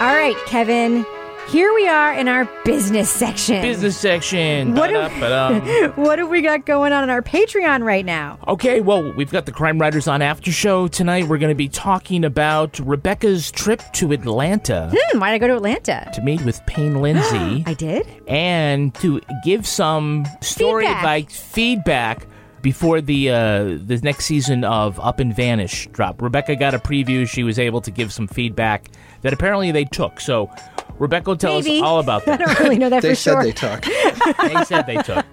All 0.00 0.14
right, 0.14 0.36
Kevin. 0.46 1.06
Here 1.48 1.72
we 1.74 1.86
are 1.86 2.12
in 2.14 2.26
our 2.26 2.46
business 2.64 3.08
section. 3.08 3.62
Business 3.62 3.96
section. 3.96 4.74
What 4.74 4.88
do- 4.88 5.92
what 6.02 6.18
have 6.18 6.28
we 6.28 6.42
got 6.42 6.66
going 6.66 6.92
on 6.92 7.04
on 7.04 7.10
our 7.10 7.22
Patreon 7.22 7.84
right 7.84 8.04
now? 8.04 8.38
Okay, 8.48 8.80
well, 8.80 9.12
we've 9.12 9.30
got 9.30 9.46
the 9.46 9.52
Crime 9.52 9.78
Writers 9.80 10.08
on 10.08 10.20
After 10.20 10.50
Show 10.50 10.88
tonight. 10.88 11.28
We're 11.28 11.38
going 11.38 11.52
to 11.52 11.56
be 11.56 11.68
talking 11.68 12.24
about 12.24 12.80
Rebecca's 12.80 13.52
trip 13.52 13.82
to 13.94 14.10
Atlanta 14.12 14.90
Hmm, 14.92 15.20
why'd 15.20 15.34
I 15.34 15.38
go 15.38 15.46
to 15.46 15.54
Atlanta? 15.56 16.10
to 16.14 16.22
meet 16.22 16.40
with 16.42 16.64
Payne 16.66 17.00
Lindsay 17.00 17.62
I 17.66 17.74
did? 17.74 18.06
and 18.26 18.92
to 18.96 19.20
give 19.44 19.64
some 19.66 20.26
story 20.40 20.84
Feedback. 20.86 20.96
advice 20.98 21.38
feedback 21.40 22.26
before 22.62 23.00
the 23.02 23.30
uh, 23.30 23.64
the 23.84 24.00
next 24.02 24.24
season 24.24 24.64
of 24.64 24.98
Up 24.98 25.20
and 25.20 25.36
Vanish 25.36 25.86
drop. 25.92 26.20
Rebecca 26.22 26.56
got 26.56 26.72
a 26.74 26.78
preview. 26.78 27.28
She 27.28 27.42
was 27.44 27.58
able 27.58 27.82
to 27.82 27.90
give 27.90 28.12
some 28.12 28.26
feedback 28.26 28.88
that 29.20 29.32
apparently 29.34 29.70
they 29.70 29.84
took. 29.84 30.18
So 30.20 30.50
Rebecca 30.98 31.30
will 31.30 31.36
tell 31.36 31.60
Maybe. 31.60 31.78
us 31.78 31.82
all 31.84 31.98
about 31.98 32.24
that. 32.26 32.40
I 32.40 32.44
don't 32.44 32.58
really 32.60 32.78
know 32.78 32.88
that 32.90 33.02
They 33.02 33.10
for 33.10 33.14
said 33.14 33.32
sure. 33.32 33.42
they 33.42 33.52
took. 33.52 33.84
they 34.42 34.64
said 34.64 34.86
they 34.86 34.96
took. 34.96 35.24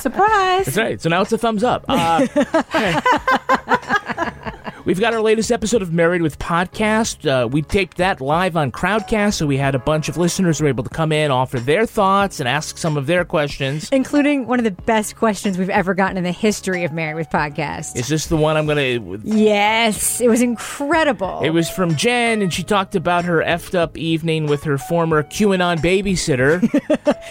Surprise. 0.00 0.66
That's 0.66 0.76
right. 0.76 1.00
So 1.00 1.08
now 1.08 1.22
it's 1.22 1.32
a 1.32 1.38
thumbs 1.38 1.64
up. 1.64 1.84
Uh, 1.88 2.26
we've 4.86 5.00
got 5.00 5.12
our 5.12 5.20
latest 5.20 5.50
episode 5.50 5.82
of 5.82 5.92
Married 5.92 6.22
with 6.22 6.38
Podcast. 6.38 7.28
Uh, 7.28 7.46
we 7.48 7.60
taped 7.60 7.96
that 7.98 8.20
live 8.20 8.56
on 8.56 8.72
Crowdcast, 8.72 9.34
so 9.34 9.46
we 9.46 9.56
had 9.58 9.74
a 9.74 9.78
bunch 9.78 10.08
of 10.08 10.16
listeners 10.16 10.58
who 10.58 10.64
were 10.64 10.68
able 10.68 10.84
to 10.84 10.90
come 10.90 11.12
in, 11.12 11.30
offer 11.30 11.58
their 11.60 11.84
thoughts, 11.84 12.40
and 12.40 12.48
ask 12.48 12.78
some 12.78 12.96
of 12.96 13.06
their 13.06 13.24
questions. 13.24 13.88
Including 13.90 14.46
one 14.46 14.58
of 14.60 14.64
the 14.64 14.70
best 14.70 15.16
questions 15.16 15.58
we've 15.58 15.68
ever 15.68 15.92
gotten 15.92 16.16
in 16.16 16.24
the 16.24 16.32
history 16.32 16.84
of 16.84 16.92
Married 16.92 17.16
with 17.16 17.28
Podcast. 17.28 17.96
Is 17.96 18.08
this 18.08 18.28
the 18.28 18.36
one 18.36 18.56
I'm 18.56 18.66
going 18.66 19.20
to. 19.20 19.20
yes, 19.28 20.20
it 20.20 20.28
was 20.28 20.40
incredible. 20.40 21.40
It 21.42 21.50
was 21.50 21.68
from 21.68 21.96
Jen, 21.96 22.40
and 22.40 22.54
she 22.54 22.62
talked 22.62 22.94
about 22.94 23.24
her 23.24 23.42
effed 23.42 23.74
up 23.74 23.98
evening 23.98 24.46
with 24.46 24.62
her 24.64 24.78
former 24.78 25.22
QAnon 25.24 25.78
babysitter. 25.78 26.62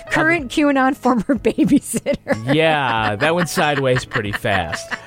current 0.11 0.51
QAnon 0.51 0.95
former 0.95 1.23
babysitter. 1.39 2.53
yeah, 2.53 3.15
that 3.15 3.33
went 3.33 3.49
sideways 3.49 4.03
pretty 4.05 4.33
fast. 4.33 4.93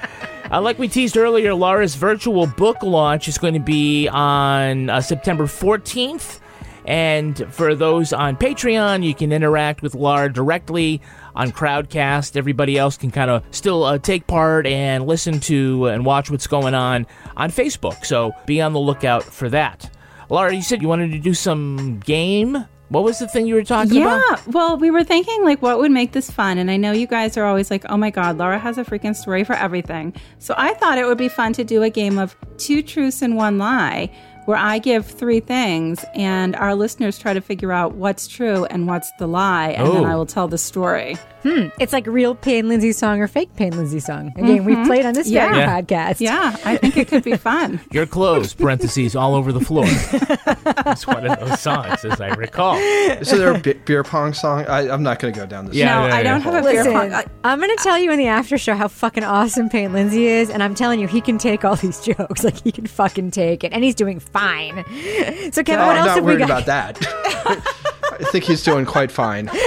Uh, 0.50 0.62
like 0.62 0.78
we 0.78 0.88
teased 0.88 1.18
earlier, 1.18 1.52
Lara's 1.52 1.94
virtual 1.94 2.46
book 2.46 2.82
launch 2.82 3.28
is 3.28 3.37
going 3.37 3.52
to 3.52 3.61
be 3.61 4.08
on 4.08 4.88
uh, 4.88 5.00
September 5.00 5.44
14th. 5.44 6.40
And 6.87 7.37
for 7.52 7.74
those 7.74 8.14
on 8.14 8.34
Patreon, 8.34 9.04
you 9.04 9.14
can 9.14 9.30
interact 9.30 9.82
with 9.82 9.94
Lara 9.94 10.32
directly 10.32 11.02
on 11.37 11.52
Crowdcast. 11.52 12.34
Everybody 12.34 12.78
else 12.78 12.96
can 12.96 13.11
kind 13.11 13.30
of 13.30 13.44
still 13.50 13.84
uh, 13.84 13.98
take 13.98 14.26
part 14.26 14.66
and 14.66 15.06
listen 15.06 15.38
to 15.40 15.88
and 15.88 16.06
watch 16.06 16.30
what's 16.30 16.46
going 16.46 16.72
on 16.72 17.06
on 17.37 17.50
Facebook. 17.50 18.06
So 18.06 18.32
be 18.46 18.62
on 18.62 18.72
the 18.72 18.80
lookout 18.80 19.24
for 19.24 19.50
that. 19.50 19.94
Laura, 20.30 20.54
you 20.54 20.62
said 20.62 20.80
you 20.80 20.88
wanted 20.88 21.12
to 21.12 21.18
do 21.18 21.34
some 21.34 21.98
game. 21.98 22.64
What 22.90 23.05
was 23.05 23.18
the 23.18 23.29
thing 23.29 23.46
you 23.46 23.55
were 23.55 23.64
talking 23.64 24.01
about? 24.01 24.22
Yeah, 24.31 24.42
well, 24.46 24.79
we 24.79 24.90
were 24.90 25.05
thinking 25.05 25.44
like 25.44 25.61
what 25.61 25.79
would 25.79 25.90
make 25.90 26.12
this 26.12 26.31
fun, 26.31 26.57
and 26.57 26.70
I 26.70 26.79
know 26.79 26.92
you 26.92 27.07
guys 27.07 27.37
are 27.37 27.44
always 27.44 27.70
like, 27.70 27.85
"Oh 27.90 27.96
my 27.98 28.11
God, 28.11 28.38
Lara 28.38 28.59
has 28.59 28.79
a 28.79 28.85
freaking 28.85 29.14
story 29.14 29.44
for 29.44 29.55
everything." 29.55 30.14
So 30.38 30.55
I 30.57 30.72
thought 30.74 30.96
it 30.96 31.07
would 31.07 31.18
be 31.18 31.29
fun 31.29 31.53
to 31.55 31.64
do 31.64 31.83
a 31.83 31.90
game 31.90 32.18
of 32.18 32.35
two 32.57 32.83
truths 32.83 33.20
and 33.20 33.37
one 33.37 33.59
lie, 33.59 34.11
where 34.48 34.56
I 34.56 34.78
give 34.78 35.04
three 35.04 35.40
things, 35.40 36.02
and 36.14 36.56
our 36.56 36.74
listeners 36.74 37.18
try 37.18 37.34
to 37.34 37.40
figure 37.42 37.70
out 37.70 37.96
what's 37.96 38.26
true 38.26 38.64
and 38.64 38.87
what's 38.87 39.12
the 39.18 39.26
lie, 39.28 39.72
and 39.72 39.87
then 39.88 40.04
Oh. 40.04 40.08
I 40.11 40.14
will 40.16 40.24
tell 40.24 40.48
the 40.48 40.56
story. 40.56 41.18
Hmm. 41.42 41.68
It's 41.78 41.92
like 41.92 42.04
real 42.06 42.34
Payne 42.34 42.66
Lindsay 42.68 42.90
song 42.92 43.20
or 43.20 43.28
fake 43.28 43.54
Payne 43.54 43.76
Lindsay 43.76 44.00
song. 44.00 44.32
A 44.37 44.40
game 44.42 44.64
mm-hmm. 44.64 44.64
we've 44.64 44.87
played 44.87 45.06
on 45.06 45.12
this 45.14 45.28
Yeah. 45.28 45.54
Yeah. 45.54 45.80
podcast. 45.80 46.20
Yeah, 46.20 46.56
I 46.64 46.78
think 46.78 46.96
it 46.96 47.06
could 47.08 47.22
be 47.22 47.37
fun. 47.50 47.78
Your 47.92 48.06
clothes, 48.06 48.54
parentheses, 48.54 49.14
all 49.14 49.34
over 49.37 49.52
the 49.52 49.61
floor. 49.61 49.84
it's 49.87 51.06
one 51.06 51.26
of 51.26 51.38
those 51.38 51.61
songs, 51.61 52.04
as 52.04 52.20
I 52.20 52.28
recall. 52.30 52.76
Is 52.78 53.30
there 53.30 53.54
a 53.54 53.58
beer 53.58 54.02
pong 54.02 54.32
song? 54.32 54.64
I, 54.66 54.90
I'm 54.90 55.02
not 55.02 55.20
going 55.20 55.32
to 55.32 55.38
go 55.38 55.46
down 55.46 55.66
this. 55.66 55.76
Yeah. 55.76 56.08
no, 56.08 56.14
I 56.16 56.22
don't 56.22 56.40
have 56.40 56.54
a 56.54 56.62
beer 56.68 56.84
pong. 56.84 57.12
I- 57.12 57.26
I'm 57.44 57.58
going 57.61 57.74
to 57.76 57.82
tell 57.84 57.98
you 57.98 58.11
in 58.11 58.18
the 58.18 58.26
after 58.26 58.58
show 58.58 58.74
how 58.74 58.88
fucking 58.88 59.22
awesome 59.24 59.68
Payne 59.68 59.92
Lindsay 59.92 60.26
is, 60.26 60.50
and 60.50 60.61
I'm 60.62 60.74
telling 60.74 60.98
you, 61.00 61.06
he 61.06 61.20
can 61.20 61.38
take 61.38 61.64
all 61.64 61.76
these 61.76 62.00
jokes. 62.00 62.42
Like, 62.48 62.62
he 62.64 62.72
can 62.72 62.87
fucking 62.87 63.30
take 63.32 63.62
it, 63.62 63.74
and 63.74 63.84
he's 63.84 63.94
doing 63.94 64.20
fine. 64.38 64.85
So, 65.53 65.62
Kevin, 65.62 65.81
No, 65.81 65.87
what 65.87 65.96
I'm 65.96 65.98
else 65.98 66.07
not 66.07 66.14
have 66.16 66.24
we 66.24 66.33
worried 66.35 66.46
got? 66.46 66.62
about 66.62 66.66
that. 66.66 66.98
I 68.20 68.24
think 68.31 68.44
he's 68.44 68.62
doing 68.62 68.85
quite 68.87 69.11
fine. 69.11 69.51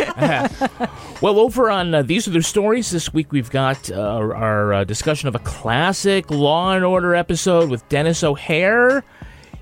Well, 1.22 1.38
over 1.38 1.70
on 1.70 1.94
uh, 1.94 2.02
These 2.02 2.28
Are 2.28 2.32
the 2.32 2.42
Stories, 2.42 2.90
this 2.90 3.14
week 3.14 3.32
we've 3.32 3.52
got 3.52 3.92
uh, 3.92 3.96
our, 4.02 4.36
our 4.36 4.74
uh, 4.74 4.84
discussion 4.86 5.28
of 5.28 5.36
a 5.36 5.40
classic 5.40 6.32
Law 6.32 6.72
and 6.74 6.84
Order 6.84 7.14
episode 7.14 7.70
with 7.70 7.88
Denis 7.90 8.24
O'Hare. 8.24 9.04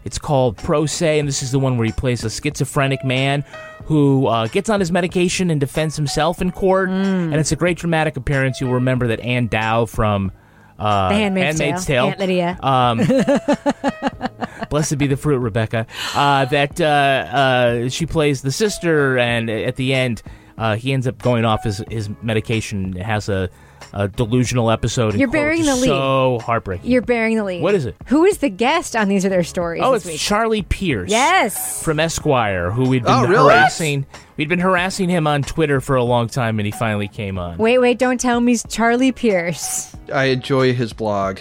It's 0.06 0.18
called 0.18 0.56
Pro 0.56 0.86
Se, 0.86 1.20
and 1.20 1.28
this 1.28 1.44
is 1.44 1.52
the 1.52 1.60
one 1.60 1.78
where 1.78 1.86
he 1.86 1.92
plays 1.92 2.24
a 2.24 2.30
schizophrenic 2.30 3.04
man 3.04 3.44
who 3.84 4.28
uh, 4.28 4.48
gets 4.48 4.70
on 4.70 4.80
his 4.80 4.90
medication 4.90 5.50
and 5.52 5.60
defends 5.60 5.98
himself 5.98 6.42
in 6.42 6.54
court. 6.54 6.90
And 6.90 7.36
it's 7.36 7.52
a 7.52 7.58
great 7.58 7.78
dramatic 7.78 8.16
appearance. 8.16 8.62
You'll 8.62 8.72
remember 8.76 9.08
that 9.08 9.20
Ann 9.20 9.48
Dowd 9.48 9.90
from 9.90 10.32
uh, 10.80 11.10
The 11.10 11.16
Handmaid's 11.16 11.86
Tale. 11.86 12.08
Aunt 12.08 12.20
Lydia. 12.20 12.58
Um, 12.62 12.98
blessed 14.70 14.98
be 14.98 15.08
the 15.08 15.18
fruit, 15.18 15.40
Rebecca. 15.40 15.86
Uh, 16.16 16.46
that 16.46 16.80
uh, 16.80 16.86
uh, 16.86 17.90
she 17.90 18.06
plays 18.06 18.42
the 18.42 18.52
sister, 18.52 19.18
and 19.18 19.50
at 19.50 19.76
the 19.76 19.94
end, 19.94 20.22
uh, 20.58 20.76
he 20.76 20.94
ends 20.94 21.08
up 21.08 21.18
going 21.20 21.46
off 21.46 21.64
his 21.64 21.84
his 21.90 22.10
medication. 22.22 22.94
Has 22.94 23.30
a, 23.30 23.50
a 23.94 24.08
delusional 24.08 24.72
episode. 24.72 25.16
You're 25.16 25.28
court, 25.28 25.34
burying 25.34 25.66
the 25.66 25.76
lead. 25.76 25.88
So 25.88 26.40
heartbreaking. 26.40 26.90
You're 26.90 27.02
bearing 27.02 27.36
the 27.38 27.44
lead. 27.44 27.62
What 27.62 27.76
is 27.76 27.86
it? 27.86 27.96
Who 28.08 28.26
is 28.26 28.38
the 28.40 28.50
guest 28.50 28.96
on 28.96 29.08
These 29.10 29.26
Are 29.26 29.30
Their 29.30 29.44
Stories 29.44 29.82
oh, 29.84 29.94
this 29.94 30.04
it's 30.04 30.14
week? 30.14 30.20
Charlie 30.20 30.62
Pierce. 30.64 31.10
yes. 31.10 31.84
From 31.84 32.00
Esquire, 32.00 32.72
who 32.72 32.90
we'd 32.90 33.04
been 33.04 33.12
Oh, 33.12 33.24
really? 33.26 33.36
harassing. 33.54 34.06
We'd 34.38 34.50
been 34.50 34.60
harassing 34.60 35.10
him 35.10 35.28
on 35.28 35.42
Twitter 35.44 35.82
for 35.82 35.96
a 35.96 36.04
long 36.04 36.28
time, 36.28 36.60
and 36.60 36.66
he 36.66 36.72
finally 36.72 37.08
came 37.08 37.38
on. 37.38 37.58
Wait, 37.58 37.80
wait, 37.80 37.98
don't 38.00 38.20
tell 38.20 38.40
me 38.40 38.54
he's 38.54 38.64
Charlie 38.70 39.12
Pierce. 39.12 39.96
I 40.14 40.26
enjoy 40.26 40.74
his 40.74 40.94
blog. 40.94 41.40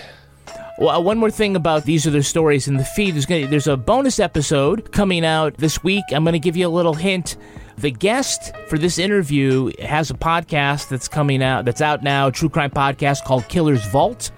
Well, 0.79 0.91
uh, 0.91 1.01
one 1.01 1.19
more 1.19 1.31
thing 1.31 1.57
about 1.57 1.85
these 1.85 2.07
are 2.07 2.11
their 2.11 2.23
stories 2.23 2.69
in 2.69 2.77
the 2.77 2.85
feed. 2.85 3.15
There's 3.15 3.27
gonna, 3.27 3.47
there's 3.49 3.67
a 3.67 3.77
bonus 3.77 4.21
episode 4.21 4.93
coming 4.93 5.25
out 5.25 5.57
this 5.57 5.83
week. 5.83 6.05
I'm 6.13 6.23
going 6.25 6.35
to 6.35 6.39
give 6.39 6.57
you 6.57 6.67
a 6.67 6.71
little 6.71 6.95
hint. 6.95 7.37
The 7.79 7.93
guest 7.93 8.57
for 8.67 8.77
this 8.77 8.99
interview 8.99 9.71
has 9.81 10.11
a 10.11 10.15
podcast 10.15 10.89
that's 10.89 11.07
coming 11.07 11.45
out 11.45 11.65
that's 11.65 11.81
out 11.81 12.03
now, 12.03 12.27
a 12.27 12.33
true 12.33 12.49
crime 12.49 12.73
podcast 12.73 13.23
called 13.23 13.49
Killer's 13.49 13.87
Vault. 13.87 14.33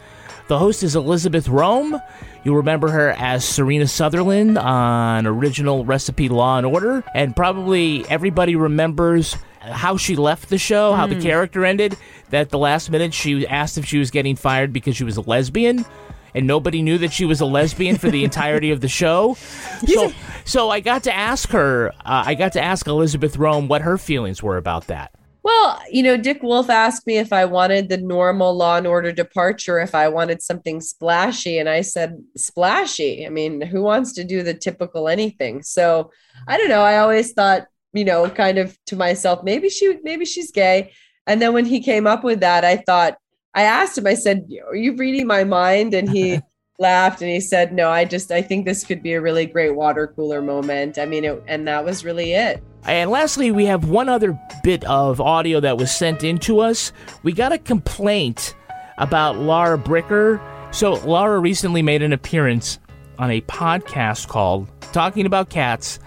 The 0.49 0.59
host 0.59 0.83
is 0.83 0.95
Elisabeth 0.95 1.47
Röhm. 1.47 1.99
You'll 2.45 2.57
remember 2.57 2.91
her 2.91 3.13
as 3.13 3.43
Serena 3.43 3.87
Southerlyn 3.87 4.63
on 4.63 5.27
original 5.27 5.87
Recipe 5.87 6.29
Law 6.29 6.59
and 6.59 6.67
Order, 6.67 7.03
and 7.15 7.35
probably 7.35 8.05
everybody 8.11 8.57
remembers 8.57 9.35
how 9.61 9.97
she 9.97 10.17
left 10.17 10.51
the 10.51 10.59
show, 10.59 10.93
how 10.93 11.07
the 11.07 11.15
hmm. 11.15 11.23
character 11.23 11.65
ended. 11.65 11.97
That 12.29 12.51
the 12.51 12.59
last 12.59 12.91
minute 12.91 13.15
she 13.15 13.47
asked 13.47 13.79
if 13.79 13.87
she 13.87 13.99
was 13.99 14.11
getting 14.11 14.37
fired 14.37 14.71
because 14.71 14.97
she 14.97 15.05
was 15.05 15.17
a 15.17 15.23
lesbian, 15.23 15.87
and 16.35 16.47
nobody 16.47 16.83
knew 16.83 16.99
that 16.99 17.13
she 17.13 17.25
was 17.25 17.41
a 17.41 17.47
lesbian 17.47 17.97
for 17.97 18.11
the 18.11 18.25
entirety 18.25 18.71
of 18.71 18.81
the 18.81 18.89
show. 18.89 19.37
So, 19.87 20.13
so 20.45 20.71
I 20.71 20.81
got 20.81 21.05
to 21.05 21.15
ask 21.15 21.49
her. 21.51 21.93
Uh, 22.05 22.25
I 22.27 22.35
got 22.35 22.53
to 22.53 22.63
ask 22.63 22.87
Elisabeth 22.87 23.37
Röhm 23.37 23.67
what 23.67 23.81
her 23.83 23.97
feelings 23.97 24.43
were 24.43 24.57
about 24.57 24.89
that. 24.89 25.13
Well, 25.43 25.81
you 25.91 26.03
know, 26.03 26.17
Dick 26.19 26.43
Wolf 26.43 26.69
asked 26.69 27.07
me 27.07 27.17
if 27.17 27.33
I 27.33 27.47
wanted 27.47 27.89
the 27.89 27.97
normal 27.97 28.55
Law 28.55 28.77
and 28.77 28.87
Order 28.87 29.11
departure, 29.11 29.81
if 29.81 29.95
I 29.95 30.09
wanted 30.09 30.43
something 30.43 30.81
splashy, 30.81 31.59
and 31.59 31.69
I 31.69 31.81
said 31.81 32.23
splashy. 32.37 33.27
I 33.27 33.31
mean, 33.31 33.63
who 33.63 33.83
wants 33.83 34.13
to 34.15 34.25
do 34.25 34.43
the 34.43 34.55
typical 34.55 35.09
anything? 35.09 35.63
So 35.63 36.11
I 36.47 36.59
don't 36.59 36.69
know. 36.69 36.83
I 36.83 36.99
always 36.99 37.33
thought, 37.33 37.67
you 37.95 38.05
know, 38.05 38.29
kind 38.29 38.59
of 38.59 38.77
to 38.87 38.97
myself, 38.97 39.43
maybe 39.43 39.71
she, 39.71 39.97
maybe 40.03 40.27
she's 40.27 40.51
gay. 40.51 40.93
And 41.27 41.41
then 41.41 41.55
when 41.55 41.65
he 41.65 41.81
came 41.81 42.07
up 42.07 42.23
with 42.23 42.41
that, 42.41 42.65
I 42.65 42.77
thought, 42.77 43.17
I 43.55 43.63
asked 43.63 43.99
him. 43.99 44.07
I 44.07 44.15
said, 44.15 44.49
"Are 44.69 44.77
you 44.77 44.97
reading 44.97 45.27
my 45.27 45.45
mind?" 45.45 45.95
And 45.95 46.09
he 46.11 46.41
laughed 46.79 47.21
and 47.21 47.31
he 47.31 47.41
said, 47.41 47.73
"No, 47.73 47.91
I 47.91 48.05
just 48.05 48.31
I 48.31 48.43
think 48.43 48.65
this 48.65 48.85
could 48.85 49.03
be 49.03 49.13
a 49.13 49.21
really 49.21 49.47
great 49.47 49.75
water 49.75 50.13
cooler 50.15 50.41
moment." 50.43 50.99
I 50.99 51.07
mean, 51.07 51.25
it, 51.25 51.43
and 51.47 51.67
that 51.67 51.85
was 51.85 52.05
really 52.05 52.33
it. 52.33 52.63
And 52.85 53.11
lastly, 53.11 53.51
we 53.51 53.67
have 53.67 53.89
one 53.89 54.09
other 54.09 54.39
bit 54.63 54.85
of 54.85 55.21
audio 55.21 55.61
that 55.61 55.77
was 55.77 55.91
sent 55.91 56.25
in 56.25 56.39
to 56.39 56.61
us. 56.61 56.93
We 57.23 57.33
got 57.33 57.53
a 57.53 57.59
complaint 57.59 58.55
about 58.99 59.37
Lara 59.37 59.79
Bricker. 59.79 60.41
So, 60.73 60.95
Lara 60.95 61.41
recently 61.41 61.83
made 61.83 62.03
an 62.03 62.13
appearance 62.13 62.79
on 63.19 63.31
a 63.31 63.41
podcast 63.43 64.29
called 64.29 64.69
Talking 64.93 65.27
About 65.27 65.51
Cats 65.51 65.99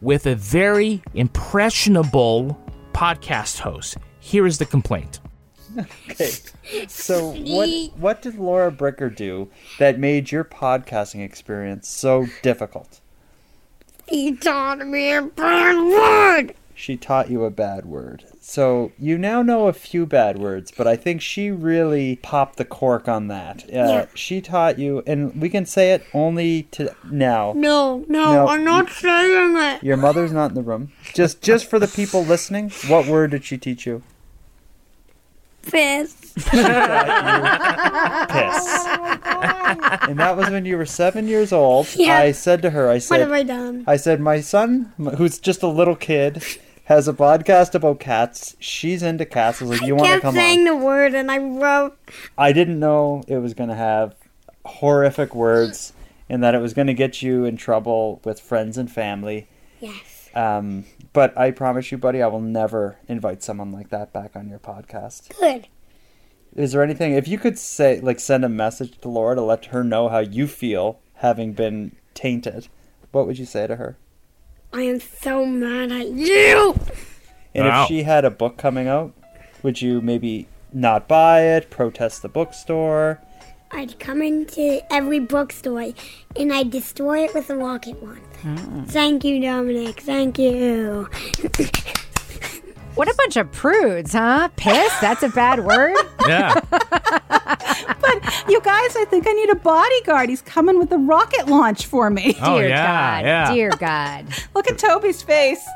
with 0.00 0.26
a 0.26 0.36
very 0.36 1.02
impressionable 1.14 2.60
podcast 2.92 3.58
host. 3.58 3.96
Here 4.20 4.46
is 4.46 4.58
the 4.58 4.66
complaint. 4.66 5.20
Okay. 6.10 6.30
So 6.88 7.30
what 7.32 7.68
what 7.98 8.22
did 8.22 8.38
Lara 8.38 8.70
Bricker 8.70 9.14
do 9.14 9.50
that 9.78 9.98
made 9.98 10.30
your 10.30 10.44
podcasting 10.44 11.24
experience 11.24 11.88
so 11.88 12.26
difficult? 12.42 13.00
He 14.06 14.36
taught 14.36 14.86
me 14.86 15.12
a 15.12 15.22
bad 15.22 15.76
word. 15.76 16.54
She 16.76 16.96
taught 16.96 17.30
you 17.30 17.44
a 17.44 17.50
bad 17.50 17.86
word. 17.86 18.24
So 18.40 18.92
you 18.98 19.16
now 19.16 19.42
know 19.42 19.68
a 19.68 19.72
few 19.72 20.06
bad 20.06 20.38
words, 20.38 20.72
but 20.76 20.86
I 20.86 20.96
think 20.96 21.22
she 21.22 21.50
really 21.50 22.16
popped 22.16 22.56
the 22.56 22.64
cork 22.64 23.08
on 23.08 23.28
that. 23.28 23.62
Uh, 23.64 23.66
Yeah. 23.72 24.06
She 24.14 24.40
taught 24.40 24.78
you, 24.78 25.02
and 25.06 25.40
we 25.40 25.48
can 25.48 25.64
say 25.66 25.92
it 25.92 26.04
only 26.12 26.64
to 26.72 26.94
now. 27.10 27.52
No, 27.56 28.04
no, 28.08 28.32
No, 28.32 28.48
I'm 28.48 28.64
not 28.64 28.90
saying 28.90 29.56
it. 29.56 29.82
Your 29.84 29.96
mother's 29.96 30.32
not 30.32 30.50
in 30.50 30.54
the 30.54 30.62
room. 30.62 30.92
Just 31.14 31.40
just 31.42 31.66
for 31.70 31.78
the 31.78 31.88
people 31.88 32.22
listening, 32.24 32.70
what 32.88 33.06
word 33.06 33.30
did 33.30 33.44
she 33.44 33.56
teach 33.56 33.86
you? 33.86 34.02
Piss. 35.70 36.14
Piss. 36.34 36.54
And 40.06 40.18
that 40.18 40.34
was 40.36 40.50
when 40.50 40.64
you 40.64 40.76
were 40.76 40.86
seven 40.86 41.28
years 41.28 41.52
old. 41.52 41.88
Yeah. 41.94 42.18
I 42.18 42.32
said 42.32 42.62
to 42.62 42.70
her, 42.70 42.88
I 42.88 42.98
said, 42.98 43.14
What 43.14 43.20
have 43.20 43.32
I 43.32 43.42
done? 43.42 43.84
I 43.86 43.96
said, 43.96 44.20
my 44.20 44.40
son, 44.40 44.92
who's 45.16 45.38
just 45.38 45.62
a 45.62 45.68
little 45.68 45.96
kid, 45.96 46.42
has 46.84 47.08
a 47.08 47.12
podcast 47.12 47.74
about 47.74 48.00
cats. 48.00 48.56
She's 48.58 49.02
into 49.02 49.24
cats. 49.24 49.62
I 49.62 49.66
was 49.66 49.78
like, 49.80 49.88
you 49.88 49.94
want 49.96 50.06
to 50.06 50.12
kept 50.12 50.22
come 50.22 50.34
saying 50.34 50.60
on? 50.60 50.64
the 50.66 50.76
word 50.76 51.14
and 51.14 51.30
I 51.30 51.38
wrote 51.38 51.96
I 52.36 52.52
didn't 52.52 52.78
know 52.78 53.24
it 53.26 53.38
was 53.38 53.54
going 53.54 53.70
to 53.70 53.74
have 53.76 54.14
horrific 54.66 55.34
words 55.34 55.92
and 56.28 56.42
that 56.42 56.54
it 56.54 56.58
was 56.58 56.74
going 56.74 56.86
to 56.88 56.94
get 56.94 57.22
you 57.22 57.44
in 57.44 57.56
trouble 57.56 58.20
with 58.24 58.40
friends 58.40 58.76
and 58.78 58.90
family. 58.90 59.46
yes. 59.80 60.13
Um, 60.34 60.84
but 61.12 61.36
I 61.38 61.50
promise 61.52 61.92
you, 61.92 61.98
buddy, 61.98 62.20
I 62.22 62.26
will 62.26 62.40
never 62.40 62.96
invite 63.08 63.42
someone 63.42 63.70
like 63.72 63.90
that 63.90 64.12
back 64.12 64.34
on 64.34 64.48
your 64.48 64.58
podcast. 64.58 65.38
Good. 65.38 65.68
Is 66.56 66.72
there 66.72 66.82
anything 66.82 67.12
if 67.14 67.26
you 67.28 67.38
could 67.38 67.58
say 67.58 68.00
like 68.00 68.20
send 68.20 68.44
a 68.44 68.48
message 68.48 68.98
to 69.00 69.08
Lara 69.08 69.34
to 69.36 69.42
let 69.42 69.66
her 69.66 69.82
know 69.84 70.08
how 70.08 70.18
you 70.20 70.46
feel 70.46 71.00
having 71.14 71.52
been 71.52 71.96
tainted? 72.14 72.68
What 73.12 73.26
would 73.26 73.38
you 73.38 73.44
say 73.44 73.66
to 73.66 73.76
her? 73.76 73.96
I 74.72 74.82
am 74.82 75.00
so 75.00 75.44
mad 75.46 75.92
at 75.92 76.08
you. 76.10 76.78
And 77.54 77.66
Wow. 77.66 77.82
if 77.82 77.88
she 77.88 78.02
had 78.02 78.24
a 78.24 78.30
book 78.30 78.56
coming 78.56 78.88
out, 78.88 79.12
would 79.62 79.80
you 79.82 80.00
maybe 80.00 80.48
not 80.72 81.06
buy 81.06 81.42
it, 81.42 81.70
protest 81.70 82.22
the 82.22 82.28
bookstore? 82.28 83.20
I'd 83.74 83.98
come 83.98 84.22
into 84.22 84.80
every 84.92 85.18
bookstore 85.20 85.92
and 86.36 86.52
I'd 86.52 86.70
destroy 86.70 87.24
it 87.24 87.34
with 87.34 87.50
a 87.50 87.56
rocket 87.56 88.02
launcher. 88.02 88.20
Mm. 88.42 88.86
Thank 88.88 89.24
you, 89.24 89.40
Dominic. 89.40 90.00
Thank 90.00 90.38
you. 90.38 91.08
What 92.94 93.08
a 93.08 93.14
bunch 93.16 93.36
of 93.36 93.50
prudes, 93.50 94.12
huh? 94.12 94.50
Piss? 94.54 94.96
That's 95.00 95.24
a 95.24 95.28
bad 95.28 95.64
word. 95.64 95.96
Yeah. 96.28 96.54
But 98.00 98.48
you 98.48 98.60
guys, 98.60 98.96
I 98.96 99.04
think 99.10 99.26
I 99.26 99.32
need 99.32 99.50
a 99.50 99.56
bodyguard. 99.56 100.28
He's 100.28 100.42
coming 100.42 100.78
with 100.78 100.92
a 100.92 100.98
rocket 100.98 101.48
launch 101.48 101.86
for 101.86 102.08
me. 102.08 102.36
Oh, 102.40 102.58
Dear 102.58 102.68
yeah, 102.68 102.86
God. 103.20 103.24
yeah. 103.26 103.52
Dear 103.54 103.70
God. 103.70 104.26
Look 104.54 104.70
at 104.70 104.78
Toby's 104.78 105.22
face. 105.22 105.66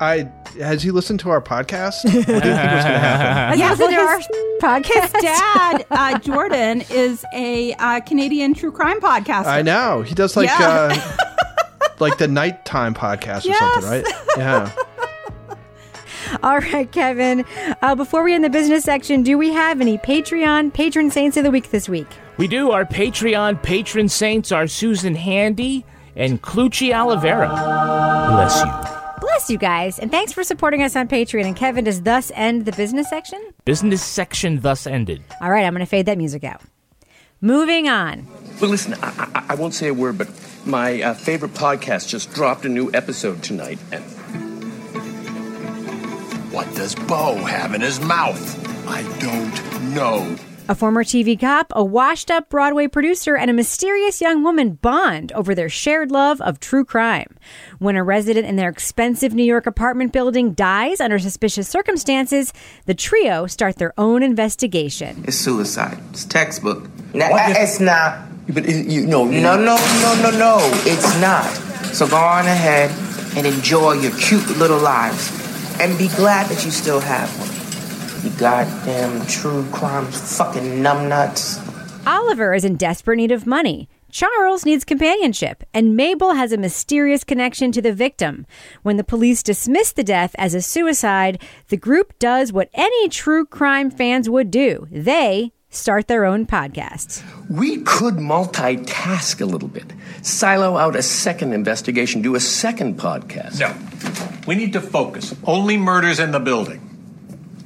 I 0.00 0.24
has 0.58 0.82
he 0.82 0.90
listened 0.90 1.20
to 1.20 1.30
our 1.30 1.40
podcast? 1.40 2.04
What 2.04 2.12
do 2.12 2.18
you 2.18 2.24
think 2.24 2.26
was 2.26 2.42
going 2.42 2.42
to 2.42 2.98
happen? 2.98 3.58
Yeah, 3.58 3.74
well, 3.78 3.90
to 3.90 3.96
our 3.96 4.16
his- 4.18 4.28
podcast. 4.62 5.12
His 5.14 5.22
dad, 5.22 5.86
uh, 5.90 6.18
Jordan, 6.18 6.82
is 6.90 7.24
a 7.34 7.74
uh, 7.74 8.00
Canadian 8.00 8.54
true 8.54 8.72
crime 8.72 9.00
podcaster. 9.00 9.46
I 9.46 9.62
know 9.62 10.02
he 10.02 10.14
does 10.14 10.36
like 10.36 10.48
Yeah. 10.48 10.98
uh, 10.98 11.88
like 11.98 12.18
the 12.18 12.28
nighttime 12.28 12.94
podcast 12.94 13.44
or 13.44 13.48
Yes. 13.48 13.58
something, 13.84 13.90
right? 13.90 14.04
Yeah. 14.36 14.72
All 16.42 16.58
right, 16.58 16.90
Kevin. 16.90 17.44
Uh, 17.82 17.94
before 17.94 18.24
we 18.24 18.34
end 18.34 18.42
the 18.42 18.50
business 18.50 18.82
section, 18.84 19.22
do 19.22 19.38
we 19.38 19.52
have 19.52 19.80
any 19.80 19.96
Patreon 19.98 20.72
patron 20.74 21.10
saints 21.10 21.36
of 21.36 21.44
the 21.44 21.50
week 21.52 21.70
this 21.70 21.88
week? 21.88 22.08
We 22.36 22.48
do. 22.48 22.72
Our 22.72 22.84
Patreon 22.84 23.62
patron 23.62 24.08
saints 24.08 24.50
are 24.50 24.66
Susan 24.66 25.14
Handy 25.14 25.84
and 26.16 26.42
Clucci 26.42 26.92
Oliveira. 26.92 27.48
Bless 27.48 28.60
you. 28.64 29.05
Bless 29.36 29.50
you 29.50 29.58
guys, 29.58 29.98
and 29.98 30.10
thanks 30.10 30.32
for 30.32 30.42
supporting 30.42 30.82
us 30.82 30.96
on 30.96 31.08
Patreon. 31.08 31.44
And 31.44 31.54
Kevin, 31.54 31.84
does 31.84 32.00
thus 32.00 32.32
end 32.34 32.64
the 32.64 32.72
business 32.72 33.10
section? 33.10 33.38
Business 33.66 34.02
section 34.02 34.60
thus 34.60 34.86
ended. 34.86 35.22
All 35.42 35.50
right, 35.50 35.66
I'm 35.66 35.74
going 35.74 35.80
to 35.84 35.86
fade 35.86 36.06
that 36.06 36.16
music 36.16 36.42
out. 36.42 36.62
Moving 37.42 37.86
on. 37.86 38.26
Well, 38.62 38.70
listen, 38.70 38.94
I, 39.02 39.28
I, 39.34 39.46
I 39.50 39.54
won't 39.56 39.74
say 39.74 39.88
a 39.88 39.94
word, 39.94 40.16
but 40.16 40.30
my 40.64 41.02
uh, 41.02 41.12
favorite 41.12 41.52
podcast 41.52 42.08
just 42.08 42.32
dropped 42.32 42.64
a 42.64 42.70
new 42.70 42.90
episode 42.94 43.42
tonight, 43.42 43.78
and 43.92 44.02
What 46.50 46.74
does 46.74 46.94
Bo 46.94 47.34
have 47.34 47.74
in 47.74 47.82
his 47.82 48.00
mouth? 48.00 48.88
I 48.88 49.02
don't 49.18 49.94
know. 49.94 50.34
A 50.68 50.74
former 50.74 51.04
TV 51.04 51.38
cop, 51.38 51.72
a 51.76 51.84
washed 51.84 52.28
up 52.28 52.48
Broadway 52.50 52.88
producer, 52.88 53.36
and 53.36 53.48
a 53.48 53.54
mysterious 53.54 54.20
young 54.20 54.42
woman 54.42 54.72
bond 54.72 55.30
over 55.32 55.54
their 55.54 55.68
shared 55.68 56.10
love 56.10 56.40
of 56.40 56.58
true 56.58 56.84
crime. 56.84 57.28
When 57.78 57.94
a 57.94 58.02
resident 58.02 58.46
in 58.46 58.56
their 58.56 58.68
expensive 58.68 59.32
New 59.32 59.44
York 59.44 59.66
apartment 59.66 60.12
building 60.12 60.54
dies 60.54 61.00
under 61.00 61.20
suspicious 61.20 61.68
circumstances, 61.68 62.52
the 62.84 62.94
trio 62.94 63.46
start 63.46 63.76
their 63.76 63.94
own 63.96 64.24
investigation. 64.24 65.22
It's 65.28 65.36
suicide. 65.36 65.98
It's 66.10 66.24
textbook. 66.24 66.88
No, 67.14 67.30
What 67.30 67.48
if- 67.52 67.56
it's 67.58 67.78
not. 67.78 68.18
but 68.52 68.66
it, 68.66 68.86
you 68.88 69.06
know, 69.06 69.24
No, 69.24 69.56
no, 69.56 69.76
no, 69.76 70.20
no, 70.22 70.30
no. 70.36 70.58
It's 70.84 71.20
not. 71.20 71.46
So 71.94 72.08
go 72.08 72.16
on 72.16 72.44
ahead 72.46 72.90
and 73.36 73.46
enjoy 73.46 73.92
your 73.92 74.10
cute 74.18 74.48
little 74.58 74.80
lives, 74.80 75.30
and 75.80 75.96
be 75.96 76.08
glad 76.08 76.48
that 76.48 76.64
you 76.64 76.72
still 76.72 76.98
have 77.00 77.28
one. 77.38 77.50
You 78.26 78.32
goddamn 78.32 79.24
true 79.28 79.64
crime 79.70 80.06
fucking 80.06 80.82
numbnuts. 80.82 81.62
Oliver 82.08 82.54
is 82.54 82.64
in 82.64 82.74
desperate 82.74 83.18
need 83.18 83.30
of 83.30 83.46
money. 83.46 83.88
Charles 84.10 84.64
needs 84.64 84.84
companionship, 84.84 85.62
and 85.72 85.94
Mabel 85.94 86.34
has 86.34 86.50
a 86.50 86.56
mysterious 86.56 87.22
connection 87.22 87.70
to 87.70 87.80
the 87.80 87.92
victim. 87.92 88.44
When 88.82 88.96
the 88.96 89.04
police 89.04 89.44
dismiss 89.44 89.92
the 89.92 90.02
death 90.02 90.34
as 90.38 90.54
a 90.54 90.60
suicide, 90.60 91.40
the 91.68 91.76
group 91.76 92.18
does 92.18 92.52
what 92.52 92.68
any 92.74 93.08
true 93.10 93.46
crime 93.46 93.92
fans 93.92 94.28
would 94.28 94.50
do 94.50 94.88
they 94.90 95.52
start 95.70 96.08
their 96.08 96.24
own 96.24 96.46
podcast. 96.46 97.22
we 97.48 97.82
could 97.82 98.14
multitask 98.14 99.40
a 99.40 99.44
little 99.46 99.68
bit, 99.68 99.92
silo 100.22 100.76
out 100.78 100.96
a 100.96 101.02
second 101.02 101.52
investigation, 101.52 102.22
do 102.22 102.34
a 102.34 102.40
second 102.40 102.98
podcast. 102.98 103.60
No. 103.60 103.72
We 104.48 104.56
need 104.56 104.72
to 104.72 104.80
focus. 104.80 105.32
Only 105.44 105.76
murders 105.76 106.18
in 106.18 106.32
the 106.32 106.40
building. 106.40 106.85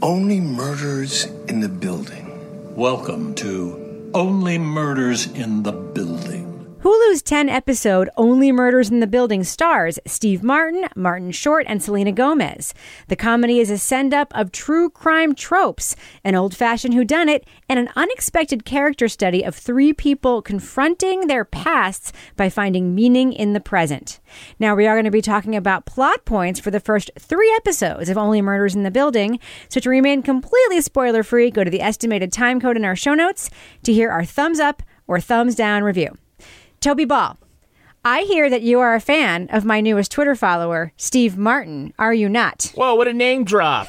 Only 0.02 0.40
murders 0.40 1.26
in 1.46 1.60
the 1.60 1.68
building. 1.68 2.74
Welcome 2.74 3.34
to 3.34 4.10
Only 4.14 4.56
Murders 4.56 5.30
in 5.30 5.62
the 5.62 5.72
Building. 5.72 6.49
Hulu's 6.82 7.20
10 7.20 7.50
episode 7.50 8.08
Only 8.16 8.50
Murders 8.50 8.88
in 8.88 9.00
the 9.00 9.06
Building 9.06 9.44
stars 9.44 9.98
Steve 10.06 10.42
Martin, 10.42 10.88
Martin 10.96 11.30
Short, 11.30 11.66
and 11.68 11.82
Selena 11.82 12.10
Gomez. 12.10 12.72
The 13.08 13.16
comedy 13.16 13.60
is 13.60 13.68
a 13.68 13.76
send 13.76 14.14
up 14.14 14.34
of 14.34 14.50
true 14.50 14.88
crime 14.88 15.34
tropes, 15.34 15.94
an 16.24 16.34
old 16.34 16.56
fashioned 16.56 16.94
whodunit, 16.94 17.42
and 17.68 17.78
an 17.78 17.90
unexpected 17.96 18.64
character 18.64 19.08
study 19.08 19.44
of 19.44 19.54
three 19.54 19.92
people 19.92 20.40
confronting 20.40 21.26
their 21.26 21.44
pasts 21.44 22.14
by 22.34 22.48
finding 22.48 22.94
meaning 22.94 23.34
in 23.34 23.52
the 23.52 23.60
present. 23.60 24.18
Now, 24.58 24.74
we 24.74 24.86
are 24.86 24.94
going 24.94 25.04
to 25.04 25.10
be 25.10 25.20
talking 25.20 25.54
about 25.54 25.84
plot 25.84 26.24
points 26.24 26.60
for 26.60 26.70
the 26.70 26.80
first 26.80 27.10
three 27.18 27.52
episodes 27.56 28.08
of 28.08 28.16
Only 28.16 28.40
Murders 28.40 28.74
in 28.74 28.84
the 28.84 28.90
Building. 28.90 29.38
So, 29.68 29.80
to 29.80 29.90
remain 29.90 30.22
completely 30.22 30.80
spoiler 30.80 31.24
free, 31.24 31.50
go 31.50 31.62
to 31.62 31.70
the 31.70 31.82
estimated 31.82 32.32
time 32.32 32.58
code 32.58 32.78
in 32.78 32.86
our 32.86 32.96
show 32.96 33.12
notes 33.12 33.50
to 33.82 33.92
hear 33.92 34.10
our 34.10 34.24
thumbs 34.24 34.58
up 34.58 34.82
or 35.06 35.20
thumbs 35.20 35.54
down 35.54 35.84
review. 35.84 36.16
Toby 36.80 37.04
Ball, 37.04 37.36
I 38.06 38.22
hear 38.22 38.48
that 38.48 38.62
you 38.62 38.80
are 38.80 38.94
a 38.94 39.00
fan 39.00 39.48
of 39.52 39.66
my 39.66 39.82
newest 39.82 40.10
Twitter 40.10 40.34
follower, 40.34 40.92
Steve 40.96 41.36
Martin. 41.36 41.92
Are 41.98 42.14
you 42.14 42.26
not? 42.28 42.72
Whoa, 42.74 42.94
what 42.94 43.06
a 43.06 43.12
name 43.12 43.44
drop. 43.44 43.88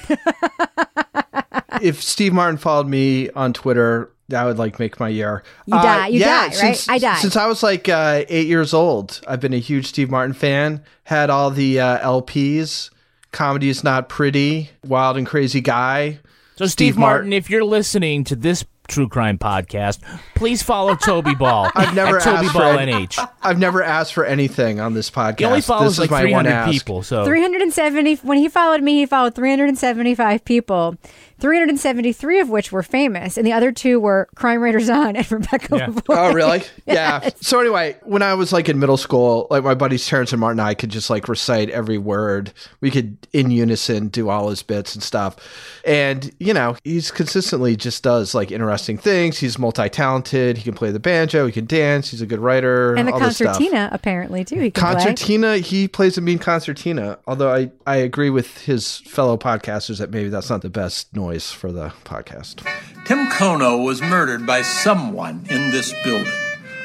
if 1.81 2.03
Steve 2.03 2.33
Martin 2.33 2.57
followed 2.57 2.87
me 2.87 3.29
on 3.29 3.53
Twitter, 3.53 4.11
that 4.27 4.43
would 4.43 4.57
like 4.57 4.77
make 4.77 4.99
my 4.99 5.07
year. 5.07 5.41
You 5.65 5.73
die- 5.75 6.07
you 6.07 6.19
die, 6.19 6.47
right? 6.47 6.53
since- 6.53 6.89
I 6.89 6.97
die. 6.97 7.19
Since 7.19 7.37
I 7.37 7.45
was 7.47 7.63
like 7.63 7.87
uh, 7.87 8.25
eight 8.27 8.47
years 8.47 8.73
old, 8.73 9.21
I've 9.25 9.39
been 9.39 9.53
a 9.53 9.59
huge 9.59 9.87
Steve 9.87 10.09
Martin 10.09 10.33
fan. 10.33 10.83
Had 11.05 11.29
all 11.29 11.49
the 11.49 11.79
uh, 11.79 11.99
LPs. 11.99 12.89
Comedy 13.31 13.69
is 13.69 13.85
not 13.85 14.09
pretty. 14.09 14.69
Wild 14.85 15.15
and 15.15 15.25
crazy 15.25 15.61
guy. 15.61 16.19
So, 16.57 16.65
Steve, 16.67 16.97
Martin, 16.97 17.31
if 17.31 17.49
you're 17.49 17.63
listening 17.63 18.25
to 18.25 18.35
this 18.35 18.63
true 18.91 19.07
crime 19.07 19.37
podcast, 19.37 19.99
please 20.35 20.61
follow 20.61 20.95
Toby 20.95 21.33
Ball. 21.33 21.71
I've 21.75 21.95
never 21.95 22.17
at 22.17 22.23
Toby 22.23 22.45
asked 22.45 22.53
Ball 22.53 22.73
for 22.73 22.79
any- 22.79 23.07
NH. 23.07 23.27
I've 23.41 23.57
never 23.57 23.81
asked 23.81 24.13
for 24.13 24.25
anything 24.25 24.79
on 24.79 24.93
this 24.93 25.09
podcast. 25.09 25.39
He 25.39 25.45
only 25.45 25.61
follows 25.61 25.93
is 25.93 26.11
like 26.11 26.21
300 26.21 26.69
people. 26.71 27.01
So 27.01 27.25
370 27.25 28.15
when 28.17 28.37
he 28.37 28.49
followed 28.49 28.83
me 28.83 28.95
he 28.99 29.05
followed 29.05 29.33
375 29.33 30.45
people 30.45 30.95
373 31.41 32.39
of 32.39 32.49
which 32.49 32.71
were 32.71 32.83
famous 32.83 33.37
and 33.37 33.45
the 33.45 33.51
other 33.51 33.71
two 33.71 33.99
were 33.99 34.29
crime 34.35 34.61
writers 34.61 34.89
on 34.89 35.15
and 35.15 35.29
rebecca 35.31 35.67
Lavoie. 35.69 36.01
Oh, 36.09 36.33
really? 36.33 36.61
Yeah. 36.85 37.29
So 37.41 37.59
anyway, 37.59 37.95
when 38.03 38.21
I 38.21 38.33
was 38.33 38.51
like 38.51 38.67
in 38.67 38.77
middle 38.79 38.97
school, 38.97 39.47
like 39.49 39.63
my 39.63 39.75
buddies 39.75 40.05
Terrence 40.05 40.31
and 40.33 40.39
Martin 40.41 40.59
and 40.59 40.67
I 40.67 40.73
could 40.73 40.89
just 40.89 41.09
like 41.09 41.27
recite 41.29 41.69
every 41.69 41.97
word. 41.97 42.51
We 42.81 42.91
could 42.91 43.17
in 43.33 43.49
unison 43.49 44.09
do 44.09 44.29
all 44.29 44.49
his 44.49 44.61
bits 44.61 44.93
and 44.93 45.01
stuff. 45.03 45.37
And, 45.85 46.33
you 46.39 46.53
know, 46.53 46.75
he's 46.83 47.09
consistently 47.11 47.75
just 47.75 48.03
does 48.03 48.35
like 48.35 48.51
interesting 48.51 48.97
things. 48.97 49.37
He's 49.39 49.57
multi-talented. 49.57 50.57
He 50.57 50.63
can 50.63 50.73
play 50.73 50.91
the 50.91 50.99
banjo, 50.99 51.45
he 51.45 51.51
can 51.51 51.65
dance, 51.65 52.11
he's 52.11 52.21
a 52.21 52.25
good 52.25 52.39
writer. 52.39 52.93
and 52.95 53.07
the 53.07 53.13
all 53.13 53.19
this 53.19 53.37
stuff. 53.37 53.55
concertina 53.55 53.89
apparently 53.91 54.43
too 54.43 54.59
he 54.59 54.71
can 54.71 54.83
play. 54.83 54.93
Concertina, 54.93 55.57
he 55.57 55.87
plays 55.87 56.17
a 56.17 56.21
mean 56.21 56.39
concertina. 56.39 57.19
Although 57.25 57.53
I, 57.53 57.71
I 57.87 57.97
agree 57.97 58.29
with 58.29 58.61
his 58.63 58.97
fellow 58.97 59.37
podcasters 59.37 59.99
that 59.99 60.11
maybe 60.11 60.27
that's 60.29 60.49
not 60.49 60.61
the 60.61 60.69
best 60.69 61.15
noise 61.15 61.30
for 61.39 61.71
the 61.71 61.89
podcast. 62.03 62.65
Tim 63.05 63.27
Kono 63.27 63.83
was 63.85 64.01
murdered 64.01 64.45
by 64.45 64.61
someone 64.61 65.45
in 65.49 65.71
this 65.71 65.93
building, 66.03 66.31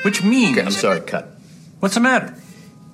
which 0.02 0.22
means. 0.22 0.58
I'm 0.58 0.70
sorry, 0.70 1.00
cut. 1.00 1.28
What's 1.80 1.94
the 1.94 2.00
matter? 2.00 2.34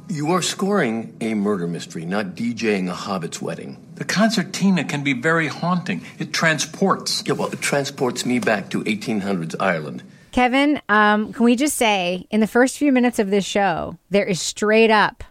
You 0.09 0.33
are 0.33 0.43
scoring 0.43 1.17
a 1.21 1.35
murder 1.35 1.67
mystery, 1.67 2.05
not 2.05 2.35
DJing 2.35 2.89
a 2.89 2.95
hobbit's 2.95 3.41
wedding. 3.41 3.79
The 3.95 4.05
concertina 4.05 4.85
can 4.85 5.05
be 5.05 5.13
very 5.13 5.47
haunting. 5.47 6.03
It 6.19 6.33
transports. 6.33 7.23
Yeah, 7.27 7.35
well, 7.35 7.49
it 7.53 7.61
transports 7.61 8.27
me 8.27 8.39
back 8.39 8.71
to 8.71 8.83
1800s 8.85 9.55
Ireland. 9.61 10.03
kevin 10.33 10.81
um, 10.89 11.33
can 11.33 11.45
we 11.45 11.55
just 11.57 11.77
say 11.77 12.27
in 12.31 12.41
the 12.41 12.47
first 12.47 12.79
few 12.79 12.91
minutes 12.91 13.19
of 13.19 13.29
this 13.31 13.45
show 13.45 13.99
there 14.11 14.25
is 14.25 14.41
straight 14.41 14.91
up 14.91 15.23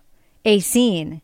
a 0.45 0.59
scene 0.59 1.21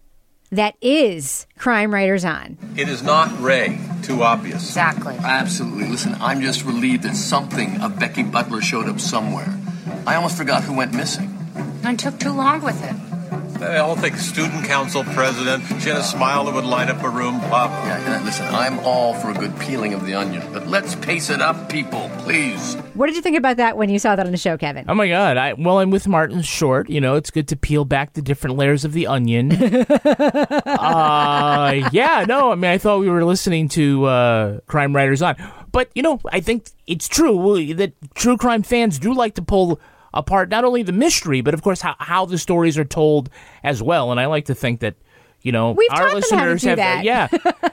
that 0.52 0.76
is 0.82 1.46
crime 1.58 1.94
writers 1.94 2.24
on 2.24 2.58
It 2.78 2.88
is 2.88 3.04
not 3.04 3.42
Ray. 3.42 3.80
Too 4.04 4.24
obvious. 4.24 4.68
Exactly. 4.68 5.16
Absolutely. 5.16 5.88
Listen, 5.90 6.16
I'm 6.20 6.42
just 6.42 6.64
relieved 6.64 7.04
that 7.04 7.16
something 7.16 7.82
of 7.82 8.00
Becky 8.00 8.24
Butler 8.24 8.62
showed 8.62 8.88
up 8.88 9.00
somewhere. 9.00 9.58
I 10.06 10.16
almost 10.16 10.38
forgot 10.38 10.64
who 10.64 10.74
went 10.76 10.94
missing. 10.94 11.34
I 11.84 11.96
took 11.96 12.20
too 12.20 12.32
long 12.32 12.62
with 12.62 12.82
it. 12.84 13.07
They 13.60 13.78
all 13.78 13.96
think 13.96 14.18
student 14.18 14.66
council 14.66 15.04
president. 15.04 15.64
She 15.82 15.90
had 15.90 15.98
a 15.98 16.04
smile 16.04 16.46
that 16.46 16.54
would 16.54 16.66
light 16.66 16.90
up 16.90 17.02
a 17.02 17.10
room. 17.10 17.40
Blah, 17.40 17.68
blah. 17.68 17.86
Yeah, 17.86 18.00
yeah, 18.00 18.24
listen, 18.24 18.46
I'm 18.48 18.78
all 18.80 19.16
for 19.16 19.32
a 19.32 19.34
good 19.34 19.58
peeling 19.60 19.94
of 19.96 20.06
the 20.06 20.14
onion, 20.14 20.44
but 20.54 20.68
let's 20.68 20.94
pace 20.96 21.30
it 21.32 21.42
up, 21.42 21.68
people, 21.70 22.10
please. 22.20 22.76
what 22.94 23.08
did 23.08 23.16
you 23.16 23.22
think 23.22 23.36
about 23.38 23.58
that 23.58 23.76
when 23.76 23.90
you 23.90 23.98
saw 23.98 24.16
that 24.16 24.26
on 24.26 24.32
the 24.32 24.38
show 24.38 24.58
kevin 24.58 24.86
Oh 24.88 24.94
my 24.94 25.08
god! 25.08 25.38
I 25.38 25.54
well, 25.54 25.80
I'm 25.80 25.90
with 25.90 26.08
Martin 26.08 26.42
Short. 26.44 26.90
You 26.90 27.02
know, 27.02 27.16
it's 27.16 27.32
good 27.32 27.48
to 27.48 27.56
peel 27.56 27.84
back 27.84 28.14
the 28.14 28.22
different 28.22 28.58
layers 28.58 28.86
of 28.86 28.94
the 28.94 29.08
onion. 29.08 29.52
uh, 30.06 31.90
yeah, 31.92 32.26
no, 32.28 32.52
I 32.52 32.56
mean, 32.56 32.72
I 32.72 32.78
thought 32.78 33.00
we 33.00 33.10
were 33.10 33.26
listening 33.26 33.70
to 33.70 34.06
uh, 34.06 34.60
Crime 34.68 34.96
Writers 34.96 35.22
on, 35.22 35.36
but 35.72 35.90
you 35.96 36.04
know, 36.04 36.20
I 36.32 36.42
think 36.42 36.70
it's 36.86 37.08
true 37.08 37.74
that 37.74 37.94
true 38.14 38.38
crime 38.38 38.62
fans 38.64 39.00
do 39.00 39.14
like 39.14 39.36
to 39.36 39.42
pull 39.42 39.80
apart 40.14 40.50
not 40.50 40.64
only 40.64 40.84
the 40.84 40.92
mystery, 40.92 41.42
but 41.42 41.54
of 41.54 41.62
course 41.62 41.82
how 41.82 41.96
how 42.00 42.26
the 42.26 42.38
stories 42.38 42.78
are 42.78 42.86
told 42.86 43.30
as 43.64 43.82
well. 43.82 44.12
And 44.12 44.20
I 44.20 44.26
like 44.26 44.46
to 44.46 44.56
think 44.56 44.80
that. 44.82 44.96
You 45.44 45.52
know, 45.52 45.72
We've 45.72 45.88
our 45.92 46.10
taught 46.10 46.30
them 46.30 46.40
how 46.40 46.46
to 46.46 46.52
listeners 46.52 46.64
have, 46.64 46.80
uh, 46.80 46.82
that. 46.82 47.04
yeah, 47.06 47.28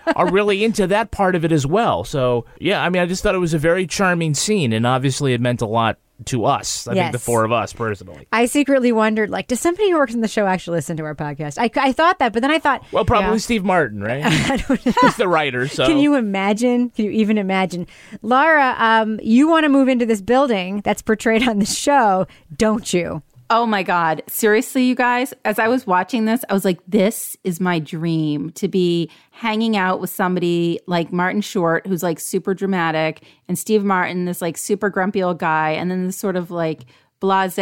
are 0.14 0.30
really 0.30 0.62
into 0.62 0.86
that 0.88 1.10
part 1.10 1.34
of 1.34 1.44
it 1.46 1.50
as 1.50 1.66
well. 1.66 2.04
So, 2.04 2.44
yeah, 2.60 2.80
I 2.80 2.88
mean, 2.90 3.02
I 3.02 3.06
just 3.06 3.22
thought 3.22 3.34
it 3.34 3.38
was 3.38 3.54
a 3.54 3.58
very 3.58 3.86
charming 3.86 4.34
scene, 4.34 4.72
and 4.72 4.86
obviously 4.86 5.32
it 5.32 5.40
meant 5.40 5.62
a 5.62 5.66
lot 5.66 5.98
to 6.26 6.44
us. 6.44 6.86
I 6.86 6.94
think 6.94 7.12
the 7.12 7.18
four 7.18 7.44
of 7.44 7.52
us 7.52 7.72
personally. 7.72 8.26
I 8.32 8.46
secretly 8.46 8.92
wondered, 8.92 9.30
like, 9.30 9.48
does 9.48 9.60
somebody 9.60 9.90
who 9.90 9.96
works 9.96 10.14
in 10.14 10.20
the 10.20 10.28
show 10.28 10.46
actually 10.46 10.76
listen 10.76 10.96
to 10.98 11.04
our 11.04 11.14
podcast? 11.14 11.58
I, 11.58 11.70
I 11.80 11.92
thought 11.92 12.18
that, 12.20 12.32
but 12.32 12.40
then 12.40 12.50
I 12.50 12.58
thought, 12.58 12.84
Well, 12.92 13.04
probably 13.04 13.32
yeah. 13.32 13.38
Steve 13.38 13.64
Martin, 13.64 14.00
right? 14.02 14.24
He's 15.00 15.16
the 15.16 15.28
writer. 15.28 15.66
So 15.68 15.86
Can 15.86 15.98
you 15.98 16.14
imagine? 16.14 16.90
Can 16.90 17.06
you 17.06 17.10
even 17.10 17.36
imagine? 17.36 17.86
Lara, 18.22 18.74
um, 18.78 19.18
you 19.22 19.48
want 19.48 19.64
to 19.64 19.68
move 19.68 19.88
into 19.88 20.06
this 20.06 20.22
building 20.22 20.80
that's 20.82 21.02
portrayed 21.02 21.48
on 21.48 21.58
the 21.58 21.66
show, 21.66 22.26
don't 22.56 22.92
you? 22.92 23.22
Oh 23.56 23.66
my 23.66 23.84
God. 23.84 24.20
Seriously, 24.26 24.82
you 24.82 24.96
guys, 24.96 25.32
as 25.44 25.60
I 25.60 25.68
was 25.68 25.86
watching 25.86 26.24
this, 26.24 26.44
I 26.48 26.54
was 26.54 26.64
like, 26.64 26.80
this 26.88 27.36
is 27.44 27.60
my 27.60 27.78
dream 27.78 28.50
to 28.54 28.66
be 28.66 29.08
hanging 29.30 29.76
out 29.76 30.00
with 30.00 30.10
somebody 30.10 30.80
like 30.88 31.12
Martin 31.12 31.40
Short, 31.40 31.86
who's 31.86 32.02
like 32.02 32.18
super 32.18 32.52
dramatic, 32.52 33.22
and 33.46 33.56
Steve 33.56 33.84
Martin, 33.84 34.24
this 34.24 34.42
like 34.42 34.56
super 34.56 34.90
grumpy 34.90 35.22
old 35.22 35.38
guy, 35.38 35.70
and 35.70 35.88
then 35.88 36.04
this 36.04 36.16
sort 36.16 36.34
of 36.34 36.50
like 36.50 36.86
blase, 37.20 37.56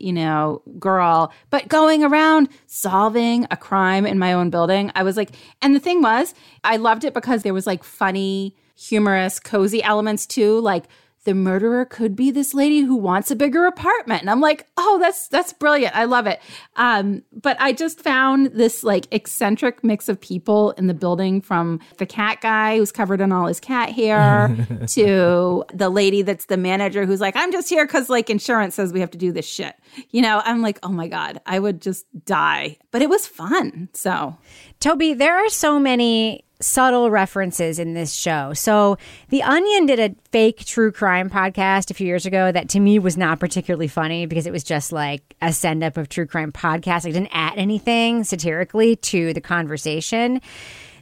you 0.00 0.12
know, 0.12 0.62
girl, 0.80 1.32
but 1.50 1.68
going 1.68 2.02
around 2.02 2.48
solving 2.66 3.46
a 3.52 3.56
crime 3.56 4.06
in 4.06 4.18
my 4.18 4.32
own 4.32 4.50
building. 4.50 4.90
I 4.96 5.04
was 5.04 5.16
like, 5.16 5.30
and 5.62 5.76
the 5.76 5.80
thing 5.80 6.02
was, 6.02 6.34
I 6.64 6.76
loved 6.76 7.04
it 7.04 7.14
because 7.14 7.44
there 7.44 7.54
was 7.54 7.68
like 7.68 7.84
funny, 7.84 8.56
humorous, 8.74 9.38
cozy 9.38 9.80
elements 9.80 10.26
too. 10.26 10.58
Like, 10.58 10.86
the 11.24 11.34
murderer 11.34 11.84
could 11.84 12.16
be 12.16 12.30
this 12.30 12.54
lady 12.54 12.80
who 12.80 12.96
wants 12.96 13.30
a 13.30 13.36
bigger 13.36 13.66
apartment. 13.66 14.22
And 14.22 14.30
i'm 14.30 14.40
like 14.40 14.66
oh 14.76 14.98
that's 15.00 15.28
that's 15.28 15.52
brilliant. 15.52 15.94
I 15.94 16.04
love 16.04 16.26
it. 16.26 16.40
Um, 16.76 17.22
but 17.32 17.56
i 17.60 17.72
just 17.72 18.00
found 18.00 18.46
this 18.46 18.82
like 18.82 19.06
eccentric 19.12 19.84
mix 19.84 20.08
of 20.08 20.20
people 20.20 20.72
in 20.72 20.86
the 20.86 20.94
building 20.94 21.40
from 21.40 21.80
the 21.98 22.06
cat 22.06 22.40
guy 22.40 22.78
who's 22.78 22.92
covered 22.92 23.20
in 23.20 23.32
all 23.32 23.46
his 23.46 23.60
cat 23.60 23.90
hair 23.90 24.56
to 24.88 25.64
the 25.72 25.90
lady 25.90 26.22
that's 26.22 26.46
the 26.46 26.56
manager 26.56 27.06
who's 27.06 27.20
like 27.20 27.36
i'm 27.36 27.52
just 27.52 27.68
here 27.68 27.86
because 27.86 28.08
like 28.08 28.30
insurance 28.30 28.74
says 28.74 28.92
we 28.92 29.00
have 29.00 29.10
to 29.10 29.18
do 29.18 29.32
this 29.32 29.46
shit. 29.46 29.74
You 30.10 30.22
know 30.22 30.40
i'm 30.44 30.62
like 30.62 30.78
oh 30.82 30.88
my 30.88 31.08
god 31.08 31.40
i 31.46 31.58
would 31.58 31.82
just 31.82 32.06
die. 32.24 32.78
But 32.92 33.02
it 33.02 33.08
was 33.08 33.26
fun 33.26 33.88
so 33.92 34.36
Toby, 34.80 35.12
there 35.12 35.36
are 35.36 35.50
so 35.50 35.78
many 35.78 36.42
subtle 36.58 37.10
references 37.10 37.78
in 37.78 37.92
this 37.92 38.14
show. 38.14 38.54
So, 38.54 38.96
The 39.28 39.42
Onion 39.42 39.84
did 39.84 40.00
a 40.00 40.14
fake 40.30 40.64
true 40.64 40.90
crime 40.90 41.28
podcast 41.28 41.90
a 41.90 41.94
few 41.94 42.06
years 42.06 42.24
ago 42.24 42.50
that 42.50 42.70
to 42.70 42.80
me 42.80 42.98
was 42.98 43.18
not 43.18 43.38
particularly 43.38 43.88
funny 43.88 44.24
because 44.24 44.46
it 44.46 44.52
was 44.52 44.64
just 44.64 44.90
like 44.90 45.36
a 45.42 45.52
send 45.52 45.84
up 45.84 45.98
of 45.98 46.08
true 46.08 46.26
crime 46.26 46.50
podcast. 46.50 47.04
It 47.04 47.12
didn't 47.12 47.28
add 47.32 47.58
anything 47.58 48.24
satirically 48.24 48.96
to 48.96 49.34
the 49.34 49.40
conversation. 49.42 50.40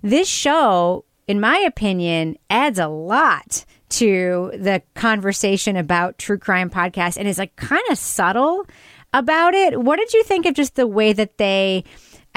This 0.02 0.26
show, 0.26 1.04
in 1.28 1.40
my 1.40 1.58
opinion, 1.58 2.36
adds 2.50 2.80
a 2.80 2.88
lot 2.88 3.64
to 3.90 4.50
the 4.54 4.82
conversation 4.94 5.76
about 5.76 6.18
true 6.18 6.38
crime 6.38 6.68
podcasts 6.68 7.16
and 7.16 7.28
is 7.28 7.38
like 7.38 7.54
kind 7.54 7.82
of 7.90 7.98
subtle 7.98 8.66
about 9.14 9.54
it. 9.54 9.80
What 9.80 9.98
did 9.98 10.12
you 10.12 10.24
think 10.24 10.46
of 10.46 10.54
just 10.54 10.74
the 10.74 10.86
way 10.86 11.12
that 11.12 11.38
they 11.38 11.84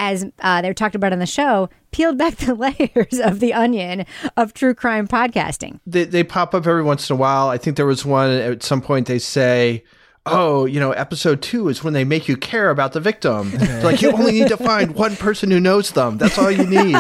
as 0.02 0.26
uh, 0.40 0.64
they 0.64 0.74
talked 0.74 0.96
about 0.96 1.14
on 1.14 1.20
the 1.20 1.28
show, 1.28 1.70
peeled 1.92 2.18
back 2.18 2.36
the 2.38 2.56
layers 2.56 3.20
of 3.20 3.40
the 3.40 3.54
onion 3.54 4.04
of 4.36 4.52
true 4.52 4.74
crime 4.74 5.08
podcasting. 5.08 5.80
They, 5.86 6.06
they 6.06 6.24
pop 6.24 6.56
up 6.56 6.66
every 6.66 6.82
once 6.82 7.10
in 7.10 7.16
a 7.16 7.20
while. 7.20 7.50
I 7.50 7.60
think 7.60 7.78
there 7.78 7.86
was 7.86 8.04
one 8.04 8.32
at 8.32 8.64
some 8.64 8.82
point 8.82 9.08
they 9.08 9.20
say, 9.20 9.84
Oh, 10.26 10.66
you 10.66 10.80
know, 10.80 10.92
episode 10.92 11.42
two 11.42 11.68
is 11.68 11.84
when 11.84 11.94
they 11.94 12.04
make 12.04 12.28
you 12.28 12.36
care 12.36 12.70
about 12.72 12.94
the 12.94 13.00
victim. 13.00 13.52
It's 13.62 13.84
like 13.84 14.02
you 14.02 14.12
only 14.12 14.32
need 14.32 14.50
to 14.50 14.58
find 14.58 14.96
one 14.96 15.16
person 15.16 15.50
who 15.52 15.60
knows 15.60 15.92
them. 15.92 16.18
That's 16.18 16.38
all 16.38 16.52
you 16.52 16.66
need. 16.66 16.96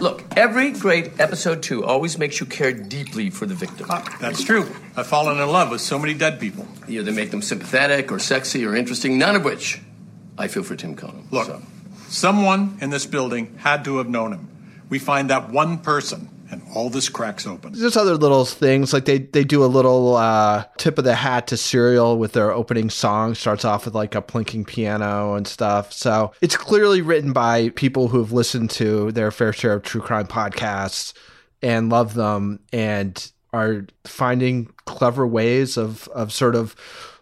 Look, 0.00 0.24
every 0.36 0.72
great 0.72 1.20
episode 1.20 1.62
two 1.62 1.84
always 1.84 2.18
makes 2.18 2.40
you 2.40 2.46
care 2.46 2.72
deeply 2.72 3.30
for 3.30 3.46
the 3.46 3.54
victim. 3.54 3.88
That's 4.20 4.42
true. 4.42 4.68
I've 4.96 5.06
fallen 5.06 5.38
in 5.38 5.48
love 5.48 5.70
with 5.70 5.80
so 5.80 5.98
many 5.98 6.12
dead 6.12 6.38
people. 6.40 6.66
Either 6.88 7.04
they 7.04 7.12
make 7.12 7.30
them 7.30 7.40
sympathetic 7.40 8.12
or 8.12 8.18
sexy 8.18 8.64
or 8.66 8.74
interesting, 8.76 9.18
none 9.18 9.36
of 9.36 9.44
which 9.44 9.80
I 10.38 10.48
feel 10.48 10.62
for 10.62 10.76
Tim 10.76 10.96
Kono. 10.96 11.30
Look, 11.30 11.62
someone 12.08 12.78
in 12.80 12.90
this 12.90 13.06
building 13.06 13.56
had 13.58 13.84
to 13.84 13.98
have 13.98 14.08
known 14.08 14.32
him. 14.32 14.48
We 14.88 14.98
find 14.98 15.30
that 15.30 15.50
one 15.50 15.78
person, 15.78 16.28
and 16.50 16.62
all 16.74 16.90
this 16.90 17.08
cracks 17.08 17.46
open. 17.46 17.72
There's 17.72 17.96
other 17.96 18.16
little 18.16 18.44
things 18.44 18.92
like 18.92 19.04
they 19.04 19.18
they 19.18 19.44
do 19.44 19.64
a 19.64 19.66
little 19.66 20.16
uh, 20.16 20.64
tip 20.76 20.98
of 20.98 21.04
the 21.04 21.14
hat 21.14 21.48
to 21.48 21.56
Serial 21.56 22.18
with 22.18 22.32
their 22.32 22.52
opening 22.52 22.90
song. 22.90 23.34
Starts 23.34 23.64
off 23.64 23.84
with 23.84 23.94
like 23.94 24.14
a 24.14 24.22
plinking 24.22 24.66
piano 24.66 25.34
and 25.34 25.46
stuff. 25.46 25.92
So 25.92 26.32
it's 26.40 26.56
clearly 26.56 27.02
written 27.02 27.32
by 27.32 27.70
people 27.70 28.08
who 28.08 28.18
have 28.18 28.32
listened 28.32 28.70
to 28.70 29.10
their 29.12 29.30
fair 29.30 29.52
share 29.52 29.72
of 29.72 29.82
true 29.82 30.00
crime 30.00 30.26
podcasts 30.26 31.12
and 31.62 31.88
love 31.88 32.14
them 32.14 32.60
and 32.72 33.32
are 33.52 33.86
finding 34.04 34.66
clever 34.84 35.26
ways 35.26 35.76
of 35.76 36.06
of 36.08 36.32
sort 36.32 36.54
of 36.54 36.76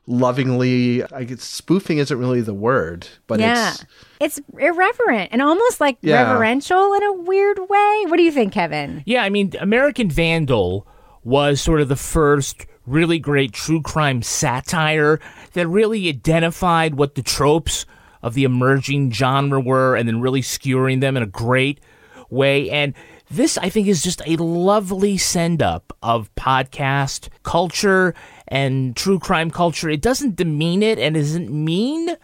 lovingly 0.07 1.02
I 1.12 1.24
guess 1.24 1.42
spoofing 1.42 1.98
isn't 1.98 2.16
really 2.18 2.40
the 2.40 2.55
word, 2.55 3.07
but 3.26 3.40
yeah. 3.40 3.72
it's 4.20 4.38
It's 4.38 4.40
irreverent 4.59 5.30
and 5.32 5.40
almost 5.42 5.80
like 5.80 5.96
Yeah. 6.02 6.30
reverential 6.30 6.92
in 6.94 7.02
a 7.02 7.12
weird 7.12 7.59
way. 7.59 8.05
What 8.09 8.16
do 8.16 8.22
you 8.22 8.32
think, 8.32 8.52
Kevin? 8.52 9.02
Yeah, 9.07 9.22
I 9.22 9.30
mean, 9.30 9.52
American 9.61 10.11
Vandal 10.11 10.86
was 11.22 11.61
sort 11.61 11.80
of 11.80 11.88
the 11.88 11.96
first 11.96 12.66
really 12.86 13.18
great 13.18 13.52
true 13.52 13.80
crime 13.80 14.20
satire 14.22 15.18
that 15.55 15.66
really 15.66 16.09
identified 16.09 16.96
what 16.96 17.14
the 17.14 17.22
tropes 17.22 17.86
of 18.22 18.34
the 18.34 18.44
emerging 18.44 19.11
genre 19.11 19.61
were 19.61 19.96
and 19.96 20.07
then 20.07 20.20
really 20.20 20.42
skewering 20.42 21.00
them 21.00 21.16
in 21.16 21.22
a 21.22 21.26
great 21.26 21.80
way. 22.28 22.70
And 22.70 22.92
this, 23.30 23.57
I 23.57 23.70
think, 23.70 23.88
is 23.88 24.02
just 24.02 24.20
a 24.26 24.36
lovely 24.36 25.16
send 25.16 25.62
up 25.62 25.96
of 26.02 26.34
podcast 26.34 27.28
culture 27.42 28.14
and 28.49 28.97
true 28.97 29.18
crime 29.18 29.51
culture. 29.51 29.88
It 29.88 30.03
doesn't 30.03 30.36
demean 30.36 30.82
it 30.82 30.99
and 30.99 31.16
isn't 31.16 31.51
mean, 31.51 32.16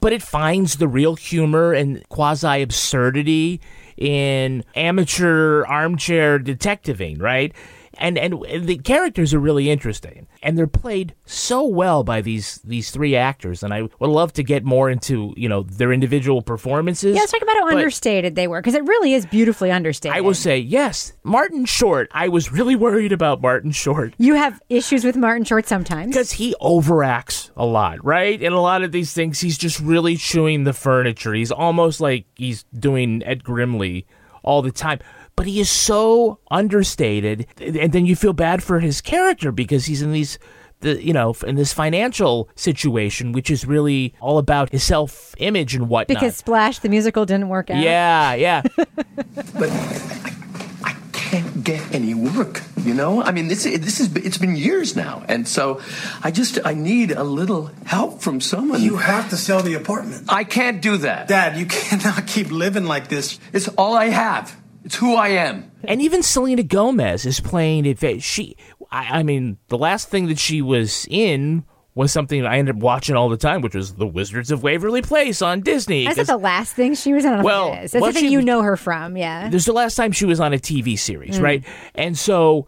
but 0.00 0.12
it 0.12 0.22
finds 0.22 0.76
the 0.76 0.88
real 0.88 1.14
humor 1.14 1.72
and 1.72 2.06
quasi 2.08 2.62
absurdity 2.62 3.60
in 3.96 4.64
amateur 4.74 5.64
armchair 5.64 6.38
detectiving, 6.38 7.18
right? 7.18 7.54
And, 8.02 8.18
and 8.18 8.42
the 8.66 8.78
characters 8.78 9.32
are 9.32 9.38
really 9.38 9.70
interesting, 9.70 10.26
and 10.42 10.58
they're 10.58 10.66
played 10.66 11.14
so 11.24 11.64
well 11.64 12.02
by 12.04 12.20
these 12.20 12.56
these 12.64 12.90
three 12.90 13.14
actors. 13.16 13.62
And 13.62 13.72
I 13.72 13.82
would 13.82 14.10
love 14.10 14.32
to 14.34 14.42
get 14.42 14.64
more 14.64 14.90
into 14.90 15.32
you 15.36 15.48
know 15.48 15.62
their 15.62 15.92
individual 15.92 16.42
performances. 16.42 17.14
Yeah, 17.14 17.20
let's 17.20 17.32
talk 17.32 17.42
about 17.42 17.56
how 17.56 17.68
understated 17.68 18.34
they 18.34 18.48
were 18.48 18.60
because 18.60 18.74
it 18.74 18.84
really 18.84 19.14
is 19.14 19.24
beautifully 19.26 19.70
understated. 19.70 20.16
I 20.16 20.20
will 20.20 20.34
say 20.34 20.58
yes, 20.58 21.12
Martin 21.22 21.64
Short. 21.64 22.10
I 22.12 22.28
was 22.28 22.50
really 22.52 22.76
worried 22.76 23.12
about 23.12 23.40
Martin 23.40 23.70
Short 23.70 24.12
you 24.18 24.34
have 24.34 24.60
issues 24.68 25.04
with 25.04 25.16
Martin 25.16 25.44
Short 25.44 25.66
sometimes 25.66 26.08
because 26.08 26.32
he 26.32 26.54
overacts 26.60 27.50
a 27.56 27.64
lot, 27.64 28.04
right? 28.04 28.40
In 28.40 28.52
a 28.52 28.60
lot 28.60 28.82
of 28.82 28.92
these 28.92 29.12
things, 29.12 29.40
he's 29.40 29.58
just 29.58 29.80
really 29.80 30.16
chewing 30.16 30.64
the 30.64 30.72
furniture. 30.72 31.34
He's 31.34 31.52
almost 31.52 32.00
like 32.00 32.26
he's 32.36 32.64
doing 32.72 33.22
Ed 33.24 33.44
Grimley 33.44 34.06
all 34.42 34.62
the 34.62 34.72
time. 34.72 35.00
But 35.42 35.48
he 35.48 35.58
is 35.58 35.70
so 35.70 36.38
understated, 36.52 37.48
and 37.60 37.90
then 37.90 38.06
you 38.06 38.14
feel 38.14 38.32
bad 38.32 38.62
for 38.62 38.78
his 38.78 39.00
character 39.00 39.50
because 39.50 39.86
he's 39.86 40.00
in 40.00 40.12
these, 40.12 40.38
the 40.82 41.04
you 41.04 41.12
know, 41.12 41.34
in 41.44 41.56
this 41.56 41.72
financial 41.72 42.48
situation, 42.54 43.32
which 43.32 43.50
is 43.50 43.66
really 43.66 44.14
all 44.20 44.38
about 44.38 44.70
his 44.70 44.84
self 44.84 45.34
image 45.38 45.74
and 45.74 45.88
whatnot. 45.88 46.20
because 46.20 46.36
Splash 46.36 46.78
the 46.78 46.88
musical 46.88 47.26
didn't 47.26 47.48
work 47.48 47.70
out. 47.70 47.82
yeah, 47.82 48.34
yeah. 48.34 48.62
But 49.58 49.70
I, 49.70 50.20
I 50.84 50.94
can't 51.12 51.64
get 51.64 51.92
any 51.92 52.14
work. 52.14 52.62
You 52.84 52.94
know, 52.94 53.20
I 53.20 53.32
mean, 53.32 53.48
this 53.48 53.64
this 53.64 53.98
is 53.98 54.14
it's 54.14 54.38
been 54.38 54.54
years 54.54 54.94
now, 54.94 55.24
and 55.26 55.48
so 55.48 55.80
I 56.22 56.30
just 56.30 56.60
I 56.64 56.74
need 56.74 57.10
a 57.10 57.24
little 57.24 57.72
help 57.84 58.22
from 58.22 58.40
someone. 58.40 58.80
You 58.80 58.98
have 58.98 59.28
to 59.30 59.36
sell 59.36 59.60
the 59.62 59.74
apartment. 59.74 60.26
I 60.28 60.44
can't 60.44 60.80
do 60.80 60.98
that, 60.98 61.26
Dad, 61.26 61.56
you 61.56 61.66
cannot 61.80 62.28
keep 62.28 62.52
living 62.52 62.84
like 62.84 63.08
this. 63.08 63.40
It's 63.52 63.66
all 63.76 63.96
I 63.96 64.10
have. 64.10 64.56
It's 64.84 64.96
who 64.96 65.14
I 65.14 65.28
am. 65.28 65.70
And 65.84 66.02
even 66.02 66.22
Selena 66.22 66.62
Gomez 66.62 67.24
is 67.26 67.40
playing 67.40 67.86
it. 67.86 68.22
She, 68.22 68.56
I, 68.90 69.20
I 69.20 69.22
mean, 69.22 69.58
the 69.68 69.78
last 69.78 70.08
thing 70.08 70.26
that 70.26 70.38
she 70.38 70.60
was 70.62 71.06
in 71.10 71.64
was 71.94 72.10
something 72.10 72.44
I 72.46 72.56
ended 72.58 72.76
up 72.76 72.82
watching 72.82 73.14
all 73.16 73.28
the 73.28 73.36
time, 73.36 73.60
which 73.60 73.74
was 73.74 73.94
The 73.96 74.06
Wizards 74.06 74.50
of 74.50 74.62
Waverly 74.62 75.02
Place 75.02 75.42
on 75.42 75.60
Disney. 75.60 76.04
That's 76.04 76.16
not 76.16 76.22
'cause 76.26 76.26
the 76.28 76.42
last 76.42 76.74
thing 76.74 76.94
she 76.94 77.12
was 77.12 77.24
on. 77.26 77.42
Well, 77.42 77.74
it 77.74 77.84
is. 77.84 77.92
That's 77.92 78.00
well, 78.02 78.10
the 78.12 78.18
thing 78.20 78.28
she- 78.28 78.32
you 78.32 78.40
know 78.42 78.62
her 78.62 78.76
from. 78.76 79.16
Yeah. 79.16 79.48
There's 79.50 79.66
the 79.66 79.72
last 79.74 79.94
time 79.94 80.10
she 80.12 80.24
was 80.24 80.40
on 80.40 80.52
a 80.54 80.58
TV 80.58 80.96
series, 80.98 81.38
Mm. 81.38 81.42
right? 81.42 81.64
And 81.94 82.16
so 82.16 82.66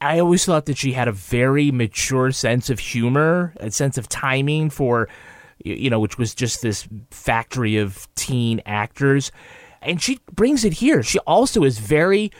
I 0.00 0.18
always 0.18 0.44
thought 0.44 0.66
that 0.66 0.76
she 0.78 0.92
had 0.92 1.08
a 1.08 1.12
very 1.12 1.70
mature 1.70 2.32
sense 2.32 2.68
of 2.70 2.78
humor, 2.78 3.54
a 3.60 3.70
sense 3.70 3.96
of 3.98 4.08
timing 4.08 4.68
for, 4.70 5.08
you 5.64 5.88
know, 5.90 5.98
which 6.00 6.18
was 6.18 6.34
just 6.34 6.60
this 6.62 6.86
factory 7.10 7.76
of 7.78 8.08
teen 8.14 8.60
actors. 8.66 9.32
And 9.82 10.00
she 10.00 10.20
brings 10.32 10.64
it 10.64 10.74
here. 10.74 11.02
She 11.02 11.18
also 11.20 11.64
is 11.64 11.78
very 11.78 12.30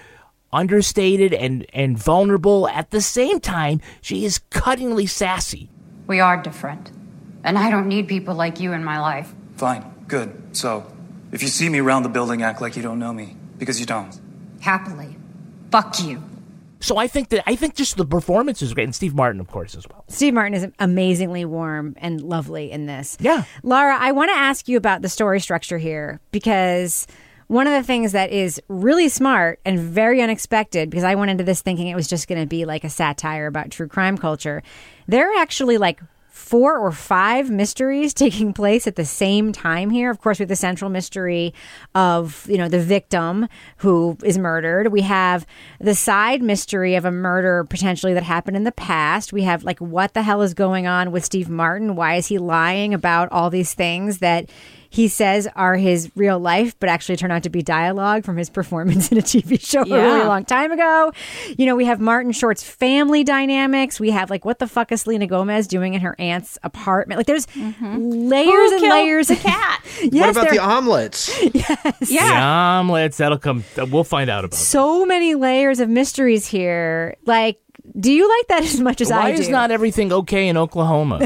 understated 0.53 1.32
and, 1.32 1.66
and 1.72 1.99
vulnerable. 1.99 2.68
At 2.68 2.91
the 2.91 3.01
same 3.01 3.41
time, 3.41 3.80
she 4.01 4.24
is 4.24 4.41
cuttingly 4.51 5.09
sassy. 5.09 5.70
We 6.07 6.20
are 6.20 6.41
different. 6.43 6.91
And 7.45 7.57
I 7.57 7.70
don't 7.70 7.88
need 7.88 8.09
people 8.09 8.34
like 8.34 8.61
you 8.61 8.72
in 8.72 8.84
my 8.84 9.01
life. 9.01 9.32
Fine, 9.57 10.05
good. 10.09 10.57
So, 10.57 10.93
if 11.32 11.43
you 11.43 11.49
see 11.49 11.68
me 11.68 11.78
around 11.78 12.03
the 12.03 12.09
building, 12.09 12.43
act 12.43 12.61
like 12.61 12.76
you 12.76 12.82
don't 12.82 12.99
know 12.99 13.12
me, 13.12 13.36
because 13.59 13.80
you 13.80 13.86
don't. 13.86 14.18
Happily. 14.61 15.16
Fuck 15.70 16.03
you. 16.03 16.22
So 16.80 16.97
I 16.97 17.09
think 17.09 17.28
that 17.28 17.45
I 17.47 17.57
think 17.57 17.74
just 17.74 17.97
the 17.97 18.07
performance 18.07 18.62
is 18.62 18.72
great, 18.72 18.84
and 18.84 18.95
Steve 18.95 19.14
Martin, 19.14 19.38
of 19.38 19.49
course, 19.49 19.74
as 19.74 19.86
well. 19.86 20.05
Steve 20.09 20.32
Martin 20.32 20.55
is 20.55 20.66
amazingly 20.78 21.45
warm 21.45 21.95
and 21.99 22.22
lovely 22.22 22.70
in 22.70 22.86
this. 22.86 23.18
Yeah. 23.20 23.45
Lara, 23.62 23.97
I 24.01 24.12
want 24.12 24.30
to 24.30 24.36
ask 24.36 24.66
you 24.66 24.78
about 24.78 25.03
the 25.03 25.11
story 25.11 25.41
structure 25.41 25.76
here 25.76 26.20
because 26.32 27.07
one 27.51 27.66
of 27.66 27.72
the 27.72 27.82
things 27.82 28.12
that 28.12 28.30
is 28.30 28.62
really 28.68 29.09
smart 29.09 29.59
and 29.64 29.76
very 29.76 30.22
unexpected, 30.22 30.88
because 30.88 31.03
I 31.03 31.16
went 31.16 31.32
into 31.32 31.42
this 31.42 31.62
thinking 31.62 31.88
it 31.88 31.96
was 31.96 32.07
just 32.07 32.28
going 32.28 32.40
to 32.40 32.46
be 32.46 32.64
like 32.64 32.84
a 32.84 32.88
satire 32.88 33.48
about 33.48 33.72
true 33.72 33.88
crime 33.88 34.16
culture, 34.16 34.62
there 35.09 35.28
are 35.28 35.42
actually 35.42 35.76
like 35.76 36.01
four 36.28 36.78
or 36.78 36.92
five 36.92 37.51
mysteries 37.51 38.14
taking 38.14 38.53
place 38.53 38.86
at 38.86 38.94
the 38.94 39.05
same 39.05 39.51
time 39.51 39.90
here. 39.90 40.12
Of 40.12 40.20
course, 40.20 40.38
we 40.38 40.44
have 40.44 40.48
the 40.48 40.55
central 40.55 40.92
mystery 40.92 41.53
of, 41.92 42.46
you 42.48 42.57
know, 42.57 42.68
the 42.68 42.78
victim 42.78 43.48
who 43.78 44.16
is 44.22 44.38
murdered. 44.38 44.92
We 44.92 45.01
have 45.01 45.44
the 45.80 45.96
side 45.96 46.42
mystery 46.42 46.94
of 46.94 47.05
a 47.05 47.11
murder 47.11 47.64
potentially 47.64 48.14
that 48.14 48.22
happened 48.22 48.59
in 48.59 48.62
the 48.62 48.70
past. 48.70 49.32
We 49.32 49.42
have 49.42 49.64
like 49.64 49.80
what 49.80 50.14
the 50.14 50.22
hell 50.22 50.42
is 50.42 50.55
going 50.55 50.86
on 50.86 51.11
with 51.11 51.24
Steve 51.24 51.48
Martin? 51.48 51.96
Why 51.96 52.14
is 52.14 52.28
he 52.28 52.38
lying 52.38 52.94
about 52.94 53.28
all 53.32 53.51
these 53.51 53.74
things 53.74 54.18
that 54.18 54.48
he 54.91 55.07
says 55.09 55.49
are 55.57 55.76
his 55.76 56.11
real 56.16 56.38
life, 56.38 56.74
but 56.80 56.88
actually 56.88 57.16
turn 57.16 57.30
out 57.30 57.45
to 57.45 57.49
be 57.51 57.62
dialogue 57.62 58.24
from 58.24 58.36
his 58.36 58.51
performance 58.61 59.11
in 59.12 59.18
a 59.18 59.22
TV 59.22 59.59
show 59.64 59.82
a 59.82 59.84
really 59.84 60.24
long 60.24 60.45
time 60.45 60.72
ago. 60.72 61.12
You 61.57 61.66
know, 61.66 61.76
we 61.76 61.84
have 61.86 62.01
Martin 62.01 62.32
Short's 62.32 62.62
family 62.62 63.22
dynamics. 63.24 63.99
We 64.01 64.11
have 64.11 64.28
like 64.30 64.45
what 64.45 64.59
the 64.59 64.66
fuck 64.66 64.91
is 64.93 65.03
Selena 65.03 65.26
Gomez 65.26 65.66
doing 65.68 65.95
in 65.95 66.01
her 66.01 66.16
aunt's 66.18 66.59
apartment? 66.62 67.18
Like 67.18 67.26
there's 67.26 67.47
layers 67.57 67.70
Mm-hmm. 67.70 68.01
Who 68.01 68.74
and 68.76 68.82
layers. 68.82 69.28
the 69.28 69.36
cat? 69.36 69.80
yes, 70.03 70.12
what 70.12 70.30
about 70.30 70.43
there- 70.45 70.53
the 70.53 70.59
omelets? 70.59 71.30
Yes. 72.01 72.30
The 72.32 72.41
omelets, 72.41 73.16
that'll 73.18 73.38
come. 73.38 73.62
We'll 73.76 74.05
find 74.05 74.28
out 74.28 74.45
about. 74.45 74.59
so 74.59 75.07
many 75.07 75.34
layers 75.34 75.78
of 75.80 75.88
mysteries 75.88 76.47
here. 76.47 77.16
Like, 77.26 77.61
do 77.99 78.12
you 78.12 78.28
like 78.28 78.49
that 78.49 78.62
as 78.64 78.80
much 78.80 79.01
as 79.01 79.11
Why 79.11 79.18
I 79.18 79.30
do? 79.30 79.36
Why 79.36 79.41
is 79.41 79.49
not 79.49 79.70
everything 79.70 80.12
okay 80.12 80.49
in 80.49 80.57
Oklahoma? 80.57 81.20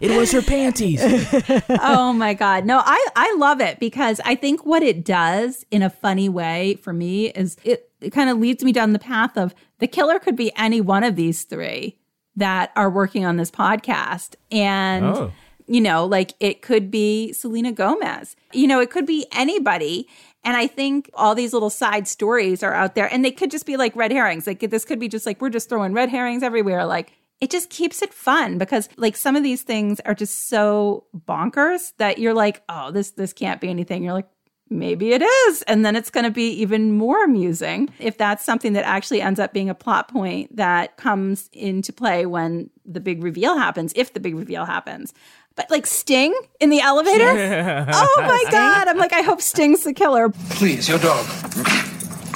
It 0.00 0.16
was 0.16 0.32
her 0.32 0.42
panties. 0.42 1.00
oh 1.82 2.12
my 2.12 2.34
god 2.34 2.64
no 2.64 2.80
i 2.84 3.06
i 3.16 3.34
love 3.38 3.60
it 3.60 3.78
because 3.78 4.20
i 4.24 4.34
think 4.34 4.64
what 4.64 4.82
it 4.82 5.04
does 5.04 5.64
in 5.70 5.82
a 5.82 5.90
funny 5.90 6.28
way 6.28 6.74
for 6.82 6.92
me 6.92 7.28
is 7.30 7.56
it, 7.64 7.90
it 8.00 8.10
kind 8.10 8.30
of 8.30 8.38
leads 8.38 8.62
me 8.64 8.72
down 8.72 8.92
the 8.92 8.98
path 8.98 9.36
of 9.36 9.54
the 9.78 9.86
killer 9.86 10.18
could 10.18 10.36
be 10.36 10.52
any 10.56 10.80
one 10.80 11.04
of 11.04 11.16
these 11.16 11.44
three 11.44 11.96
that 12.36 12.70
are 12.76 12.90
working 12.90 13.24
on 13.24 13.36
this 13.36 13.50
podcast 13.50 14.34
and 14.52 15.04
Oh. 15.04 15.32
you 15.66 15.80
know 15.80 16.04
like 16.06 16.32
it 16.40 16.62
could 16.62 16.90
be 16.90 17.32
selena 17.32 17.72
gomez 17.72 18.36
you 18.52 18.66
know 18.66 18.80
it 18.80 18.90
could 18.90 19.06
be 19.06 19.26
anybody 19.32 20.06
and 20.44 20.56
I 20.56 20.68
think 20.68 21.10
all 21.14 21.34
these 21.34 21.52
little 21.52 21.68
side 21.68 22.06
stories 22.06 22.62
are 22.62 22.72
out 22.72 22.94
there 22.94 23.12
and 23.12 23.24
they 23.24 23.32
could 23.32 23.50
just 23.50 23.66
be 23.66 23.76
like 23.76 23.94
red 23.96 24.12
herrings. 24.12 24.46
Like 24.46 24.60
this 24.60 24.84
could 24.84 25.00
be 25.00 25.08
just 25.08 25.26
like 25.26 25.40
we're 25.42 25.50
just 25.50 25.68
throwing 25.68 25.92
red 25.92 26.08
herrings 26.10 26.44
everywhere. 26.44 26.86
Like 26.86 27.12
it 27.40 27.50
just 27.50 27.70
keeps 27.70 28.02
it 28.02 28.12
fun 28.12 28.58
because 28.58 28.88
like 28.96 29.16
some 29.16 29.36
of 29.36 29.42
these 29.42 29.62
things 29.62 30.00
are 30.00 30.14
just 30.14 30.48
so 30.48 31.04
bonkers 31.16 31.92
that 31.98 32.18
you're 32.18 32.34
like, 32.34 32.62
oh, 32.68 32.90
this 32.90 33.12
this 33.12 33.32
can't 33.32 33.60
be 33.60 33.68
anything. 33.68 34.02
You're 34.02 34.12
like, 34.12 34.28
maybe 34.70 35.12
it 35.12 35.22
is. 35.22 35.62
And 35.62 35.84
then 35.84 35.96
it's 35.96 36.10
going 36.10 36.24
to 36.24 36.30
be 36.30 36.50
even 36.50 36.92
more 36.92 37.24
amusing 37.24 37.88
if 37.98 38.18
that's 38.18 38.44
something 38.44 38.72
that 38.74 38.84
actually 38.84 39.20
ends 39.20 39.40
up 39.40 39.52
being 39.52 39.70
a 39.70 39.74
plot 39.74 40.08
point 40.08 40.56
that 40.56 40.96
comes 40.96 41.48
into 41.52 41.92
play 41.92 42.26
when 42.26 42.70
the 42.84 43.00
big 43.00 43.22
reveal 43.22 43.56
happens, 43.56 43.92
if 43.96 44.12
the 44.14 44.20
big 44.20 44.34
reveal 44.34 44.64
happens. 44.64 45.14
But 45.54 45.70
like 45.70 45.86
Sting 45.86 46.34
in 46.60 46.70
the 46.70 46.80
elevator? 46.80 47.86
oh 47.92 48.14
my 48.18 48.44
God. 48.50 48.88
I'm 48.88 48.98
like, 48.98 49.12
I 49.12 49.22
hope 49.22 49.40
Sting's 49.40 49.84
the 49.84 49.92
killer. 49.92 50.28
Please, 50.50 50.88
your 50.88 50.98
dog. 50.98 51.26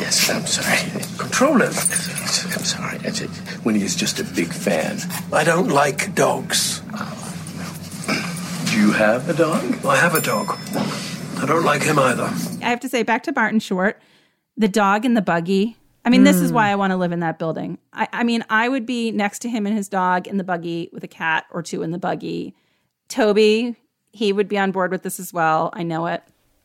Yes, 0.02 0.28
I'm 0.30 0.46
sorry. 0.46 0.78
Control 1.16 1.54
him. 1.54 1.68
I'm 1.68 2.64
sorry. 2.64 2.98
That's 2.98 3.20
it. 3.20 3.30
When 3.64 3.74
he 3.74 3.82
is 3.84 3.94
just 3.94 4.18
a 4.20 4.24
big 4.24 4.48
fan. 4.52 4.98
I 5.32 5.44
don't 5.44 5.68
like 5.68 6.14
dogs. 6.14 6.80
Do 8.70 8.78
you 8.80 8.92
have 8.92 9.28
a 9.28 9.34
dog? 9.34 9.84
I 9.86 9.96
have 9.96 10.14
a 10.14 10.20
dog. 10.20 10.58
I 11.38 11.44
don't 11.46 11.64
like 11.64 11.82
him 11.82 11.98
either. 11.98 12.24
I 12.64 12.70
have 12.70 12.80
to 12.80 12.88
say, 12.88 13.02
back 13.02 13.22
to 13.24 13.32
Martin 13.32 13.60
Short, 13.60 14.00
the 14.56 14.68
dog 14.68 15.04
in 15.04 15.14
the 15.14 15.22
buggy. 15.22 15.76
I 16.04 16.10
mean, 16.10 16.24
this 16.24 16.40
is 16.40 16.50
Mm. 16.50 16.54
why 16.54 16.68
I 16.70 16.74
want 16.74 16.90
to 16.90 16.96
live 16.96 17.12
in 17.12 17.20
that 17.20 17.38
building. 17.38 17.78
I, 17.92 18.08
I 18.12 18.24
mean, 18.24 18.44
I 18.50 18.68
would 18.68 18.86
be 18.86 19.12
next 19.12 19.38
to 19.42 19.48
him 19.48 19.66
and 19.66 19.76
his 19.76 19.88
dog 19.88 20.26
in 20.26 20.36
the 20.36 20.42
buggy 20.44 20.90
with 20.92 21.04
a 21.04 21.08
cat 21.08 21.44
or 21.52 21.62
two 21.62 21.82
in 21.84 21.92
the 21.92 21.98
buggy. 21.98 22.54
Toby, 23.08 23.76
he 24.12 24.32
would 24.32 24.48
be 24.48 24.58
on 24.58 24.72
board 24.72 24.90
with 24.90 25.02
this 25.04 25.20
as 25.20 25.32
well. 25.32 25.70
I 25.74 25.84
know 25.84 26.06
it. 26.06 26.22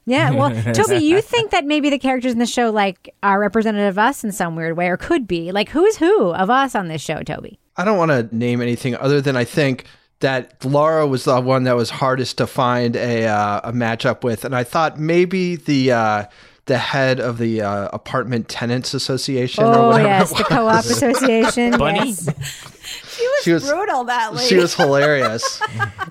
Yeah, 0.09 0.31
well, 0.31 0.49
Toby, 0.73 0.97
you 1.03 1.21
think 1.21 1.51
that 1.51 1.65
maybe 1.65 1.89
the 1.89 1.99
characters 1.99 2.31
in 2.31 2.39
the 2.39 2.45
show 2.45 2.71
like 2.71 3.13
are 3.21 3.39
representative 3.39 3.89
of 3.89 3.99
us 3.99 4.23
in 4.23 4.31
some 4.31 4.55
weird 4.55 4.77
way, 4.77 4.87
or 4.87 4.95
could 4.97 5.27
be. 5.27 5.51
Like, 5.51 5.67
who's 5.69 5.97
who 5.97 6.31
of 6.33 6.49
us 6.49 6.73
on 6.75 6.87
this 6.87 7.01
show, 7.01 7.21
Toby? 7.23 7.59
I 7.75 7.83
don't 7.85 7.97
want 7.97 8.11
to 8.11 8.35
name 8.35 8.61
anything 8.61 8.95
other 8.95 9.19
than 9.21 9.35
I 9.35 9.43
think 9.43 9.85
that 10.21 10.65
Lara 10.65 11.05
was 11.05 11.25
the 11.25 11.39
one 11.41 11.65
that 11.65 11.75
was 11.75 11.89
hardest 11.91 12.37
to 12.39 12.47
find 12.47 12.95
a 12.95 13.27
uh, 13.27 13.61
a 13.65 13.71
matchup 13.73 14.23
with, 14.23 14.45
and 14.45 14.55
I 14.55 14.63
thought 14.63 14.97
maybe 14.97 15.57
the 15.57 15.91
uh, 15.91 16.23
the 16.65 16.77
head 16.77 17.19
of 17.19 17.37
the 17.37 17.61
uh, 17.61 17.89
apartment 17.93 18.47
tenants 18.49 18.93
association 18.93 19.63
or 19.65 19.75
Oh 19.75 19.87
whatever. 19.89 20.07
yes, 20.07 20.31
it 20.31 20.37
the 20.37 20.43
co-op 20.45 20.85
association. 20.85 21.77
Bunny? 21.77 22.09
yes. 22.09 22.29
She 23.47 23.53
was 23.53 23.69
brutal. 23.69 24.03
That 24.03 24.33
lady. 24.35 24.47
she 24.47 24.55
was 24.57 24.73
hilarious. 24.75 25.61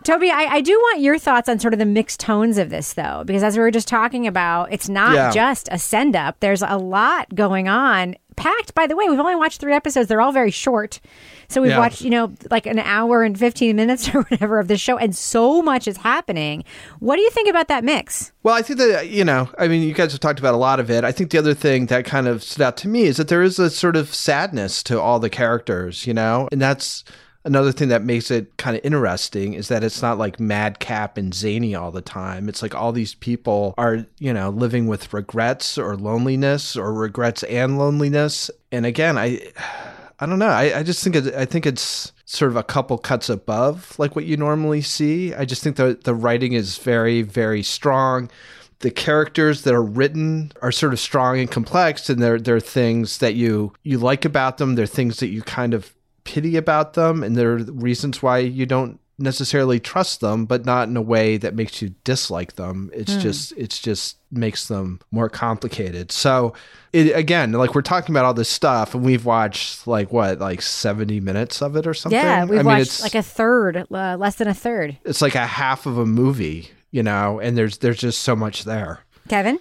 Toby, 0.04 0.30
I, 0.30 0.44
I 0.56 0.60
do 0.60 0.72
want 0.72 1.00
your 1.00 1.18
thoughts 1.18 1.48
on 1.48 1.58
sort 1.58 1.72
of 1.72 1.78
the 1.78 1.86
mixed 1.86 2.20
tones 2.20 2.58
of 2.58 2.70
this, 2.70 2.92
though, 2.94 3.22
because 3.26 3.42
as 3.42 3.56
we 3.56 3.62
were 3.62 3.70
just 3.70 3.88
talking 3.88 4.26
about, 4.26 4.72
it's 4.72 4.88
not 4.88 5.14
Yeah. 5.14 5.30
just 5.30 5.68
a 5.70 5.78
send 5.78 6.16
up. 6.16 6.36
There's 6.40 6.62
a 6.62 6.76
lot 6.76 7.34
going 7.34 7.68
on. 7.68 8.16
Packed, 8.36 8.74
by 8.74 8.86
the 8.86 8.94
way, 8.94 9.08
we've 9.08 9.18
only 9.18 9.34
watched 9.34 9.62
three 9.62 9.72
episodes. 9.72 10.08
They're 10.08 10.20
all 10.20 10.30
very 10.32 10.50
short. 10.50 11.00
So 11.48 11.62
we've 11.62 11.70
Yeah. 11.70 11.78
watched, 11.78 12.02
you 12.02 12.10
know, 12.10 12.34
like 12.50 12.66
an 12.66 12.78
hour 12.78 13.22
and 13.22 13.38
15 13.38 13.74
minutes 13.74 14.08
or 14.14 14.22
whatever 14.24 14.58
of 14.60 14.68
the 14.68 14.76
show, 14.76 14.98
and 14.98 15.16
so 15.16 15.62
much 15.62 15.88
is 15.88 15.96
happening. 15.98 16.62
What 16.98 17.16
do 17.16 17.22
you 17.22 17.30
think 17.30 17.48
about 17.48 17.68
that 17.68 17.82
mix? 17.82 18.32
Well, 18.42 18.54
I 18.54 18.60
think 18.60 18.78
that, 18.78 19.08
you 19.08 19.24
know, 19.24 19.48
I 19.58 19.68
mean, 19.68 19.82
you 19.82 19.94
guys 19.94 20.12
have 20.12 20.20
talked 20.20 20.38
about 20.38 20.52
a 20.52 20.58
lot 20.58 20.80
of 20.80 20.90
it. 20.90 21.02
I 21.02 21.12
think 21.12 21.30
the 21.30 21.38
other 21.38 21.54
thing 21.54 21.86
that 21.86 22.04
kind 22.04 22.28
of 22.28 22.42
stood 22.42 22.62
out 22.62 22.76
to 22.78 22.88
me 22.88 23.04
is 23.04 23.16
that 23.16 23.28
there 23.28 23.42
is 23.42 23.58
a 23.58 23.70
sort 23.70 23.96
of 23.96 24.14
sadness 24.14 24.82
to 24.84 25.00
all 25.00 25.18
the 25.18 25.30
characters, 25.30 26.06
you 26.06 26.12
know? 26.12 26.46
And 26.52 26.60
that's 26.60 27.04
another 27.46 27.72
thing 27.72 27.88
that 27.88 28.02
makes 28.02 28.30
it 28.30 28.56
kind 28.56 28.76
of 28.76 28.84
interesting 28.84 29.54
is 29.54 29.68
that 29.68 29.84
it's 29.84 30.02
not 30.02 30.18
like 30.18 30.40
madcap 30.40 31.16
and 31.16 31.32
zany 31.32 31.74
all 31.74 31.92
the 31.92 32.02
time. 32.02 32.48
It's 32.48 32.60
like 32.60 32.74
all 32.74 32.92
these 32.92 33.14
people 33.14 33.72
are, 33.78 34.04
you 34.18 34.34
know, 34.34 34.50
living 34.50 34.88
with 34.88 35.14
regrets 35.14 35.78
or 35.78 35.96
loneliness 35.96 36.76
or 36.76 36.92
regrets 36.92 37.44
and 37.44 37.78
loneliness. 37.78 38.50
And 38.70 38.84
again, 38.84 39.16
I. 39.16 39.40
I 40.18 40.24
don't 40.24 40.38
know. 40.38 40.48
I, 40.48 40.78
I 40.78 40.82
just 40.82 41.04
think 41.04 41.14
it, 41.14 41.34
I 41.34 41.44
think 41.44 41.66
it's 41.66 42.10
sort 42.24 42.50
of 42.50 42.56
a 42.56 42.62
couple 42.62 42.96
cuts 42.96 43.28
above 43.28 43.94
like 43.98 44.16
what 44.16 44.24
you 44.24 44.38
normally 44.38 44.80
see. 44.80 45.34
I 45.34 45.44
just 45.44 45.62
think 45.62 45.76
the 45.76 45.98
the 46.02 46.14
writing 46.14 46.54
is 46.54 46.78
very 46.78 47.20
very 47.20 47.62
strong. 47.62 48.30
The 48.78 48.90
characters 48.90 49.60
that 49.64 49.74
are 49.74 49.82
written 49.82 50.52
are 50.62 50.72
sort 50.72 50.94
of 50.94 51.00
strong 51.00 51.38
and 51.38 51.50
complex, 51.50 52.08
and 52.08 52.22
they're 52.22 52.40
they're 52.40 52.60
things 52.60 53.18
that 53.18 53.34
you 53.34 53.74
you 53.82 53.98
like 53.98 54.24
about 54.24 54.56
them. 54.56 54.74
They're 54.74 54.86
things 54.86 55.18
that 55.20 55.28
you 55.28 55.42
kind 55.42 55.74
of 55.74 55.92
pity 56.26 56.56
about 56.56 56.92
them, 56.92 57.22
and 57.22 57.34
there 57.36 57.52
are 57.54 57.58
reasons 57.58 58.22
why 58.22 58.38
you 58.38 58.66
don't 58.66 59.00
necessarily 59.18 59.80
trust 59.80 60.20
them, 60.20 60.44
but 60.44 60.66
not 60.66 60.88
in 60.88 60.96
a 60.96 61.00
way 61.00 61.38
that 61.38 61.54
makes 61.54 61.80
you 61.80 61.94
dislike 62.04 62.56
them. 62.56 62.90
It's 62.92 63.14
Hmm. 63.14 63.20
just 63.20 63.52
it's 63.56 63.78
just 63.78 64.18
makes 64.30 64.68
them 64.68 65.00
more 65.10 65.30
complicated. 65.30 66.12
So 66.12 66.52
it 66.92 67.16
again, 67.16 67.52
like 67.52 67.74
we're 67.74 67.80
talking 67.80 68.12
about 68.14 68.26
all 68.26 68.34
this 68.34 68.50
stuff, 68.50 68.94
and 68.94 69.02
we've 69.02 69.24
watched 69.24 69.86
like 69.86 70.12
what, 70.12 70.38
like 70.38 70.60
seventy 70.60 71.18
minutes 71.20 71.62
of 71.62 71.76
it 71.76 71.86
or 71.86 71.94
something. 71.94 72.18
Yeah, 72.20 72.44
we've 72.44 72.58
I 72.60 72.62
mean, 72.62 72.66
watched 72.66 72.80
it's 72.82 73.02
like 73.02 73.14
a 73.14 73.22
third, 73.22 73.86
uh, 73.90 74.16
less 74.18 74.34
than 74.34 74.48
a 74.48 74.54
third. 74.54 74.98
it's 75.06 75.22
like 75.22 75.34
a 75.34 75.46
half 75.46 75.86
of 75.86 75.96
a 75.96 76.04
movie, 76.04 76.68
you 76.90 77.02
know, 77.02 77.40
and 77.40 77.56
there's 77.56 77.78
there's 77.78 77.98
just 77.98 78.20
so 78.20 78.36
much 78.36 78.64
there. 78.64 79.00
Kevin? 79.28 79.58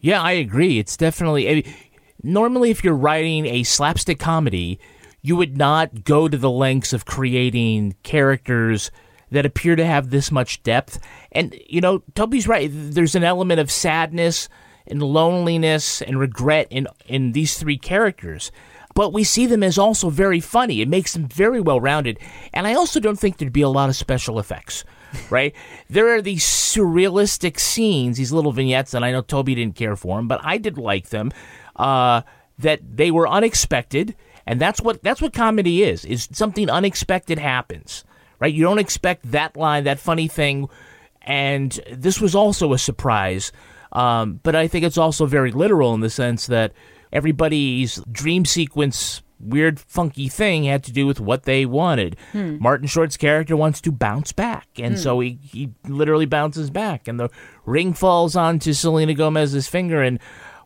Yeah, 0.00 0.22
I 0.22 0.32
agree. 0.32 0.78
It's 0.78 0.96
definitely. 0.96 1.48
I 1.50 1.54
mean, 1.54 1.74
normally, 2.22 2.70
if 2.70 2.84
you're 2.84 2.94
writing 2.94 3.46
a 3.46 3.64
slapstick 3.64 4.18
comedy, 4.20 4.78
you 5.24 5.36
would 5.36 5.56
not 5.56 6.04
go 6.04 6.28
to 6.28 6.36
the 6.36 6.50
lengths 6.50 6.92
of 6.92 7.06
creating 7.06 7.96
characters 8.02 8.90
that 9.30 9.46
appear 9.46 9.74
to 9.74 9.84
have 9.84 10.10
this 10.10 10.30
much 10.30 10.62
depth. 10.62 10.98
And, 11.32 11.58
you 11.66 11.80
know, 11.80 12.02
Toby's 12.14 12.46
right. 12.46 12.68
There's 12.70 13.14
an 13.14 13.24
element 13.24 13.58
of 13.58 13.70
sadness 13.70 14.50
and 14.86 15.02
loneliness 15.02 16.02
and 16.02 16.20
regret 16.20 16.66
in, 16.68 16.86
in 17.06 17.32
these 17.32 17.56
three 17.56 17.78
characters. 17.78 18.52
But 18.94 19.14
we 19.14 19.24
see 19.24 19.46
them 19.46 19.62
as 19.62 19.78
also 19.78 20.10
very 20.10 20.40
funny. 20.40 20.82
It 20.82 20.88
makes 20.88 21.14
them 21.14 21.26
very 21.26 21.60
well 21.60 21.80
rounded. 21.80 22.18
And 22.52 22.66
I 22.66 22.74
also 22.74 23.00
don't 23.00 23.18
think 23.18 23.38
there'd 23.38 23.50
be 23.50 23.62
a 23.62 23.68
lot 23.70 23.88
of 23.88 23.96
special 23.96 24.38
effects, 24.38 24.84
right? 25.30 25.54
there 25.88 26.14
are 26.14 26.20
these 26.20 26.44
surrealistic 26.44 27.58
scenes, 27.58 28.18
these 28.18 28.30
little 28.30 28.52
vignettes, 28.52 28.92
and 28.92 29.06
I 29.06 29.10
know 29.10 29.22
Toby 29.22 29.54
didn't 29.54 29.76
care 29.76 29.96
for 29.96 30.18
them, 30.18 30.28
but 30.28 30.42
I 30.44 30.58
did 30.58 30.76
like 30.76 31.08
them. 31.08 31.32
Uh, 31.76 32.20
that 32.58 32.80
they 32.96 33.10
were 33.10 33.28
unexpected, 33.28 34.14
and 34.46 34.60
that's 34.60 34.80
what 34.80 35.02
that's 35.02 35.20
what 35.22 35.32
comedy 35.32 35.82
is. 35.82 36.04
Is 36.04 36.28
something 36.32 36.68
unexpected 36.70 37.38
happens, 37.38 38.04
right? 38.38 38.52
You 38.52 38.62
don't 38.64 38.78
expect 38.78 39.30
that 39.32 39.56
line, 39.56 39.84
that 39.84 39.98
funny 40.00 40.28
thing, 40.28 40.68
and 41.22 41.78
this 41.92 42.20
was 42.20 42.34
also 42.34 42.72
a 42.72 42.78
surprise. 42.78 43.52
Um, 43.92 44.40
but 44.42 44.56
I 44.56 44.66
think 44.68 44.84
it's 44.84 44.98
also 44.98 45.24
very 45.26 45.52
literal 45.52 45.94
in 45.94 46.00
the 46.00 46.10
sense 46.10 46.46
that 46.48 46.72
everybody's 47.12 48.02
dream 48.10 48.44
sequence 48.44 49.22
weird 49.40 49.78
funky 49.78 50.28
thing 50.28 50.64
had 50.64 50.82
to 50.84 50.92
do 50.92 51.06
with 51.06 51.20
what 51.20 51.42
they 51.44 51.66
wanted. 51.66 52.16
Hmm. 52.32 52.56
Martin 52.60 52.86
Short's 52.86 53.16
character 53.16 53.56
wants 53.56 53.80
to 53.82 53.92
bounce 53.92 54.32
back, 54.32 54.66
and 54.78 54.94
Hmm. 54.94 55.00
so 55.00 55.20
he, 55.20 55.38
he 55.42 55.70
literally 55.86 56.26
bounces 56.26 56.70
back, 56.70 57.06
and 57.08 57.20
the 57.20 57.28
ring 57.66 57.92
falls 57.92 58.36
onto 58.36 58.72
Selena 58.72 59.12
Gomez's 59.14 59.68
finger, 59.68 60.02
and 60.02 60.18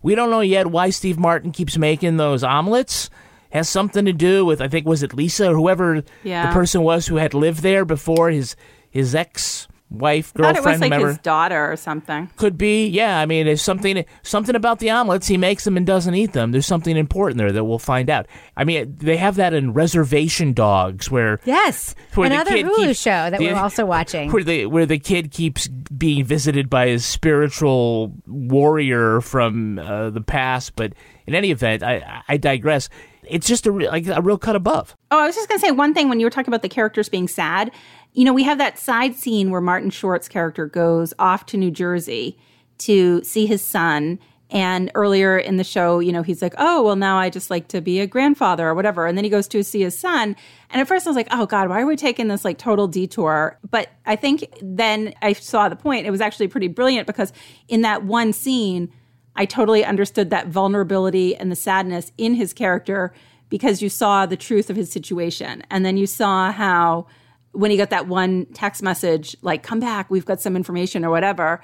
we 0.02 0.14
don't 0.14 0.30
know 0.30 0.40
yet 0.40 0.68
why 0.68 0.90
Steve 0.90 1.18
Martin 1.18 1.50
keeps 1.50 1.76
making 1.76 2.16
those 2.18 2.44
omelets. 2.44 3.10
Has 3.50 3.68
something 3.68 4.04
to 4.04 4.12
do 4.12 4.44
with 4.44 4.60
I 4.60 4.68
think 4.68 4.86
was 4.86 5.02
it 5.02 5.14
Lisa 5.14 5.50
or 5.50 5.54
whoever 5.56 6.02
Yeah. 6.22 6.46
the 6.48 6.52
person 6.52 6.82
was 6.82 7.06
who 7.06 7.16
had 7.16 7.32
lived 7.34 7.62
there 7.62 7.84
before 7.84 8.30
his 8.30 8.56
his 8.90 9.14
ex 9.14 9.68
wife 9.90 10.34
I 10.36 10.52
thought 10.52 10.54
girlfriend 10.54 10.66
it 10.66 10.70
was 10.70 10.80
like 10.82 10.92
whomever. 10.92 11.08
his 11.08 11.18
daughter 11.18 11.72
or 11.72 11.76
something. 11.76 12.28
Could 12.36 12.58
be, 12.58 12.86
yeah. 12.88 13.18
I 13.20 13.24
mean, 13.24 13.46
there's 13.46 13.62
something 13.62 14.04
something 14.22 14.54
about 14.54 14.80
the 14.80 14.90
omelets. 14.90 15.26
He 15.28 15.38
makes 15.38 15.64
them 15.64 15.78
and 15.78 15.86
doesn't 15.86 16.14
eat 16.14 16.34
them. 16.34 16.52
There's 16.52 16.66
something 16.66 16.94
important 16.94 17.38
there 17.38 17.52
that 17.52 17.64
we'll 17.64 17.78
find 17.78 18.10
out. 18.10 18.26
I 18.54 18.64
mean, 18.64 18.96
they 18.98 19.16
have 19.16 19.36
that 19.36 19.54
in 19.54 19.72
Reservation 19.72 20.52
Dogs, 20.52 21.10
where 21.10 21.40
Yes, 21.46 21.94
Where 22.14 22.28
the 22.28 22.34
another 22.34 22.50
Hulu 22.50 22.76
keeps- 22.88 23.00
show 23.00 23.30
that 23.30 23.38
the- 23.38 23.46
we're 23.46 23.54
also 23.56 23.86
watching. 23.86 24.30
where 24.30 24.44
the 24.44 24.66
where 24.66 24.84
the 24.84 24.98
kid 24.98 25.30
keeps 25.30 25.68
being 25.68 26.22
visited 26.22 26.68
by 26.68 26.88
his 26.88 27.06
spiritual 27.06 28.12
warrior 28.26 29.22
from 29.22 29.78
uh, 29.78 30.10
the 30.10 30.20
past. 30.20 30.76
But 30.76 30.92
in 31.26 31.34
any 31.34 31.50
event, 31.50 31.82
I 31.82 32.22
I 32.28 32.36
digress. 32.36 32.90
It's 33.28 33.46
just 33.46 33.66
a 33.66 33.72
re- 33.72 33.88
like 33.88 34.06
a 34.06 34.20
real 34.20 34.38
cut 34.38 34.56
above. 34.56 34.96
Oh, 35.10 35.20
I 35.20 35.26
was 35.26 35.34
just 35.34 35.48
going 35.48 35.60
to 35.60 35.66
say 35.66 35.72
one 35.72 35.94
thing 35.94 36.08
when 36.08 36.20
you 36.20 36.26
were 36.26 36.30
talking 36.30 36.48
about 36.48 36.62
the 36.62 36.68
characters 36.68 37.08
being 37.08 37.28
sad. 37.28 37.70
You 38.12 38.24
know, 38.24 38.32
we 38.32 38.42
have 38.44 38.58
that 38.58 38.78
side 38.78 39.14
scene 39.14 39.50
where 39.50 39.60
Martin 39.60 39.90
Short's 39.90 40.28
character 40.28 40.66
goes 40.66 41.14
off 41.18 41.46
to 41.46 41.56
New 41.56 41.70
Jersey 41.70 42.38
to 42.78 43.22
see 43.22 43.46
his 43.46 43.62
son. 43.62 44.18
And 44.50 44.90
earlier 44.94 45.36
in 45.36 45.58
the 45.58 45.64
show, 45.64 45.98
you 45.98 46.10
know, 46.10 46.22
he's 46.22 46.40
like, 46.40 46.54
oh, 46.56 46.82
well, 46.82 46.96
now 46.96 47.18
I 47.18 47.28
just 47.28 47.50
like 47.50 47.68
to 47.68 47.82
be 47.82 48.00
a 48.00 48.06
grandfather 48.06 48.66
or 48.66 48.74
whatever. 48.74 49.06
And 49.06 49.16
then 49.18 49.24
he 49.24 49.30
goes 49.30 49.46
to 49.48 49.62
see 49.62 49.82
his 49.82 49.98
son. 49.98 50.34
And 50.70 50.80
at 50.80 50.88
first 50.88 51.06
I 51.06 51.10
was 51.10 51.16
like, 51.16 51.28
oh, 51.30 51.44
God, 51.44 51.68
why 51.68 51.82
are 51.82 51.86
we 51.86 51.96
taking 51.96 52.28
this 52.28 52.46
like 52.46 52.56
total 52.56 52.88
detour? 52.88 53.58
But 53.70 53.90
I 54.06 54.16
think 54.16 54.48
then 54.62 55.12
I 55.20 55.34
saw 55.34 55.68
the 55.68 55.76
point. 55.76 56.06
It 56.06 56.10
was 56.10 56.22
actually 56.22 56.48
pretty 56.48 56.68
brilliant 56.68 57.06
because 57.06 57.32
in 57.68 57.82
that 57.82 58.04
one 58.04 58.32
scene, 58.32 58.90
I 59.38 59.44
totally 59.44 59.84
understood 59.84 60.30
that 60.30 60.48
vulnerability 60.48 61.36
and 61.36 61.50
the 61.50 61.56
sadness 61.56 62.10
in 62.18 62.34
his 62.34 62.52
character 62.52 63.12
because 63.48 63.80
you 63.80 63.88
saw 63.88 64.26
the 64.26 64.36
truth 64.36 64.68
of 64.68 64.74
his 64.74 64.90
situation. 64.90 65.62
And 65.70 65.86
then 65.86 65.96
you 65.96 66.08
saw 66.08 66.50
how 66.50 67.06
when 67.52 67.70
he 67.70 67.76
got 67.76 67.90
that 67.90 68.08
one 68.08 68.46
text 68.52 68.82
message, 68.82 69.36
like, 69.40 69.62
come 69.62 69.78
back, 69.78 70.10
we've 70.10 70.26
got 70.26 70.40
some 70.40 70.56
information 70.56 71.04
or 71.04 71.10
whatever, 71.10 71.62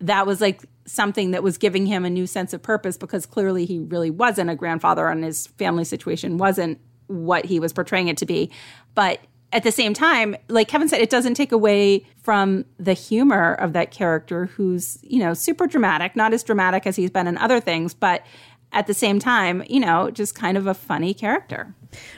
that 0.00 0.26
was 0.26 0.42
like 0.42 0.64
something 0.84 1.30
that 1.30 1.42
was 1.42 1.56
giving 1.56 1.86
him 1.86 2.04
a 2.04 2.10
new 2.10 2.26
sense 2.26 2.52
of 2.52 2.62
purpose 2.62 2.98
because 2.98 3.24
clearly 3.24 3.64
he 3.64 3.78
really 3.78 4.10
wasn't 4.10 4.50
a 4.50 4.54
grandfather 4.54 5.08
and 5.08 5.24
his 5.24 5.46
family 5.46 5.84
situation 5.84 6.36
wasn't 6.36 6.78
what 7.06 7.46
he 7.46 7.58
was 7.58 7.72
portraying 7.72 8.08
it 8.08 8.18
to 8.18 8.26
be. 8.26 8.50
But 8.94 9.20
at 9.54 9.62
the 9.62 9.72
same 9.72 9.94
time, 9.94 10.36
like 10.48 10.66
Kevin 10.66 10.88
said, 10.88 11.00
it 11.00 11.08
doesn't 11.08 11.34
take 11.34 11.52
away 11.52 12.04
from 12.22 12.64
the 12.78 12.92
humor 12.92 13.54
of 13.54 13.72
that 13.72 13.92
character 13.92 14.46
who's, 14.46 14.98
you 15.02 15.20
know, 15.20 15.32
super 15.32 15.68
dramatic, 15.68 16.16
not 16.16 16.34
as 16.34 16.42
dramatic 16.42 16.88
as 16.88 16.96
he's 16.96 17.10
been 17.10 17.28
in 17.28 17.38
other 17.38 17.60
things, 17.60 17.94
but 17.94 18.24
at 18.72 18.88
the 18.88 18.94
same 18.94 19.20
time, 19.20 19.62
you 19.68 19.78
know, 19.78 20.10
just 20.10 20.34
kind 20.34 20.58
of 20.58 20.66
a 20.66 20.74
funny 20.74 21.14
character. 21.14 21.72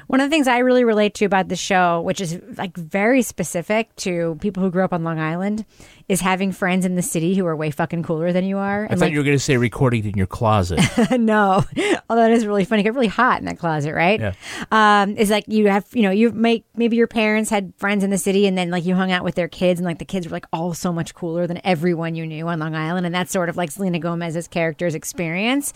One 0.07 0.21
of 0.21 0.29
the 0.29 0.35
things 0.35 0.49
I 0.49 0.59
really 0.59 0.85
relate 0.85 1.15
to 1.15 1.25
about 1.25 1.49
the 1.49 1.57
show, 1.57 2.01
which 2.03 2.21
is 2.21 2.41
like 2.57 2.77
very 2.77 3.23
specific 3.23 3.95
to 3.97 4.37
people 4.41 4.63
who 4.63 4.71
grew 4.71 4.85
up 4.85 4.93
on 4.93 5.05
Long 5.05 5.19
Island, 5.19 5.65
is 6.09 6.21
having 6.21 6.53
friends 6.53 6.87
in 6.87 6.95
the 6.95 7.03
city 7.03 7.35
who 7.35 7.45
are 7.47 7.57
way 7.57 7.71
fucking 7.71 8.05
cooler 8.05 8.33
than 8.33 8.45
you 8.45 8.59
are. 8.59 8.87
I 8.89 8.95
thought 8.95 9.11
you 9.11 9.19
were 9.19 9.25
going 9.25 9.37
to 9.37 9.43
say 9.43 9.57
recording 9.57 10.05
in 10.05 10.17
your 10.17 10.29
closet. 10.29 10.81
no, 11.19 11.65
although 12.09 12.23
that 12.23 12.31
is 12.31 12.47
really 12.47 12.65
funny. 12.65 12.83
It 12.83 12.85
get 12.85 12.95
really 12.95 13.07
hot 13.09 13.41
in 13.41 13.47
that 13.47 13.59
closet, 13.59 13.93
right? 13.93 14.21
Yeah. 14.21 14.33
Um, 14.71 15.17
is 15.17 15.31
like 15.31 15.45
you 15.49 15.69
have, 15.69 15.87
you 15.93 16.03
know, 16.03 16.11
you 16.11 16.31
make 16.31 16.65
maybe 16.77 16.97
your 16.97 17.09
parents 17.09 17.51
had 17.51 17.73
friends 17.77 18.05
in 18.05 18.11
the 18.11 18.19
city, 18.19 18.47
and 18.47 18.57
then 18.57 18.71
like 18.71 18.85
you 18.85 18.95
hung 18.95 19.11
out 19.11 19.25
with 19.25 19.35
their 19.35 19.49
kids, 19.49 19.81
and 19.81 19.85
like 19.85 19.99
the 19.99 20.05
kids 20.05 20.27
were 20.27 20.33
like 20.33 20.47
all 20.53 20.75
so 20.75 20.93
much 20.93 21.15
cooler 21.15 21.47
than 21.47 21.61
everyone 21.65 22.15
you 22.15 22.27
knew 22.27 22.47
on 22.47 22.61
Long 22.61 22.77
Island, 22.77 23.07
and 23.07 23.15
that's 23.15 23.33
sort 23.33 23.49
of 23.49 23.57
like 23.57 23.73
Selena 23.73 23.99
Gomez's 23.99 24.47
character's 24.47 24.95
experience. 24.95 25.73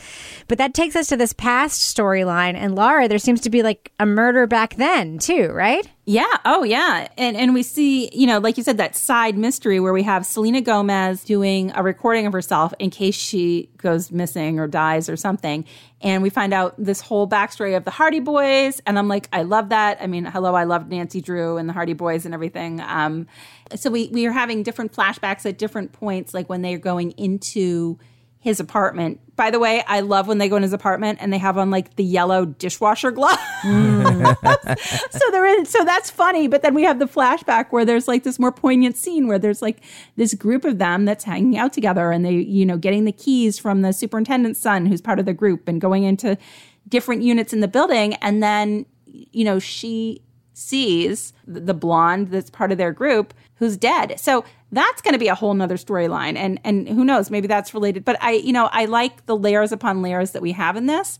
But 0.46 0.59
that 0.59 0.74
takes 0.74 0.94
us 0.94 1.09
to 1.09 1.16
this 1.16 1.32
past 1.32 1.96
storyline, 1.96 2.55
and 2.55 2.76
Lara, 2.76 3.09
there 3.09 3.18
seems 3.18 3.40
to 3.40 3.51
be 3.51 3.62
like 3.62 3.89
a 3.99 4.07
murder 4.07 4.47
back 4.47 4.76
then 4.76 5.18
too, 5.18 5.49
right? 5.53 5.86
Yeah. 6.07 6.38
Oh, 6.45 6.64
yeah. 6.64 7.09
And 7.18 7.36
and 7.36 7.53
we 7.53 7.62
see, 7.62 8.09
you 8.14 8.26
know, 8.26 8.38
like 8.38 8.57
you 8.57 8.62
said, 8.62 8.78
that 8.78 8.97
side 8.97 9.36
mystery 9.36 9.78
where 9.78 9.93
we 9.93 10.03
have 10.03 10.24
Selena 10.24 10.62
Gomez 10.62 11.22
doing 11.22 11.70
a 11.74 11.82
recording 11.82 12.26
of 12.26 12.32
herself 12.32 12.72
in 12.78 12.88
case 12.91 13.14
she 13.14 13.68
goes 13.76 14.11
missing 14.11 14.59
or 14.59 14.66
dies 14.66 15.09
or 15.11 15.16
something. 15.16 15.66
And 16.01 16.22
we 16.22 16.30
find 16.30 16.55
out 16.55 16.74
this 16.78 17.03
whole 17.03 17.28
backstory 17.28 17.76
of 17.76 17.84
the 17.84 17.91
Hardy 17.91 18.20
Boys. 18.20 18.80
And 18.86 18.99
I'm 18.99 19.07
like, 19.07 19.28
I 19.34 19.43
love 19.43 19.68
that. 19.68 19.99
I 20.01 20.07
mean, 20.07 20.24
hello, 20.24 20.55
I 20.55 20.64
loved 20.64 20.88
Nancy 20.91 21.20
Drew 21.20 21.59
and 21.59 21.68
the 21.68 21.74
Hardy 21.74 21.93
Boys 21.93 22.24
and 22.24 22.32
everything. 22.32 22.80
Um, 22.80 23.26
so 23.74 23.91
we 23.91 24.09
we 24.12 24.26
are 24.26 24.32
having 24.32 24.62
different 24.62 24.93
flashbacks 24.93 25.45
at 25.45 25.59
different 25.59 25.93
points, 25.93 26.32
like 26.32 26.49
when 26.49 26.62
they're 26.62 26.78
going 26.78 27.11
into 27.12 27.99
his 28.41 28.59
apartment. 28.59 29.20
By 29.36 29.51
the 29.51 29.59
way, 29.59 29.84
I 29.86 30.01
love 30.01 30.26
when 30.26 30.38
they 30.38 30.49
go 30.49 30.57
in 30.57 30.62
his 30.62 30.72
apartment 30.72 31.18
and 31.20 31.32
they 31.32 31.38
have 31.38 31.59
on 31.59 31.70
like 31.70 31.97
the 31.97 32.05
yellow 32.05 32.47
dishwasher 32.47 33.11
glove. 33.11 33.38
Mm. 33.62 35.11
so 35.11 35.30
they're 35.30 35.59
in 35.59 35.66
so 35.66 35.84
that's 35.84 36.11
funny, 36.11 36.49
but 36.49 36.62
then 36.62 36.74
we 36.74 36.82
have 36.82 36.99
the 36.99 37.07
flashback 37.07 37.66
where 37.70 37.84
there's 37.84 38.09
like 38.09 38.24
this 38.24 38.38
more 38.38 38.51
poignant 38.51 38.97
scene 38.97 39.28
where 39.28 39.38
there's 39.38 39.61
like 39.61 39.82
this 40.16 40.34
group 40.34 40.64
of 40.64 40.78
them 40.78 41.05
that's 41.05 41.24
hanging 41.24 41.59
out 41.59 41.72
together 41.72 42.11
and 42.11 42.24
they, 42.24 42.32
you 42.32 42.64
know, 42.64 42.78
getting 42.78 43.05
the 43.05 43.12
keys 43.12 43.59
from 43.59 43.82
the 43.82 43.93
superintendent's 43.93 44.61
son 44.61 44.86
who's 44.86 45.03
part 45.03 45.18
of 45.18 45.26
the 45.26 45.34
group 45.34 45.68
and 45.68 45.80
going 45.80 46.05
into 46.05 46.36
different 46.88 47.22
units 47.22 47.53
in 47.53 47.61
the 47.61 47.68
building 47.68 48.14
and 48.14 48.43
then 48.43 48.86
you 49.12 49.45
know, 49.45 49.59
she 49.59 50.22
sees 50.55 51.32
the 51.47 51.74
blonde 51.74 52.28
that's 52.28 52.51
part 52.51 52.72
of 52.72 52.78
their 52.78 52.93
group 52.93 53.32
who's 53.57 53.76
dead. 53.76 54.18
So 54.18 54.45
that's 54.72 55.02
going 55.02 55.12
to 55.14 55.18
be 55.18 55.28
a 55.28 55.34
whole 55.34 55.52
nother 55.54 55.76
storyline. 55.76 56.36
And, 56.36 56.60
and 56.64 56.88
who 56.88 57.04
knows, 57.04 57.30
maybe 57.30 57.48
that's 57.48 57.74
related. 57.74 58.04
But 58.04 58.16
I, 58.22 58.32
you 58.32 58.52
know, 58.52 58.68
I 58.72 58.84
like 58.84 59.26
the 59.26 59.36
layers 59.36 59.72
upon 59.72 60.02
layers 60.02 60.30
that 60.32 60.42
we 60.42 60.52
have 60.52 60.76
in 60.76 60.86
this 60.86 61.18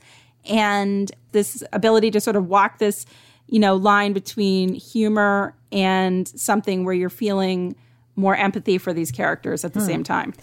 and 0.49 1.11
this 1.33 1.63
ability 1.73 2.11
to 2.13 2.21
sort 2.21 2.37
of 2.37 2.47
walk 2.49 2.79
this, 2.79 3.07
you 3.49 3.59
know, 3.59 3.75
line 3.77 4.13
between 4.13 4.75
humor 4.75 5.55
and 5.73 6.29
something 6.29 6.85
where 6.85 6.95
you're 6.95 7.11
feeling 7.11 7.75
more 8.17 8.37
empathy 8.37 8.79
for 8.79 8.93
these 8.93 9.11
characters 9.11 9.65
at 9.65 9.73
the 9.73 9.81
Hmm. 9.81 9.87
same 9.87 10.05
time. 10.05 10.35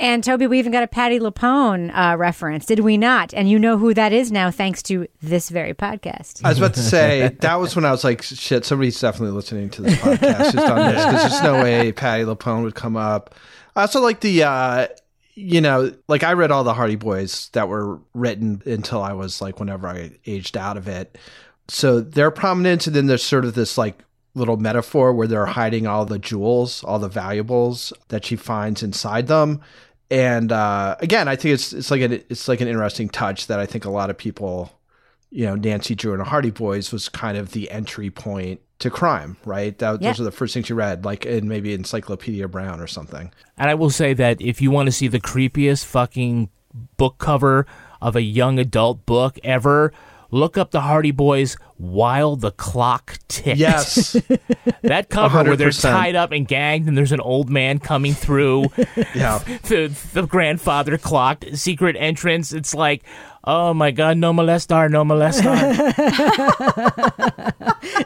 And 0.00 0.22
Toby, 0.22 0.46
we 0.46 0.58
even 0.60 0.70
got 0.70 0.84
a 0.84 0.86
Patti 0.86 1.18
LuPone 1.18 1.90
uh, 1.92 2.16
reference, 2.16 2.66
did 2.66 2.80
we 2.80 2.96
not? 2.96 3.34
And 3.34 3.50
you 3.50 3.58
know 3.58 3.76
who 3.76 3.92
that 3.94 4.12
is 4.12 4.30
now, 4.30 4.50
thanks 4.50 4.82
to 4.84 5.08
this 5.20 5.48
very 5.50 5.74
podcast. 5.74 6.40
I 6.44 6.50
was 6.50 6.58
about 6.58 6.74
to 6.74 6.82
say 6.82 7.36
that 7.40 7.56
was 7.56 7.74
when 7.74 7.84
I 7.84 7.90
was 7.90 8.04
like, 8.04 8.22
"Shit, 8.22 8.64
somebody's 8.64 9.00
definitely 9.00 9.34
listening 9.34 9.70
to 9.70 9.82
this 9.82 9.96
podcast 9.96 10.44
who's 10.52 10.54
done 10.54 10.94
this 10.94 11.04
because 11.04 11.30
there's 11.30 11.42
no 11.42 11.62
way 11.62 11.90
Patti 11.92 12.24
LuPone 12.24 12.62
would 12.62 12.76
come 12.76 12.96
up." 12.96 13.34
I 13.74 13.82
also 13.82 14.00
like 14.00 14.20
the, 14.20 14.44
uh, 14.44 14.86
you 15.34 15.60
know, 15.60 15.92
like 16.06 16.22
I 16.22 16.32
read 16.34 16.50
all 16.50 16.64
the 16.64 16.74
Hardy 16.74 16.96
Boys 16.96 17.48
that 17.52 17.68
were 17.68 17.98
written 18.14 18.62
until 18.66 19.02
I 19.02 19.12
was 19.14 19.40
like 19.40 19.58
whenever 19.58 19.88
I 19.88 20.12
aged 20.26 20.56
out 20.56 20.76
of 20.76 20.86
it, 20.86 21.18
so 21.68 22.00
they're 22.00 22.30
prominent, 22.30 22.86
and 22.86 22.94
then 22.94 23.06
there's 23.06 23.22
sort 23.22 23.44
of 23.44 23.54
this 23.54 23.76
like 23.76 24.04
little 24.34 24.56
metaphor 24.56 25.12
where 25.12 25.26
they're 25.26 25.46
hiding 25.46 25.86
all 25.86 26.04
the 26.04 26.18
jewels, 26.18 26.84
all 26.84 26.98
the 26.98 27.08
valuables 27.08 27.92
that 28.08 28.24
she 28.24 28.36
finds 28.36 28.82
inside 28.82 29.26
them. 29.26 29.60
And 30.10 30.52
uh, 30.52 30.96
again, 31.00 31.28
I 31.28 31.36
think 31.36 31.54
it's 31.54 31.72
it's 31.72 31.90
like 31.90 32.00
an 32.00 32.12
it's 32.28 32.48
like 32.48 32.60
an 32.60 32.68
interesting 32.68 33.08
touch 33.08 33.46
that 33.48 33.60
I 33.60 33.66
think 33.66 33.84
a 33.84 33.90
lot 33.90 34.10
of 34.10 34.16
people 34.16 34.72
you 35.30 35.44
know, 35.44 35.54
Nancy 35.54 35.94
Drew 35.94 36.12
and 36.12 36.20
the 36.20 36.24
Hardy 36.24 36.50
Boys 36.50 36.92
was 36.92 37.08
kind 37.08 37.36
of 37.36 37.52
the 37.52 37.70
entry 37.70 38.10
point 38.10 38.60
to 38.78 38.90
crime, 38.90 39.36
right? 39.44 39.76
That, 39.78 40.00
Yeah. 40.00 40.10
Those 40.10 40.20
are 40.20 40.24
the 40.24 40.30
first 40.30 40.54
things 40.54 40.68
you 40.68 40.74
read, 40.74 41.04
like 41.04 41.26
in 41.26 41.48
maybe 41.48 41.74
Encyclopedia 41.74 42.48
Brown 42.48 42.80
or 42.80 42.86
something. 42.86 43.30
And 43.56 43.68
I 43.68 43.74
will 43.74 43.90
say 43.90 44.14
that 44.14 44.40
if 44.40 44.62
you 44.62 44.70
want 44.70 44.86
to 44.86 44.92
see 44.92 45.08
the 45.08 45.20
creepiest 45.20 45.84
fucking 45.84 46.50
book 46.96 47.18
cover 47.18 47.66
of 48.00 48.16
a 48.16 48.22
young 48.22 48.58
adult 48.58 49.04
book 49.04 49.38
ever, 49.42 49.92
look 50.30 50.58
up 50.58 50.70
the 50.70 50.82
Hardy 50.82 51.10
Boys 51.10 51.56
while 51.76 52.36
the 52.36 52.50
clock 52.50 53.18
ticks. 53.28 53.58
Yes. 53.58 54.12
that 54.82 55.08
cover 55.08 55.44
where 55.44 55.56
they're 55.56 55.70
tied 55.70 56.16
up 56.16 56.32
and 56.32 56.46
gagged 56.46 56.88
and 56.88 56.96
there's 56.98 57.12
an 57.12 57.20
old 57.20 57.48
man 57.48 57.78
coming 57.78 58.14
through 58.14 58.64
yeah. 59.14 59.38
the, 59.64 59.94
the 60.12 60.26
grandfather 60.26 60.98
clock 60.98 61.44
secret 61.54 61.96
entrance. 61.98 62.52
It's 62.52 62.74
like, 62.74 63.04
oh 63.44 63.72
my 63.72 63.90
God, 63.90 64.18
no 64.18 64.32
molestar, 64.32 64.90
no 64.90 65.04
molestar. 65.04 65.54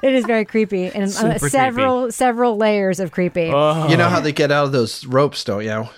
it 0.03 0.14
is 0.14 0.27
very 0.27 0.45
creepy 0.45 0.87
and 0.87 1.05
uh, 1.05 1.09
Super 1.39 1.49
several 1.49 2.12
several 2.12 2.57
layers 2.57 3.01
of 3.01 3.11
creepy. 3.11 3.51
Oh. 3.53 3.89
You 3.89 3.97
know 3.97 4.09
how 4.09 4.20
they 4.20 4.33
get 4.33 4.53
out 4.53 4.66
of 4.66 4.73
those 4.73 5.07
ropes, 5.07 5.43
don't 5.45 5.64
you? 5.64 5.89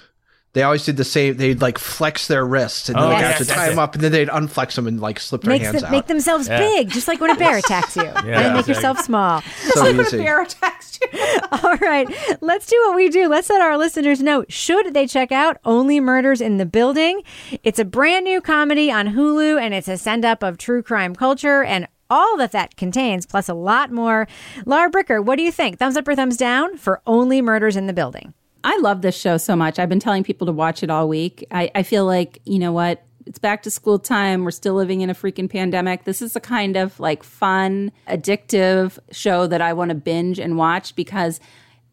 They 0.55 0.63
always 0.63 0.85
did 0.85 0.97
the 0.97 1.05
same. 1.05 1.37
They'd 1.37 1.61
like 1.61 1.79
flex 1.79 2.29
their 2.29 2.47
wrists 2.47 2.89
and 2.89 2.97
then 2.97 3.05
Oh, 3.05 3.09
they 3.11 3.15
yes. 3.19 3.39
got 3.41 3.45
to 3.47 3.51
tie 3.53 3.69
them 3.69 3.79
up, 3.79 3.95
and 3.95 4.03
then 4.05 4.13
they'd 4.13 4.29
unflex 4.29 4.77
them 4.77 4.87
and 4.87 5.01
like 5.01 5.19
slip 5.21 5.43
their 5.43 5.53
Makes 5.53 5.65
hands 5.67 5.77
them, 5.81 5.87
out. 5.87 5.91
make 5.91 6.07
themselves 6.07 6.49
Yeah. 6.49 6.59
big, 6.61 6.91
just 6.91 7.09
like 7.09 7.21
when 7.21 7.31
a 7.31 7.35
bear 7.37 7.59
attacks 7.59 7.97
you. 7.97 8.03
and 8.05 8.25
make 8.25 8.35
exactly. 8.37 8.75
yourself 8.75 9.01
small. 9.01 9.43
So 9.43 9.87
easy. 9.89 9.97
When 9.99 10.07
a 10.07 10.11
bear 10.25 10.43
attacks 10.43 10.99
you. 11.03 11.09
All 11.53 11.77
right, 11.79 12.09
let's 12.41 12.67
do 12.67 12.81
what 12.87 12.97
we 12.97 13.09
do. 13.11 13.29
Let's 13.29 13.51
let 13.51 13.61
our 13.61 13.77
listeners 13.77 14.23
know 14.23 14.45
should 14.49 14.95
they 14.95 15.07
check 15.07 15.33
out 15.33 15.59
Only 15.65 15.99
Murders 16.01 16.41
in 16.41 16.57
the 16.59 16.67
Building. 16.67 17.23
It's 17.65 17.79
a 17.81 17.85
brand 17.85 18.25
new 18.25 18.41
comedy 18.41 18.91
on 18.93 19.09
Hulu, 19.09 19.61
and 19.61 19.75
it's 19.75 19.89
a 19.89 19.97
send 19.99 20.25
up 20.25 20.43
of 20.45 20.57
true 20.57 20.83
crime 20.85 21.15
culture 21.17 21.65
and 21.65 21.89
all 22.11 22.37
that 22.37 22.53
that 22.53 22.77
contains, 22.77 23.27
plus 23.27 23.49
a 23.49 23.55
lot 23.55 23.91
more. 23.91 24.29
Lara 24.67 24.89
Bricker, 24.91 25.25
what 25.25 25.37
do 25.37 25.43
you 25.43 25.51
think? 25.51 25.79
Thumbs 25.79 25.97
up 25.97 26.07
or 26.07 26.15
thumbs 26.15 26.37
down 26.37 26.77
for 26.77 27.03
Only 27.07 27.43
Murders 27.43 27.77
in 27.77 27.87
the 27.89 27.93
Building? 27.93 28.35
I 28.65 28.79
love 28.79 29.03
this 29.03 29.17
show 29.17 29.37
so 29.37 29.55
much. 29.55 29.79
I've 29.79 29.91
been 29.91 30.01
telling 30.01 30.25
people 30.25 30.47
to 30.47 30.53
watch 30.53 30.83
it 30.83 30.89
all 30.91 31.07
week. 31.07 31.47
I, 31.51 31.71
I 31.75 31.83
feel 31.83 32.07
like, 32.07 32.41
you 32.45 32.59
know 32.59 32.73
what? 32.73 33.05
It's 33.27 33.39
back 33.39 33.63
to 33.65 33.71
school 33.71 33.99
time. 33.99 34.43
We're 34.43 34.51
still 34.51 34.75
living 34.75 35.03
in 35.03 35.11
a 35.11 35.15
freaking 35.15 35.51
pandemic. 35.51 36.05
This 36.05 36.23
is 36.23 36.35
a 36.35 36.41
kind 36.41 36.77
of 36.77 36.99
like 36.99 37.23
fun, 37.23 37.93
addictive 38.09 38.99
show 39.13 39.47
that 39.47 39.61
I 39.61 39.75
want 39.75 39.91
to 39.91 39.95
binge 39.95 40.39
and 40.39 40.57
watch 40.57 40.97
because 40.97 41.41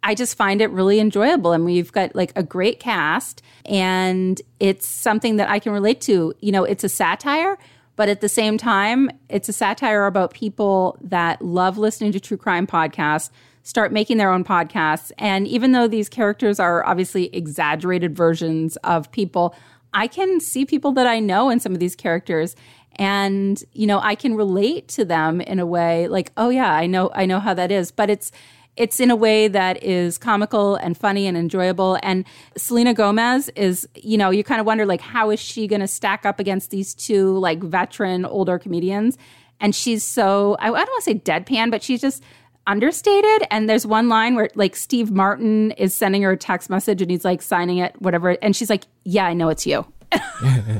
I 0.04 0.16
just 0.16 0.36
find 0.36 0.62
it 0.62 0.72
really 0.72 1.00
enjoyable. 1.00 1.52
And 1.52 1.66
we've 1.66 1.92
got 1.92 2.16
like 2.16 2.32
a 2.36 2.44
great 2.44 2.80
cast 2.80 3.42
and 3.66 4.42
it's 4.60 4.88
something 4.88 5.36
that 5.36 5.50
I 5.50 5.60
can 5.60 5.74
relate 5.74 6.02
to. 6.02 6.34
You 6.40 6.52
know, 6.54 6.64
it's 6.64 6.84
a 6.84 6.90
satire, 6.90 7.58
but 7.98 8.10
at 8.10 8.22
the 8.22 8.30
same 8.30 8.58
time, 8.58 9.12
it's 9.30 9.50
a 9.50 9.54
satire 9.54 10.06
about 10.06 10.34
people 10.34 10.98
that 11.02 11.42
love 11.42 11.78
listening 11.78 12.14
to 12.14 12.20
true 12.20 12.38
crime 12.38 12.66
podcasts, 12.66 13.30
start 13.64 13.92
making 13.92 14.18
their 14.18 14.32
own 14.32 14.44
podcasts. 14.44 15.12
And 15.18 15.48
even 15.48 15.72
though 15.72 15.88
these 15.88 16.10
characters 16.10 16.60
are 16.60 16.86
obviously 16.86 17.34
exaggerated 17.36 18.16
versions 18.16 18.76
of 18.78 19.12
people, 19.12 19.56
I 19.94 20.08
can 20.08 20.40
see 20.40 20.66
people 20.66 20.92
that 20.94 21.08
I 21.08 21.20
know 21.20 21.50
in 21.50 21.60
some 21.60 21.74
of 21.74 21.80
these 21.80 21.96
characters. 21.96 22.56
And, 22.96 23.64
you 23.74 23.88
know, 23.88 24.00
I 24.02 24.16
can 24.16 24.36
relate 24.36 24.88
to 24.90 25.06
them 25.06 25.42
in 25.42 25.60
a 25.60 25.66
way 25.66 26.08
like, 26.08 26.32
oh 26.38 26.50
yeah, 26.50 26.74
I 26.74 26.88
know 26.88 27.10
I 27.14 27.26
know 27.26 27.40
how 27.40 27.54
that 27.54 27.72
is. 27.72 27.92
But 27.92 28.10
it's 28.10 28.32
it's 28.78 29.00
in 29.00 29.12
a 29.12 29.16
way 29.16 29.48
that 29.48 29.84
is 29.84 30.18
comical 30.18 30.76
and 30.76 30.98
funny 30.98 31.28
and 31.28 31.38
enjoyable. 31.38 32.00
And 32.04 32.26
Selena 32.56 32.94
Gomez 32.94 33.50
is, 33.50 33.88
you 33.96 34.18
know, 34.18 34.30
you 34.30 34.44
kind 34.44 34.62
of 34.62 34.66
wonder 34.66 34.86
like 34.86 35.02
how 35.02 35.30
is 35.30 35.40
she 35.40 35.68
going 35.68 35.82
to 35.82 35.88
stack 35.88 36.26
up 36.26 36.40
against 36.40 36.72
these 36.72 36.94
two 36.94 37.38
like 37.38 37.62
veteran 37.62 38.26
older 38.26 38.58
comedians? 38.58 39.18
And 39.60 39.76
she's 39.76 40.04
so 40.06 40.56
I, 40.60 40.68
I 40.68 40.72
don't 40.72 40.90
want 40.90 41.04
to 41.04 41.12
say 41.12 41.20
deadpan, 41.20 41.70
but 41.70 41.84
she's 41.84 42.02
just 42.02 42.24
understated. 42.68 43.48
And 43.52 43.70
there's 43.70 43.86
one 43.86 44.10
line 44.10 44.36
where 44.36 44.50
like 44.56 44.76
Steve 44.76 45.12
Martin 45.12 45.72
is 45.72 45.94
sending 45.94 46.22
her 46.24 46.32
a 46.32 46.38
text 46.38 46.70
message 46.70 47.02
and 47.02 47.10
he's 47.12 47.26
like 47.26 47.42
signing 47.42 47.78
it, 47.78 48.00
whatever, 48.02 48.38
and 48.42 48.56
she's 48.56 48.70
like, 48.70 48.86
"Yeah, 49.04 49.26
I 49.26 49.34
know 49.34 49.50
it's 49.50 49.66
you." 49.66 49.86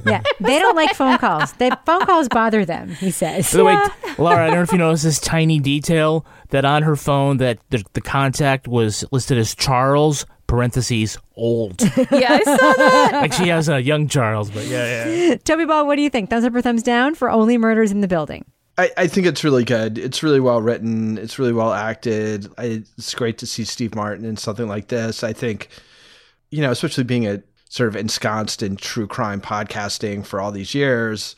Yeah, 0.04 0.24
they 0.40 0.58
don't 0.58 0.76
like 0.76 0.96
phone 0.96 1.20
calls. 1.20 1.54
They 1.54 1.70
phone 1.86 2.06
calls 2.06 2.28
bother 2.28 2.66
them. 2.66 2.90
He 2.90 3.12
says. 3.12 3.52
By 3.52 3.58
the 3.58 3.66
way, 3.66 3.78
Lara, 4.18 4.46
I 4.46 4.48
don't 4.48 4.56
know 4.56 4.62
if 4.64 4.72
you 4.72 4.80
noticed 4.80 5.04
this 5.04 5.20
tiny 5.20 5.60
detail 5.60 6.26
that 6.50 6.66
on 6.66 6.82
her 6.82 6.96
phone 6.96 7.38
that 7.38 7.60
the, 7.70 7.84
the 7.94 8.02
contact 8.02 8.68
was 8.68 9.06
listed 9.12 9.38
as 9.38 9.54
Charles 9.54 10.26
parentheses 10.48 11.18
old. 11.36 11.82
yeah, 12.12 12.40
I 12.40 12.44
saw 12.44 12.74
that. 12.74 13.10
like 13.14 13.34
she 13.34 13.48
has 13.50 13.70
a 13.70 13.82
young 13.82 14.08
Charles, 14.08 14.50
but 14.50 14.66
yeah, 14.66 15.08
yeah. 15.08 15.36
Toby 15.46 15.66
Ball, 15.66 15.86
what 15.86 15.96
do 15.96 16.02
you 16.02 16.10
think? 16.10 16.30
Thumbs 16.30 16.44
up 16.44 16.56
or 16.56 16.62
thumbs 16.62 16.84
down 16.84 17.14
for 17.16 17.30
Only 17.30 17.58
Murders 17.58 17.92
in 17.92 18.02
the 18.02 18.08
Building? 18.08 18.44
I, 18.82 18.90
I 18.98 19.08
think 19.08 19.28
it's 19.28 19.44
really 19.44 19.64
good. 19.64 20.00
It's 20.00 20.24
really 20.24 20.40
well 20.40 20.60
written. 20.60 21.20
It's 21.20 21.38
really 21.38 21.54
well 21.54 21.72
acted. 21.72 22.52
I, 22.58 22.84
it's 22.98 23.14
great 23.14 23.38
to 23.38 23.46
see 23.46 23.64
Steve 23.64 23.94
Martin 23.94 24.26
in 24.26 24.38
something 24.38 24.68
like 24.68 24.88
this. 24.88 25.24
I 25.24 25.34
think, 25.34 25.68
you 26.50 26.62
know, 26.62 26.72
especially 26.72 27.04
being 27.04 27.28
a 27.28 27.44
sort 27.70 27.90
of 27.90 27.96
ensconced 27.96 28.64
in 28.64 28.78
true 28.78 29.06
crime 29.06 29.40
podcasting 29.40 30.26
for 30.26 30.42
all 30.42 30.52
these 30.52 30.74
years, 30.74 31.36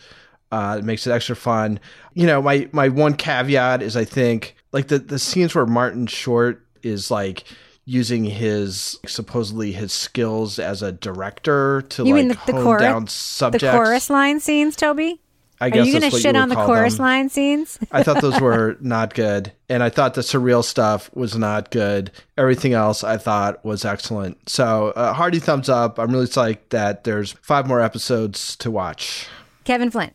uh, 0.53 0.77
it 0.79 0.85
makes 0.85 1.05
it 1.05 1.11
extra 1.11 1.35
fun. 1.35 1.81
You 2.13 2.27
know, 2.27 2.41
my 2.41 2.69
my 2.71 2.87
one 2.87 3.13
caveat 3.13 3.81
is 3.81 3.97
I 3.97 4.05
think 4.05 4.55
like 4.71 4.87
the 4.87 4.99
the 4.99 5.19
scenes 5.19 5.53
where 5.53 5.65
Martin 5.65 6.07
Short 6.07 6.65
is 6.81 7.11
like 7.11 7.43
using 7.83 8.23
his 8.23 8.97
supposedly 9.05 9.73
his 9.73 9.91
skills 9.91 10.59
as 10.59 10.81
a 10.81 10.93
director 10.93 11.81
to 11.89 12.05
you 12.05 12.13
like 12.13 12.21
mean 12.21 12.27
the, 12.29 12.39
the 12.45 12.53
hone 12.53 12.63
chorus, 12.63 12.81
down 13.39 13.51
the 13.51 13.59
chorus 13.59 14.09
line 14.09 14.39
scenes, 14.39 14.77
Toby? 14.77 15.19
I 15.64 15.68
Are 15.68 15.70
guess 15.70 15.88
you 15.88 15.93
gonna 15.93 16.11
shit 16.11 16.36
on 16.36 16.49
the 16.49 16.55
chorus 16.55 16.97
them. 16.97 17.05
line 17.05 17.30
scenes? 17.30 17.80
I 17.93 18.03
thought 18.03 18.22
those 18.22 18.41
were 18.41 18.76
not 18.82 19.14
good. 19.14 19.53
And 19.70 19.82
I 19.82 19.88
thought 19.88 20.14
the 20.14 20.20
surreal 20.20 20.61
stuff 20.61 21.09
was 21.16 21.38
not 21.38 21.72
good. 21.72 22.11
Everything 22.38 22.74
else 22.74 23.01
I 23.01 23.16
thought 23.16 23.64
was 23.64 23.86
excellent. 23.86 24.49
So, 24.49 24.89
uh, 24.97 25.14
hearty 25.14 25.39
thumbs 25.39 25.70
up. 25.70 25.99
I'm 25.99 26.11
really 26.11 26.26
psyched 26.26 26.70
that 26.72 27.05
there's 27.05 27.32
five 27.41 27.66
more 27.66 27.80
episodes 27.80 28.57
to 28.57 28.70
watch. 28.70 29.26
Kevin 29.64 29.89
Flynn. 29.89 30.11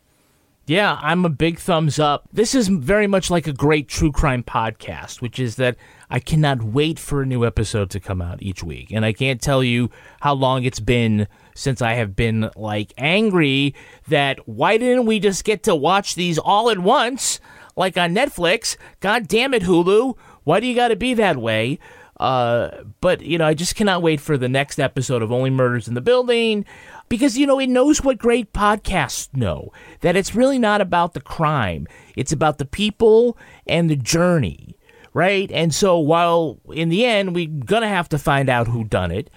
Yeah, 0.69 0.99
I'm 1.01 1.25
a 1.25 1.29
big 1.29 1.57
thumbs 1.57 1.97
up. 1.97 2.29
This 2.31 2.53
is 2.53 2.67
very 2.67 3.07
much 3.07 3.31
like 3.31 3.47
a 3.47 3.53
great 3.53 3.87
true 3.87 4.11
crime 4.11 4.43
podcast, 4.43 5.19
which 5.19 5.39
is 5.39 5.55
that 5.55 5.77
I 6.11 6.19
cannot 6.19 6.61
wait 6.61 6.99
for 6.99 7.23
a 7.23 7.25
new 7.25 7.43
episode 7.43 7.89
to 7.89 7.99
come 7.99 8.21
out 8.21 8.43
each 8.43 8.63
week. 8.63 8.91
And 8.91 9.03
I 9.03 9.11
can't 9.11 9.41
tell 9.41 9.63
you 9.63 9.89
how 10.21 10.35
long 10.35 10.65
it's 10.65 10.79
been 10.79 11.27
since 11.55 11.81
I 11.81 11.93
have 11.93 12.15
been 12.15 12.51
like 12.55 12.93
angry 12.99 13.73
that 14.09 14.47
why 14.47 14.77
didn't 14.77 15.07
we 15.07 15.19
just 15.19 15.43
get 15.43 15.63
to 15.63 15.73
watch 15.73 16.13
these 16.13 16.37
all 16.37 16.69
at 16.69 16.77
once 16.77 17.39
like 17.75 17.97
on 17.97 18.13
Netflix? 18.13 18.77
God 18.99 19.27
damn 19.27 19.55
it, 19.55 19.63
Hulu. 19.63 20.19
Why 20.43 20.59
do 20.59 20.67
you 20.67 20.75
got 20.75 20.89
to 20.89 20.95
be 20.95 21.15
that 21.15 21.37
way? 21.37 21.79
Uh, 22.19 22.83
but 23.01 23.21
you 23.21 23.39
know, 23.39 23.47
I 23.47 23.55
just 23.55 23.75
cannot 23.75 24.03
wait 24.03 24.19
for 24.19 24.37
the 24.37 24.49
next 24.49 24.77
episode 24.77 25.23
of 25.23 25.31
Only 25.31 25.49
Murders 25.49 25.87
in 25.87 25.95
the 25.95 26.01
Building 26.01 26.65
because 27.09 27.37
you 27.37 27.45
know 27.47 27.59
it 27.59 27.67
knows 27.67 28.03
what 28.03 28.17
great 28.17 28.53
podcasts 28.53 29.35
know 29.35 29.71
that 30.01 30.15
it's 30.15 30.35
really 30.35 30.59
not 30.59 30.79
about 30.81 31.13
the 31.13 31.21
crime; 31.21 31.87
it's 32.15 32.31
about 32.31 32.57
the 32.57 32.65
people 32.65 33.37
and 33.67 33.89
the 33.89 33.95
journey, 33.95 34.77
right? 35.13 35.51
And 35.51 35.73
so, 35.73 35.97
while 35.99 36.59
in 36.73 36.89
the 36.89 37.05
end 37.05 37.35
we're 37.35 37.47
gonna 37.47 37.87
have 37.89 38.09
to 38.09 38.17
find 38.17 38.49
out 38.49 38.67
who 38.67 38.83
done 38.83 39.11
it, 39.11 39.29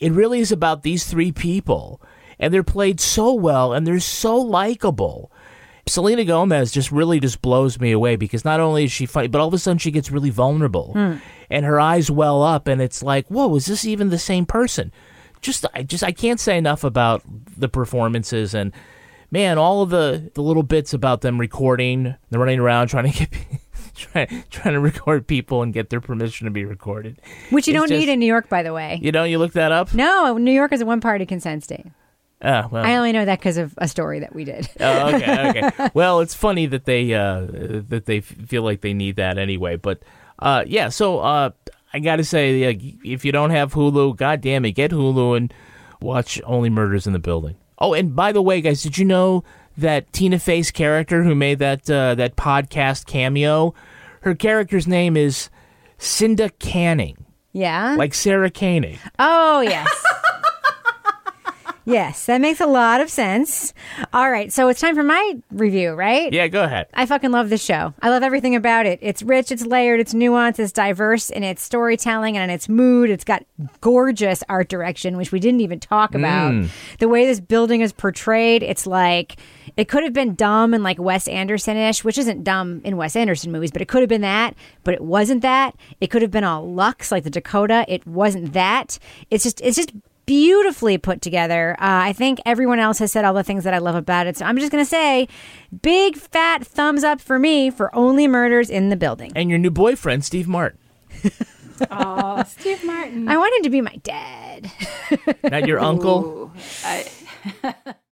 it 0.00 0.12
really 0.12 0.40
is 0.40 0.52
about 0.52 0.82
these 0.82 1.04
three 1.06 1.32
people, 1.32 2.00
and 2.38 2.52
they're 2.54 2.62
played 2.62 3.00
so 3.00 3.32
well 3.34 3.72
and 3.72 3.86
they're 3.86 4.00
so 4.00 4.36
likable. 4.36 5.30
Selena 5.88 6.24
Gomez 6.24 6.72
just 6.72 6.90
really 6.90 7.20
just 7.20 7.40
blows 7.42 7.78
me 7.78 7.92
away 7.92 8.16
because 8.16 8.44
not 8.44 8.58
only 8.58 8.84
is 8.84 8.90
she 8.92 9.06
funny, 9.06 9.28
but 9.28 9.40
all 9.40 9.46
of 9.46 9.54
a 9.54 9.58
sudden 9.58 9.78
she 9.78 9.92
gets 9.92 10.10
really 10.10 10.30
vulnerable 10.30 10.90
Hmm. 10.94 11.14
and 11.48 11.64
her 11.64 11.78
eyes 11.78 12.10
well 12.10 12.42
up, 12.42 12.66
and 12.66 12.80
it's 12.82 13.04
like, 13.04 13.28
whoa, 13.28 13.54
is 13.54 13.66
this 13.66 13.84
even 13.84 14.10
the 14.10 14.18
same 14.18 14.46
person? 14.46 14.90
Just, 15.46 15.64
I 15.74 15.82
just, 15.82 16.02
I 16.04 16.12
can't 16.12 16.40
say 16.40 16.58
enough 16.58 16.82
about 16.84 17.22
the 17.56 17.68
performances 17.68 18.52
and 18.52 18.72
man, 19.30 19.58
all 19.58 19.82
of 19.82 19.90
the 19.90 20.30
the 20.34 20.42
little 20.42 20.62
bits 20.64 20.92
about 20.92 21.20
them 21.20 21.38
recording, 21.40 22.14
they're 22.30 22.40
running 22.40 22.58
around 22.60 22.88
trying 22.88 23.10
to 23.12 23.18
get. 23.18 23.28
Trying, 23.96 24.44
trying 24.50 24.74
to 24.74 24.80
record 24.80 25.26
people 25.26 25.62
and 25.62 25.72
get 25.72 25.88
their 25.88 26.02
permission 26.02 26.44
to 26.44 26.50
be 26.50 26.66
recorded. 26.66 27.18
Which 27.48 27.66
you 27.66 27.72
It's 27.72 27.80
don't 27.80 27.88
just- 27.88 27.98
need 27.98 28.10
in 28.12 28.18
New 28.18 28.26
York, 28.26 28.46
by 28.50 28.62
the 28.62 28.74
way. 28.74 28.98
You 29.00 29.10
know, 29.10 29.24
you 29.24 29.38
look 29.38 29.54
that 29.54 29.72
up. 29.72 29.94
No, 29.94 30.36
New 30.36 30.52
York 30.52 30.72
is 30.74 30.82
a 30.82 30.84
one 30.84 31.00
party 31.00 31.24
consent 31.24 31.64
state. 31.64 31.86
Ah, 32.42 32.68
well. 32.70 32.84
I 32.84 32.96
only 32.96 33.12
know 33.12 33.24
that 33.24 33.38
because 33.38 33.56
of 33.56 33.72
a 33.78 33.88
story 33.88 34.20
that 34.20 34.34
we 34.34 34.44
did. 34.44 34.68
oh, 34.80 35.14
okay, 35.16 35.48
okay. 35.70 35.88
Well, 35.94 36.20
it's 36.20 36.34
funny 36.34 36.66
that 36.66 36.84
they 36.84 37.14
uh, 37.14 37.46
that 37.88 38.02
they 38.04 38.20
feel 38.20 38.62
like 38.64 38.82
they 38.82 38.92
need 38.92 39.16
that 39.16 39.38
anyway. 39.38 39.76
But 39.76 40.02
uh, 40.40 40.64
yeah, 40.66 40.90
so 40.90 41.20
uh, 41.20 41.50
I 41.96 41.98
got 41.98 42.16
to 42.16 42.24
say, 42.24 42.60
if 43.04 43.24
you 43.24 43.32
don't 43.32 43.48
have 43.50 43.72
Hulu, 43.72 44.16
God 44.16 44.42
damn 44.42 44.66
it, 44.66 44.72
get 44.72 44.90
Hulu 44.90 45.34
and 45.34 45.54
watch 46.02 46.38
Only 46.44 46.68
Murders 46.68 47.06
in 47.06 47.14
the 47.14 47.18
Building. 47.18 47.56
Oh, 47.78 47.94
and 47.94 48.14
by 48.14 48.32
the 48.32 48.42
way, 48.42 48.60
guys, 48.60 48.82
did 48.82 48.98
you 48.98 49.06
know 49.06 49.44
that 49.78 50.12
Tina 50.12 50.38
Fey's 50.38 50.70
character 50.70 51.22
who 51.24 51.34
made 51.34 51.58
that 51.60 51.88
uh, 51.88 52.14
that 52.16 52.36
podcast 52.36 53.06
cameo, 53.06 53.72
her 54.20 54.34
character's 54.34 54.86
name 54.86 55.16
is 55.16 55.48
Cinda 55.96 56.50
Canning, 56.58 57.24
Yeah. 57.52 57.94
like 57.96 58.12
Sarah 58.12 58.50
Koenig. 58.50 58.98
Oh, 59.18 59.60
yes. 59.62 59.88
yes, 61.86 62.26
that 62.26 62.40
makes 62.40 62.60
a 62.60 62.66
lot 62.66 63.00
of 63.00 63.08
sense. 63.08 63.72
All 64.12 64.30
right, 64.30 64.52
so 64.52 64.68
it's 64.68 64.80
time 64.80 64.94
for 64.94 65.02
my 65.02 65.38
review, 65.50 65.92
right? 65.92 66.32
Yeah, 66.32 66.48
go 66.48 66.64
ahead. 66.64 66.88
I 66.92 67.06
fucking 67.06 67.30
love 67.30 67.48
this 67.48 67.64
show. 67.64 67.94
I 68.02 68.10
love 68.10 68.22
everything 68.22 68.54
about 68.54 68.86
it. 68.86 68.98
It's 69.02 69.22
rich, 69.22 69.50
it's 69.50 69.64
layered, 69.64 70.00
it's 70.00 70.12
nuanced, 70.12 70.58
it's 70.58 70.72
diverse 70.72 71.30
in 71.30 71.42
its 71.42 71.62
storytelling 71.62 72.36
and 72.36 72.50
in 72.50 72.54
its 72.54 72.68
mood. 72.68 73.10
It's 73.10 73.24
got 73.24 73.44
gorgeous 73.80 74.42
art 74.48 74.68
direction, 74.68 75.16
which 75.16 75.32
we 75.32 75.40
didn't 75.40 75.60
even 75.60 75.80
talk 75.80 76.14
about. 76.14 76.52
Mm. 76.52 76.68
The 76.98 77.08
way 77.08 77.26
this 77.26 77.40
building 77.40 77.80
is 77.80 77.92
portrayed, 77.92 78.62
it's 78.62 78.86
like 78.86 79.36
it 79.76 79.88
could 79.88 80.02
have 80.04 80.12
been 80.12 80.34
dumb 80.34 80.74
and 80.74 80.82
like 80.82 80.98
Wes 80.98 81.28
Anderson 81.28 81.76
ish, 81.76 82.04
which 82.04 82.18
isn't 82.18 82.44
dumb 82.44 82.80
in 82.84 82.96
Wes 82.96 83.16
Anderson 83.16 83.52
movies, 83.52 83.70
but 83.70 83.82
it 83.82 83.88
could 83.88 84.00
have 84.00 84.08
been 84.08 84.22
that, 84.22 84.54
but 84.84 84.94
it 84.94 85.00
wasn't 85.02 85.42
that. 85.42 85.74
It 86.00 86.08
could 86.08 86.22
have 86.22 86.30
been 86.30 86.44
all 86.44 86.70
Lux 86.70 87.12
like 87.12 87.24
the 87.24 87.30
Dakota. 87.30 87.84
It 87.88 88.06
wasn't 88.06 88.52
that. 88.54 88.98
It's 89.30 89.44
just, 89.44 89.60
it's 89.60 89.76
just 89.76 89.92
beautifully 90.26 90.98
put 90.98 91.22
together. 91.22 91.72
Uh, 91.78 92.10
I 92.10 92.12
think 92.12 92.40
everyone 92.44 92.78
else 92.78 92.98
has 92.98 93.12
said 93.12 93.24
all 93.24 93.34
the 93.34 93.44
things 93.44 93.64
that 93.64 93.72
I 93.74 93.78
love 93.78 93.94
about 93.94 94.26
it. 94.26 94.36
So 94.36 94.44
I'm 94.44 94.58
just 94.58 94.70
going 94.70 94.84
to 94.84 94.88
say 94.88 95.28
big 95.82 96.16
fat 96.16 96.66
thumbs 96.66 97.04
up 97.04 97.20
for 97.20 97.38
me 97.38 97.70
for 97.70 97.94
Only 97.94 98.28
Murders 98.28 98.68
in 98.68 98.88
the 98.90 98.96
Building. 98.96 99.32
And 99.34 99.48
your 99.48 99.58
new 99.58 99.70
boyfriend, 99.70 100.24
Steve 100.24 100.48
Martin. 100.48 100.78
Oh, 101.90 102.42
Steve 102.48 102.82
Martin. 102.84 103.28
I 103.28 103.36
want 103.36 103.54
him 103.56 103.62
to 103.64 103.68
be 103.70 103.82
my 103.82 103.96
dad. 104.02 104.72
Not 105.44 105.66
your 105.66 105.78
uncle. 105.90 106.50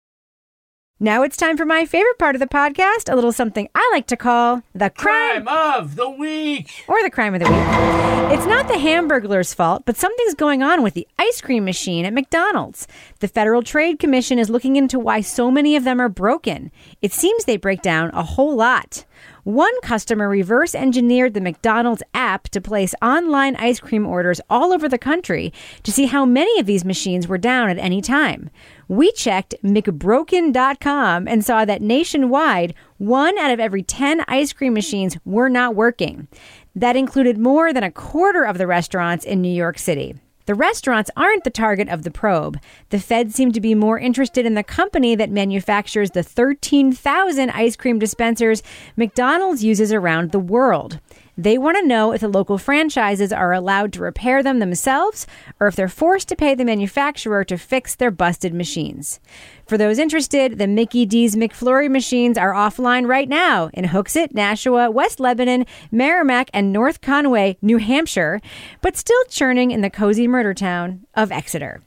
Now 1.03 1.23
it's 1.23 1.35
time 1.35 1.57
for 1.57 1.65
my 1.65 1.87
favorite 1.87 2.19
part 2.19 2.35
of 2.35 2.39
the 2.39 2.45
podcast, 2.45 3.11
a 3.11 3.15
little 3.15 3.31
something 3.31 3.67
I 3.73 3.89
like 3.91 4.05
to 4.05 4.15
call 4.15 4.61
the 4.75 4.91
crime, 4.91 5.47
of 5.47 5.95
the 5.95 6.07
week. 6.07 6.83
Or 6.87 7.01
the 7.01 7.09
crime 7.09 7.33
of 7.33 7.39
the 7.39 7.49
week. 7.49 8.37
It's 8.37 8.45
not 8.45 8.67
the 8.67 8.75
Hamburglar's 8.75 9.51
fault, 9.51 9.81
but 9.87 9.97
something's 9.97 10.35
going 10.35 10.61
on 10.61 10.83
with 10.83 10.93
the 10.93 11.07
ice 11.17 11.41
cream 11.41 11.65
machine 11.65 12.05
at 12.05 12.13
McDonald's. 12.13 12.87
The 13.17 13.27
Federal 13.27 13.63
Trade 13.63 13.97
Commission 13.97 14.37
is 14.37 14.51
looking 14.51 14.75
into 14.75 14.99
why 14.99 15.21
so 15.21 15.49
many 15.49 15.75
of 15.75 15.85
them 15.85 15.99
are 15.99 16.07
broken. 16.07 16.71
It 17.01 17.13
seems 17.13 17.45
they 17.45 17.57
break 17.57 17.81
down 17.81 18.11
a 18.13 18.21
whole 18.21 18.55
lot. 18.55 19.03
One 19.43 19.73
customer 19.81 20.29
reverse 20.29 20.75
engineered 20.75 21.33
the 21.33 21.41
McDonald's 21.41 22.03
app 22.13 22.47
to 22.49 22.61
place 22.61 22.93
online 23.01 23.55
ice 23.55 23.79
cream 23.79 24.05
orders 24.05 24.39
all 24.51 24.71
over 24.71 24.87
the 24.87 24.99
country 24.99 25.51
to 25.81 25.91
see 25.91 26.05
how 26.05 26.25
many 26.25 26.59
of 26.59 26.67
these 26.67 26.85
machines 26.85 27.27
were 27.27 27.39
down 27.39 27.69
at 27.69 27.79
any 27.79 28.01
time. 28.01 28.51
We 28.91 29.13
checked 29.13 29.55
McBroken.com 29.63 31.25
and 31.25 31.45
saw 31.45 31.63
that 31.63 31.81
nationwide, 31.81 32.73
one 32.97 33.37
out 33.37 33.49
of 33.49 33.59
every 33.61 33.83
10 33.83 34.25
ice 34.27 34.51
cream 34.51 34.73
machines 34.73 35.17
were 35.23 35.47
not 35.47 35.75
working. 35.75 36.27
That 36.75 36.97
included 36.97 37.37
more 37.37 37.71
than 37.71 37.85
a 37.85 37.91
quarter 37.91 38.43
of 38.43 38.57
the 38.57 38.67
restaurants 38.67 39.23
in 39.23 39.41
New 39.41 39.47
York 39.47 39.79
City. 39.79 40.15
The 40.45 40.55
restaurants 40.55 41.09
aren't 41.15 41.45
the 41.45 41.49
target 41.49 41.87
of 41.87 42.03
the 42.03 42.11
probe. 42.11 42.59
The 42.89 42.99
feds 42.99 43.33
seem 43.33 43.53
to 43.53 43.61
be 43.61 43.75
more 43.75 43.97
interested 43.97 44.45
in 44.45 44.55
the 44.55 44.61
company 44.61 45.15
that 45.15 45.29
manufactures 45.29 46.11
the 46.11 46.23
13,000 46.23 47.49
ice 47.51 47.77
cream 47.77 47.97
dispensers 47.97 48.61
McDonald's 48.97 49.63
uses 49.63 49.93
around 49.93 50.33
the 50.33 50.39
world. 50.39 50.99
They 51.41 51.57
want 51.57 51.75
to 51.77 51.87
know 51.87 52.11
if 52.11 52.21
the 52.21 52.27
local 52.27 52.59
franchises 52.59 53.33
are 53.33 53.51
allowed 53.51 53.93
to 53.93 54.01
repair 54.03 54.43
them 54.43 54.59
themselves 54.59 55.25
or 55.59 55.65
if 55.65 55.75
they're 55.75 55.87
forced 55.87 56.27
to 56.27 56.35
pay 56.35 56.53
the 56.53 56.63
manufacturer 56.63 57.43
to 57.45 57.57
fix 57.57 57.95
their 57.95 58.11
busted 58.11 58.53
machines. 58.53 59.19
For 59.65 59.75
those 59.75 59.97
interested, 59.97 60.59
the 60.59 60.67
Mickey 60.67 61.03
D's 61.03 61.35
McFlurry 61.35 61.89
machines 61.89 62.37
are 62.37 62.53
offline 62.53 63.07
right 63.07 63.27
now 63.27 63.71
in 63.73 63.85
Hooksett, 63.85 64.35
Nashua, 64.35 64.91
West 64.91 65.19
Lebanon, 65.19 65.65
Merrimack, 65.91 66.51
and 66.53 66.71
North 66.71 67.01
Conway, 67.01 67.57
New 67.59 67.77
Hampshire, 67.77 68.39
but 68.81 68.95
still 68.95 69.23
churning 69.27 69.71
in 69.71 69.81
the 69.81 69.89
cozy 69.89 70.27
murder 70.27 70.53
town 70.53 71.07
of 71.15 71.31
Exeter. 71.31 71.81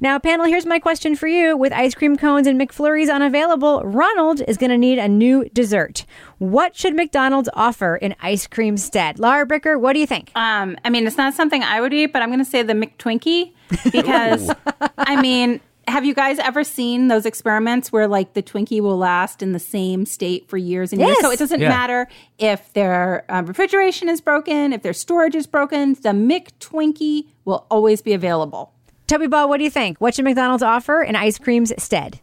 Now, 0.00 0.18
panel, 0.18 0.46
here's 0.46 0.66
my 0.66 0.78
question 0.78 1.16
for 1.16 1.26
you. 1.26 1.56
With 1.56 1.72
ice 1.72 1.94
cream 1.94 2.16
cones 2.16 2.46
and 2.46 2.60
McFlurries 2.60 3.12
unavailable, 3.12 3.82
Ronald 3.82 4.40
is 4.46 4.56
going 4.56 4.70
to 4.70 4.78
need 4.78 4.98
a 4.98 5.08
new 5.08 5.48
dessert. 5.50 6.04
What 6.38 6.76
should 6.76 6.94
McDonald's 6.94 7.48
offer 7.54 7.96
in 7.96 8.14
ice 8.20 8.46
cream 8.46 8.76
stead? 8.76 9.18
Lara 9.18 9.46
Bricker, 9.46 9.80
what 9.80 9.92
do 9.94 10.00
you 10.00 10.06
think? 10.06 10.30
Um, 10.34 10.76
I 10.84 10.90
mean, 10.90 11.06
it's 11.06 11.16
not 11.16 11.34
something 11.34 11.62
I 11.62 11.80
would 11.80 11.92
eat, 11.94 12.12
but 12.12 12.22
I'm 12.22 12.28
going 12.28 12.38
to 12.38 12.44
say 12.44 12.62
the 12.62 12.72
McTwinkie 12.74 13.52
because, 13.92 14.50
I 14.98 15.20
mean, 15.20 15.60
have 15.88 16.04
you 16.04 16.14
guys 16.14 16.40
ever 16.40 16.64
seen 16.64 17.06
those 17.08 17.24
experiments 17.26 17.92
where 17.92 18.08
like 18.08 18.34
the 18.34 18.42
Twinkie 18.42 18.80
will 18.80 18.96
last 18.98 19.40
in 19.40 19.52
the 19.52 19.60
same 19.60 20.04
state 20.04 20.48
for 20.48 20.56
years 20.56 20.92
and 20.92 21.00
years? 21.00 21.16
So 21.20 21.30
it 21.30 21.38
doesn't 21.38 21.60
Yeah. 21.60 21.68
matter 21.68 22.08
if 22.38 22.72
their 22.72 23.24
um, 23.28 23.46
refrigeration 23.46 24.08
is 24.08 24.20
broken, 24.20 24.72
if 24.72 24.82
their 24.82 24.92
storage 24.92 25.36
is 25.36 25.46
broken, 25.46 25.94
the 25.94 26.08
McTwinkie 26.10 27.26
will 27.44 27.66
always 27.70 28.02
be 28.02 28.12
available. 28.12 28.72
Toby 29.06 29.26
Ball, 29.26 29.48
what 29.48 29.58
do 29.58 29.64
you 29.64 29.70
think? 29.70 29.98
What 30.00 30.14
should 30.14 30.24
McDonald's 30.24 30.62
offer 30.62 31.02
in 31.02 31.14
ice 31.16 31.38
cream's 31.38 31.72
stead? 31.82 32.20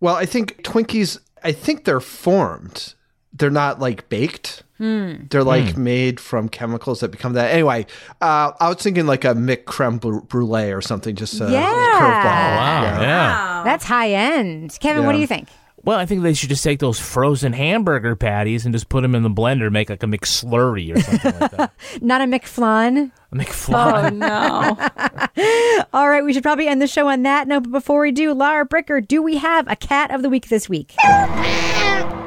Well, 0.00 0.14
I 0.16 0.26
think 0.26 0.62
Twinkies, 0.62 1.18
I 1.42 1.52
think 1.52 1.84
they're 1.84 2.00
formed. 2.00 2.94
They're 3.32 3.50
not 3.50 3.80
like 3.80 4.08
baked. 4.08 4.62
Hmm. 4.78 5.14
They're 5.30 5.44
like 5.44 5.76
made 5.76 6.20
from 6.20 6.48
chemicals 6.50 7.00
that 7.00 7.08
become 7.10 7.32
that. 7.34 7.50
Anyway, 7.50 7.86
uh, 8.20 8.52
I 8.60 8.68
was 8.68 8.76
thinking 8.78 9.06
like 9.06 9.24
a 9.24 9.28
Mick 9.34 9.64
creme 9.64 9.98
br- 9.98 10.18
brulee 10.20 10.70
or 10.72 10.82
something, 10.82 11.14
just 11.16 11.40
a 11.40 11.50
Yeah. 11.50 11.62
curveball. 11.94 12.56
Wow, 12.94 13.00
yeah. 13.00 13.62
That's 13.64 13.84
high 13.84 14.10
end. 14.10 14.76
Kevin, 14.80 15.04
what 15.06 15.12
do 15.12 15.18
you 15.18 15.26
think? 15.26 15.48
Well, 15.86 16.00
I 16.00 16.04
think 16.04 16.24
they 16.24 16.34
should 16.34 16.48
just 16.48 16.64
take 16.64 16.80
those 16.80 16.98
frozen 16.98 17.52
hamburger 17.52 18.16
patties 18.16 18.64
and 18.64 18.74
just 18.74 18.88
put 18.88 19.02
them 19.02 19.14
in 19.14 19.22
the 19.22 19.30
blender, 19.30 19.70
make 19.70 19.88
like 19.88 20.02
a 20.02 20.06
McSlurry 20.06 20.92
or 20.92 21.00
something 21.00 21.40
like 21.40 21.50
that. 21.52 21.72
Not 22.02 22.20
a 22.20 22.24
McFlun. 22.24 23.12
A 23.30 23.36
McFly. 23.36 24.12
no. 24.16 25.84
All 25.92 26.08
right, 26.08 26.24
we 26.24 26.32
should 26.32 26.42
probably 26.42 26.66
end 26.66 26.82
the 26.82 26.88
show 26.88 27.06
on 27.06 27.22
that 27.22 27.46
note. 27.46 27.62
But 27.62 27.70
before 27.70 28.00
we 28.00 28.10
do, 28.10 28.34
Lara 28.34 28.66
Bricker, 28.66 29.06
do 29.06 29.22
we 29.22 29.36
have 29.36 29.70
a 29.70 29.76
cat 29.76 30.10
of 30.10 30.22
the 30.22 30.28
week 30.28 30.48
this 30.48 30.68
week? 30.68 30.92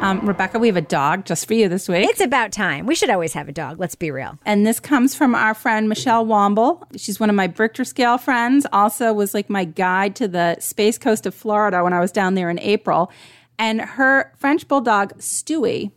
Um, 0.01 0.25
Rebecca, 0.25 0.57
we 0.57 0.67
have 0.67 0.77
a 0.77 0.81
dog 0.81 1.25
just 1.25 1.45
for 1.45 1.53
you 1.53 1.67
this 1.67 1.89
week. 1.89 2.07
It's 2.09 2.21
about 2.21 2.53
time. 2.53 2.85
We 2.85 2.95
should 2.95 3.09
always 3.09 3.33
have 3.33 3.49
a 3.49 3.51
dog. 3.51 3.77
Let's 3.77 3.95
be 3.95 4.09
real. 4.09 4.39
And 4.45 4.65
this 4.65 4.79
comes 4.79 5.13
from 5.15 5.35
our 5.35 5.53
friend 5.53 5.89
Michelle 5.89 6.25
Womble. 6.25 6.81
She's 6.97 7.19
one 7.19 7.29
of 7.29 7.35
my 7.35 7.53
Richter 7.57 7.83
scale 7.83 8.17
friends. 8.17 8.65
Also 8.71 9.11
was 9.11 9.33
like 9.33 9.49
my 9.49 9.65
guide 9.65 10.15
to 10.15 10.29
the 10.29 10.55
space 10.61 10.97
coast 10.97 11.25
of 11.25 11.35
Florida 11.35 11.83
when 11.83 11.91
I 11.91 11.99
was 11.99 12.13
down 12.13 12.35
there 12.35 12.49
in 12.49 12.57
April. 12.59 13.11
And 13.59 13.81
her 13.81 14.33
French 14.37 14.67
bulldog 14.67 15.17
Stewie 15.19 15.91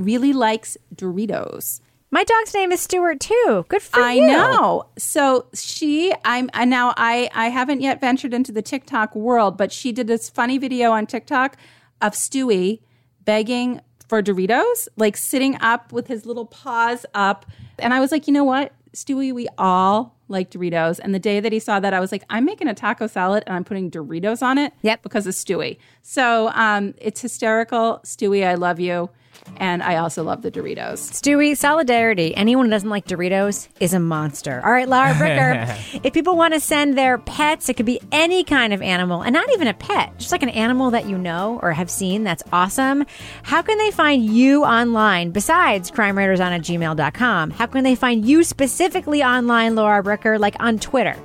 really 0.00 0.32
likes 0.32 0.76
Doritos. 0.94 1.80
My 2.10 2.24
dog's 2.24 2.54
name 2.54 2.70
is 2.72 2.80
Stuart 2.80 3.20
too. 3.20 3.66
Good 3.68 3.82
for 3.82 4.00
I 4.00 4.12
you. 4.12 4.24
I 4.24 4.26
know. 4.26 4.86
So 4.96 5.46
she, 5.52 6.12
I'm 6.24 6.48
now 6.54 6.94
I 6.96 7.28
I 7.34 7.48
haven't 7.48 7.80
yet 7.80 8.00
ventured 8.00 8.32
into 8.32 8.52
the 8.52 8.62
TikTok 8.62 9.14
world, 9.14 9.56
but 9.56 9.72
she 9.72 9.92
did 9.92 10.06
this 10.06 10.30
funny 10.30 10.56
video 10.58 10.92
on 10.92 11.06
TikTok 11.06 11.56
of 12.00 12.12
Stewie 12.12 12.80
begging 13.24 13.80
for 14.08 14.22
Doritos, 14.22 14.88
like 14.96 15.16
sitting 15.16 15.56
up 15.60 15.92
with 15.92 16.06
his 16.06 16.24
little 16.24 16.46
paws 16.46 17.04
up. 17.14 17.46
And 17.78 17.92
I 17.92 18.00
was 18.00 18.12
like, 18.12 18.26
you 18.26 18.32
know 18.32 18.44
what? 18.44 18.72
Stewie, 18.94 19.34
we 19.34 19.48
all 19.58 20.13
like 20.28 20.50
Doritos. 20.50 20.98
And 20.98 21.14
the 21.14 21.18
day 21.18 21.40
that 21.40 21.52
he 21.52 21.58
saw 21.58 21.80
that, 21.80 21.92
I 21.94 22.00
was 22.00 22.12
like, 22.12 22.24
I'm 22.30 22.44
making 22.44 22.68
a 22.68 22.74
taco 22.74 23.06
salad 23.06 23.44
and 23.46 23.54
I'm 23.54 23.64
putting 23.64 23.90
Doritos 23.90 24.42
on 24.42 24.58
it. 24.58 24.72
Yep. 24.82 25.02
Because 25.02 25.26
of 25.26 25.34
Stewie. 25.34 25.78
So 26.02 26.50
um, 26.54 26.94
it's 26.98 27.20
hysterical. 27.20 28.00
Stewie, 28.04 28.46
I 28.46 28.54
love 28.54 28.80
you. 28.80 29.10
And 29.56 29.82
I 29.82 29.96
also 29.96 30.22
love 30.22 30.42
the 30.42 30.50
Doritos. 30.50 30.98
Stewie, 31.12 31.56
solidarity. 31.56 32.34
Anyone 32.34 32.66
who 32.66 32.70
doesn't 32.70 32.88
like 32.88 33.06
Doritos 33.06 33.68
is 33.80 33.94
a 33.94 34.00
monster. 34.00 34.60
All 34.64 34.72
right, 34.72 34.88
Lara 34.88 35.14
Bricker. 35.14 36.00
if 36.04 36.12
people 36.12 36.36
want 36.36 36.54
to 36.54 36.60
send 36.60 36.98
their 36.98 37.18
pets, 37.18 37.68
it 37.68 37.74
could 37.74 37.86
be 37.86 38.00
any 38.10 38.44
kind 38.44 38.72
of 38.72 38.82
animal, 38.82 39.22
and 39.22 39.32
not 39.32 39.48
even 39.52 39.68
a 39.68 39.74
pet, 39.74 40.18
just 40.18 40.32
like 40.32 40.42
an 40.42 40.48
animal 40.50 40.90
that 40.90 41.08
you 41.08 41.16
know 41.16 41.60
or 41.62 41.72
have 41.72 41.90
seen 41.90 42.24
that's 42.24 42.42
awesome. 42.52 43.04
How 43.42 43.62
can 43.62 43.78
they 43.78 43.90
find 43.90 44.24
you 44.24 44.64
online 44.64 45.30
besides 45.30 45.90
crimewriterson 45.90 46.40
at 46.40 46.62
gmail.com? 46.62 47.50
How 47.50 47.66
can 47.66 47.84
they 47.84 47.94
find 47.94 48.24
you 48.26 48.44
specifically 48.44 49.22
online, 49.22 49.74
Lara 49.74 50.02
Bricker, 50.02 50.38
like 50.38 50.56
on 50.60 50.78
Twitter? 50.78 51.16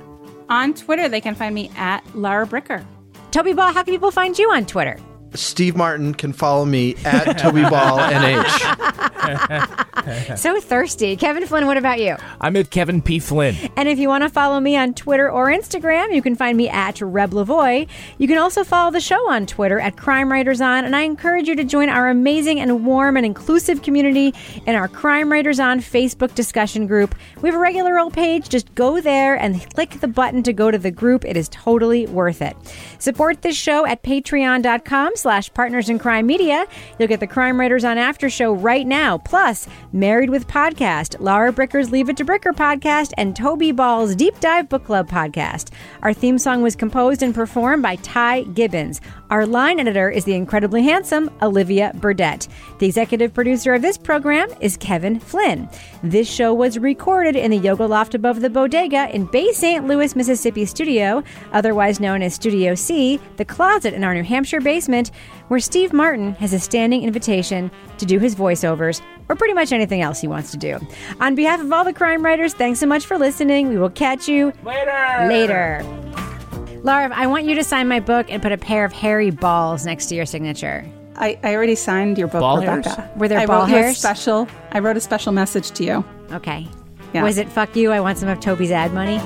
On 0.48 0.74
Twitter, 0.74 1.08
they 1.08 1.20
can 1.20 1.34
find 1.34 1.54
me 1.54 1.70
at 1.76 2.04
Lara 2.14 2.46
Bricker. 2.46 2.84
Toby 3.30 3.52
Ball, 3.52 3.72
how 3.72 3.82
can 3.82 3.94
people 3.94 4.10
find 4.10 4.36
you 4.38 4.50
on 4.50 4.66
Twitter? 4.66 4.98
Steve 5.34 5.76
Martin 5.76 6.14
can 6.14 6.32
follow 6.32 6.64
me 6.64 6.96
at 7.04 7.38
Toby 7.38 7.62
Ball 7.62 7.98
NH. 7.98 9.00
so 10.36 10.60
thirsty. 10.60 11.16
Kevin 11.16 11.46
Flynn, 11.46 11.66
what 11.66 11.76
about 11.76 12.00
you? 12.00 12.16
I'm 12.40 12.56
at 12.56 12.70
Kevin 12.70 13.02
P. 13.02 13.18
Flynn. 13.18 13.54
And 13.76 13.88
if 13.88 13.98
you 13.98 14.08
want 14.08 14.22
to 14.24 14.28
follow 14.28 14.58
me 14.60 14.76
on 14.76 14.94
Twitter 14.94 15.30
or 15.30 15.46
Instagram, 15.46 16.14
you 16.14 16.22
can 16.22 16.34
find 16.34 16.56
me 16.56 16.68
at 16.68 17.00
Reb 17.00 17.30
Lavoie. 17.30 17.88
You 18.18 18.28
can 18.28 18.38
also 18.38 18.64
follow 18.64 18.90
the 18.90 19.00
show 19.00 19.30
on 19.30 19.46
Twitter 19.46 19.78
at 19.78 19.96
Crime 19.96 20.30
Writers 20.32 20.60
On, 20.60 20.84
and 20.84 20.96
I 20.96 21.02
encourage 21.02 21.48
you 21.48 21.56
to 21.56 21.64
join 21.64 21.88
our 21.88 22.08
amazing 22.08 22.60
and 22.60 22.84
warm 22.84 23.16
and 23.16 23.24
inclusive 23.24 23.82
community 23.82 24.34
in 24.66 24.74
our 24.74 24.88
Crime 24.88 25.30
Writers 25.30 25.60
On 25.60 25.80
Facebook 25.80 26.34
discussion 26.34 26.86
group. 26.86 27.14
We 27.40 27.48
have 27.48 27.56
a 27.56 27.60
regular 27.60 27.98
old 27.98 28.12
page. 28.12 28.48
Just 28.48 28.74
go 28.74 29.00
there 29.00 29.36
and 29.36 29.60
click 29.74 30.00
the 30.00 30.08
button 30.08 30.42
to 30.44 30.52
go 30.52 30.70
to 30.70 30.78
the 30.78 30.90
group. 30.90 31.24
It 31.24 31.36
is 31.36 31.48
totally 31.50 32.06
worth 32.06 32.42
it. 32.42 32.56
Support 32.98 33.42
this 33.42 33.56
show 33.56 33.86
at 33.86 34.02
patreon.com 34.02 35.16
slash 35.20 35.52
partners 35.54 35.88
in 35.88 35.98
crime 35.98 36.26
media. 36.26 36.66
You'll 36.98 37.08
get 37.08 37.20
the 37.20 37.26
Crime 37.26 37.60
Writers 37.60 37.84
on 37.84 37.98
After 37.98 38.28
Show 38.28 38.52
right 38.52 38.86
now. 38.86 39.18
Plus, 39.18 39.68
Married 39.92 40.30
with 40.30 40.48
Podcast, 40.48 41.16
Lara 41.20 41.52
Bricker's 41.52 41.90
Leave 41.90 42.08
It 42.08 42.16
to 42.16 42.24
Bricker 42.24 42.52
podcast, 42.52 43.12
and 43.16 43.36
Toby 43.36 43.72
Ball's 43.72 44.14
Deep 44.14 44.38
Dive 44.40 44.68
Book 44.68 44.84
Club 44.84 45.08
podcast. 45.08 45.70
Our 46.02 46.14
theme 46.14 46.38
song 46.38 46.62
was 46.62 46.74
composed 46.74 47.22
and 47.22 47.34
performed 47.34 47.82
by 47.82 47.96
Ty 47.96 48.42
Gibbons. 48.44 49.00
Our 49.30 49.46
line 49.46 49.78
editor 49.78 50.10
is 50.10 50.24
the 50.24 50.34
incredibly 50.34 50.82
handsome 50.82 51.30
Olivia 51.40 51.92
Burdett. 51.94 52.48
The 52.80 52.86
executive 52.86 53.32
producer 53.32 53.74
of 53.74 53.80
this 53.80 53.96
program 53.96 54.48
is 54.60 54.76
Kevin 54.76 55.20
Flynn. 55.20 55.68
This 56.02 56.28
show 56.28 56.52
was 56.52 56.78
recorded 56.78 57.36
in 57.36 57.52
the 57.52 57.56
Yoga 57.56 57.86
Loft 57.86 58.16
above 58.16 58.40
the 58.40 58.50
Bodega 58.50 59.08
in 59.14 59.26
Bay 59.26 59.52
St. 59.52 59.86
Louis, 59.86 60.16
Mississippi 60.16 60.66
studio, 60.66 61.22
otherwise 61.52 62.00
known 62.00 62.22
as 62.22 62.34
Studio 62.34 62.74
C, 62.74 63.20
the 63.36 63.44
closet 63.44 63.94
in 63.94 64.02
our 64.02 64.14
New 64.14 64.24
Hampshire 64.24 64.60
basement, 64.60 65.12
where 65.46 65.60
Steve 65.60 65.92
Martin 65.92 66.34
has 66.34 66.52
a 66.52 66.58
standing 66.58 67.04
invitation 67.04 67.70
to 67.98 68.06
do 68.06 68.18
his 68.18 68.34
voiceovers 68.34 69.00
or 69.28 69.36
pretty 69.36 69.54
much 69.54 69.70
anything 69.70 70.00
else 70.00 70.20
he 70.20 70.26
wants 70.26 70.50
to 70.50 70.56
do. 70.56 70.76
On 71.20 71.36
behalf 71.36 71.60
of 71.60 71.72
all 71.72 71.84
the 71.84 71.92
crime 71.92 72.24
writers, 72.24 72.52
thanks 72.52 72.80
so 72.80 72.86
much 72.86 73.06
for 73.06 73.16
listening. 73.16 73.68
We 73.68 73.78
will 73.78 73.90
catch 73.90 74.26
you 74.26 74.52
later. 74.64 75.28
Later. 75.28 76.39
Lara, 76.82 77.10
I 77.14 77.26
want 77.26 77.44
you 77.44 77.54
to 77.56 77.64
sign 77.64 77.88
my 77.88 78.00
book 78.00 78.26
and 78.30 78.40
put 78.42 78.52
a 78.52 78.56
pair 78.58 78.84
of 78.84 78.92
hairy 78.92 79.30
balls 79.30 79.84
next 79.84 80.06
to 80.06 80.14
your 80.14 80.26
signature. 80.26 80.84
I, 81.16 81.38
I 81.42 81.54
already 81.54 81.74
signed 81.74 82.16
your 82.16 82.28
book, 82.28 82.40
Ball 82.40 82.60
Rebecca. 82.60 82.88
hairs? 82.90 83.16
Were 83.18 83.28
there 83.28 83.38
I 83.38 83.46
ball 83.46 83.60
wrote 83.62 83.68
you 83.70 83.76
a 83.76 83.78
hairs? 83.82 83.98
special. 83.98 84.48
I 84.72 84.78
wrote 84.78 84.96
a 84.96 85.00
special 85.00 85.32
message 85.32 85.70
to 85.72 85.84
you. 85.84 86.04
Okay. 86.32 86.66
Yeah. 87.12 87.22
Was 87.24 87.36
it 87.38 87.48
fuck 87.48 87.76
you? 87.76 87.92
I 87.92 88.00
want 88.00 88.16
some 88.18 88.28
of 88.28 88.40
Toby's 88.40 88.70
ad 88.70 88.94
money. 88.94 89.18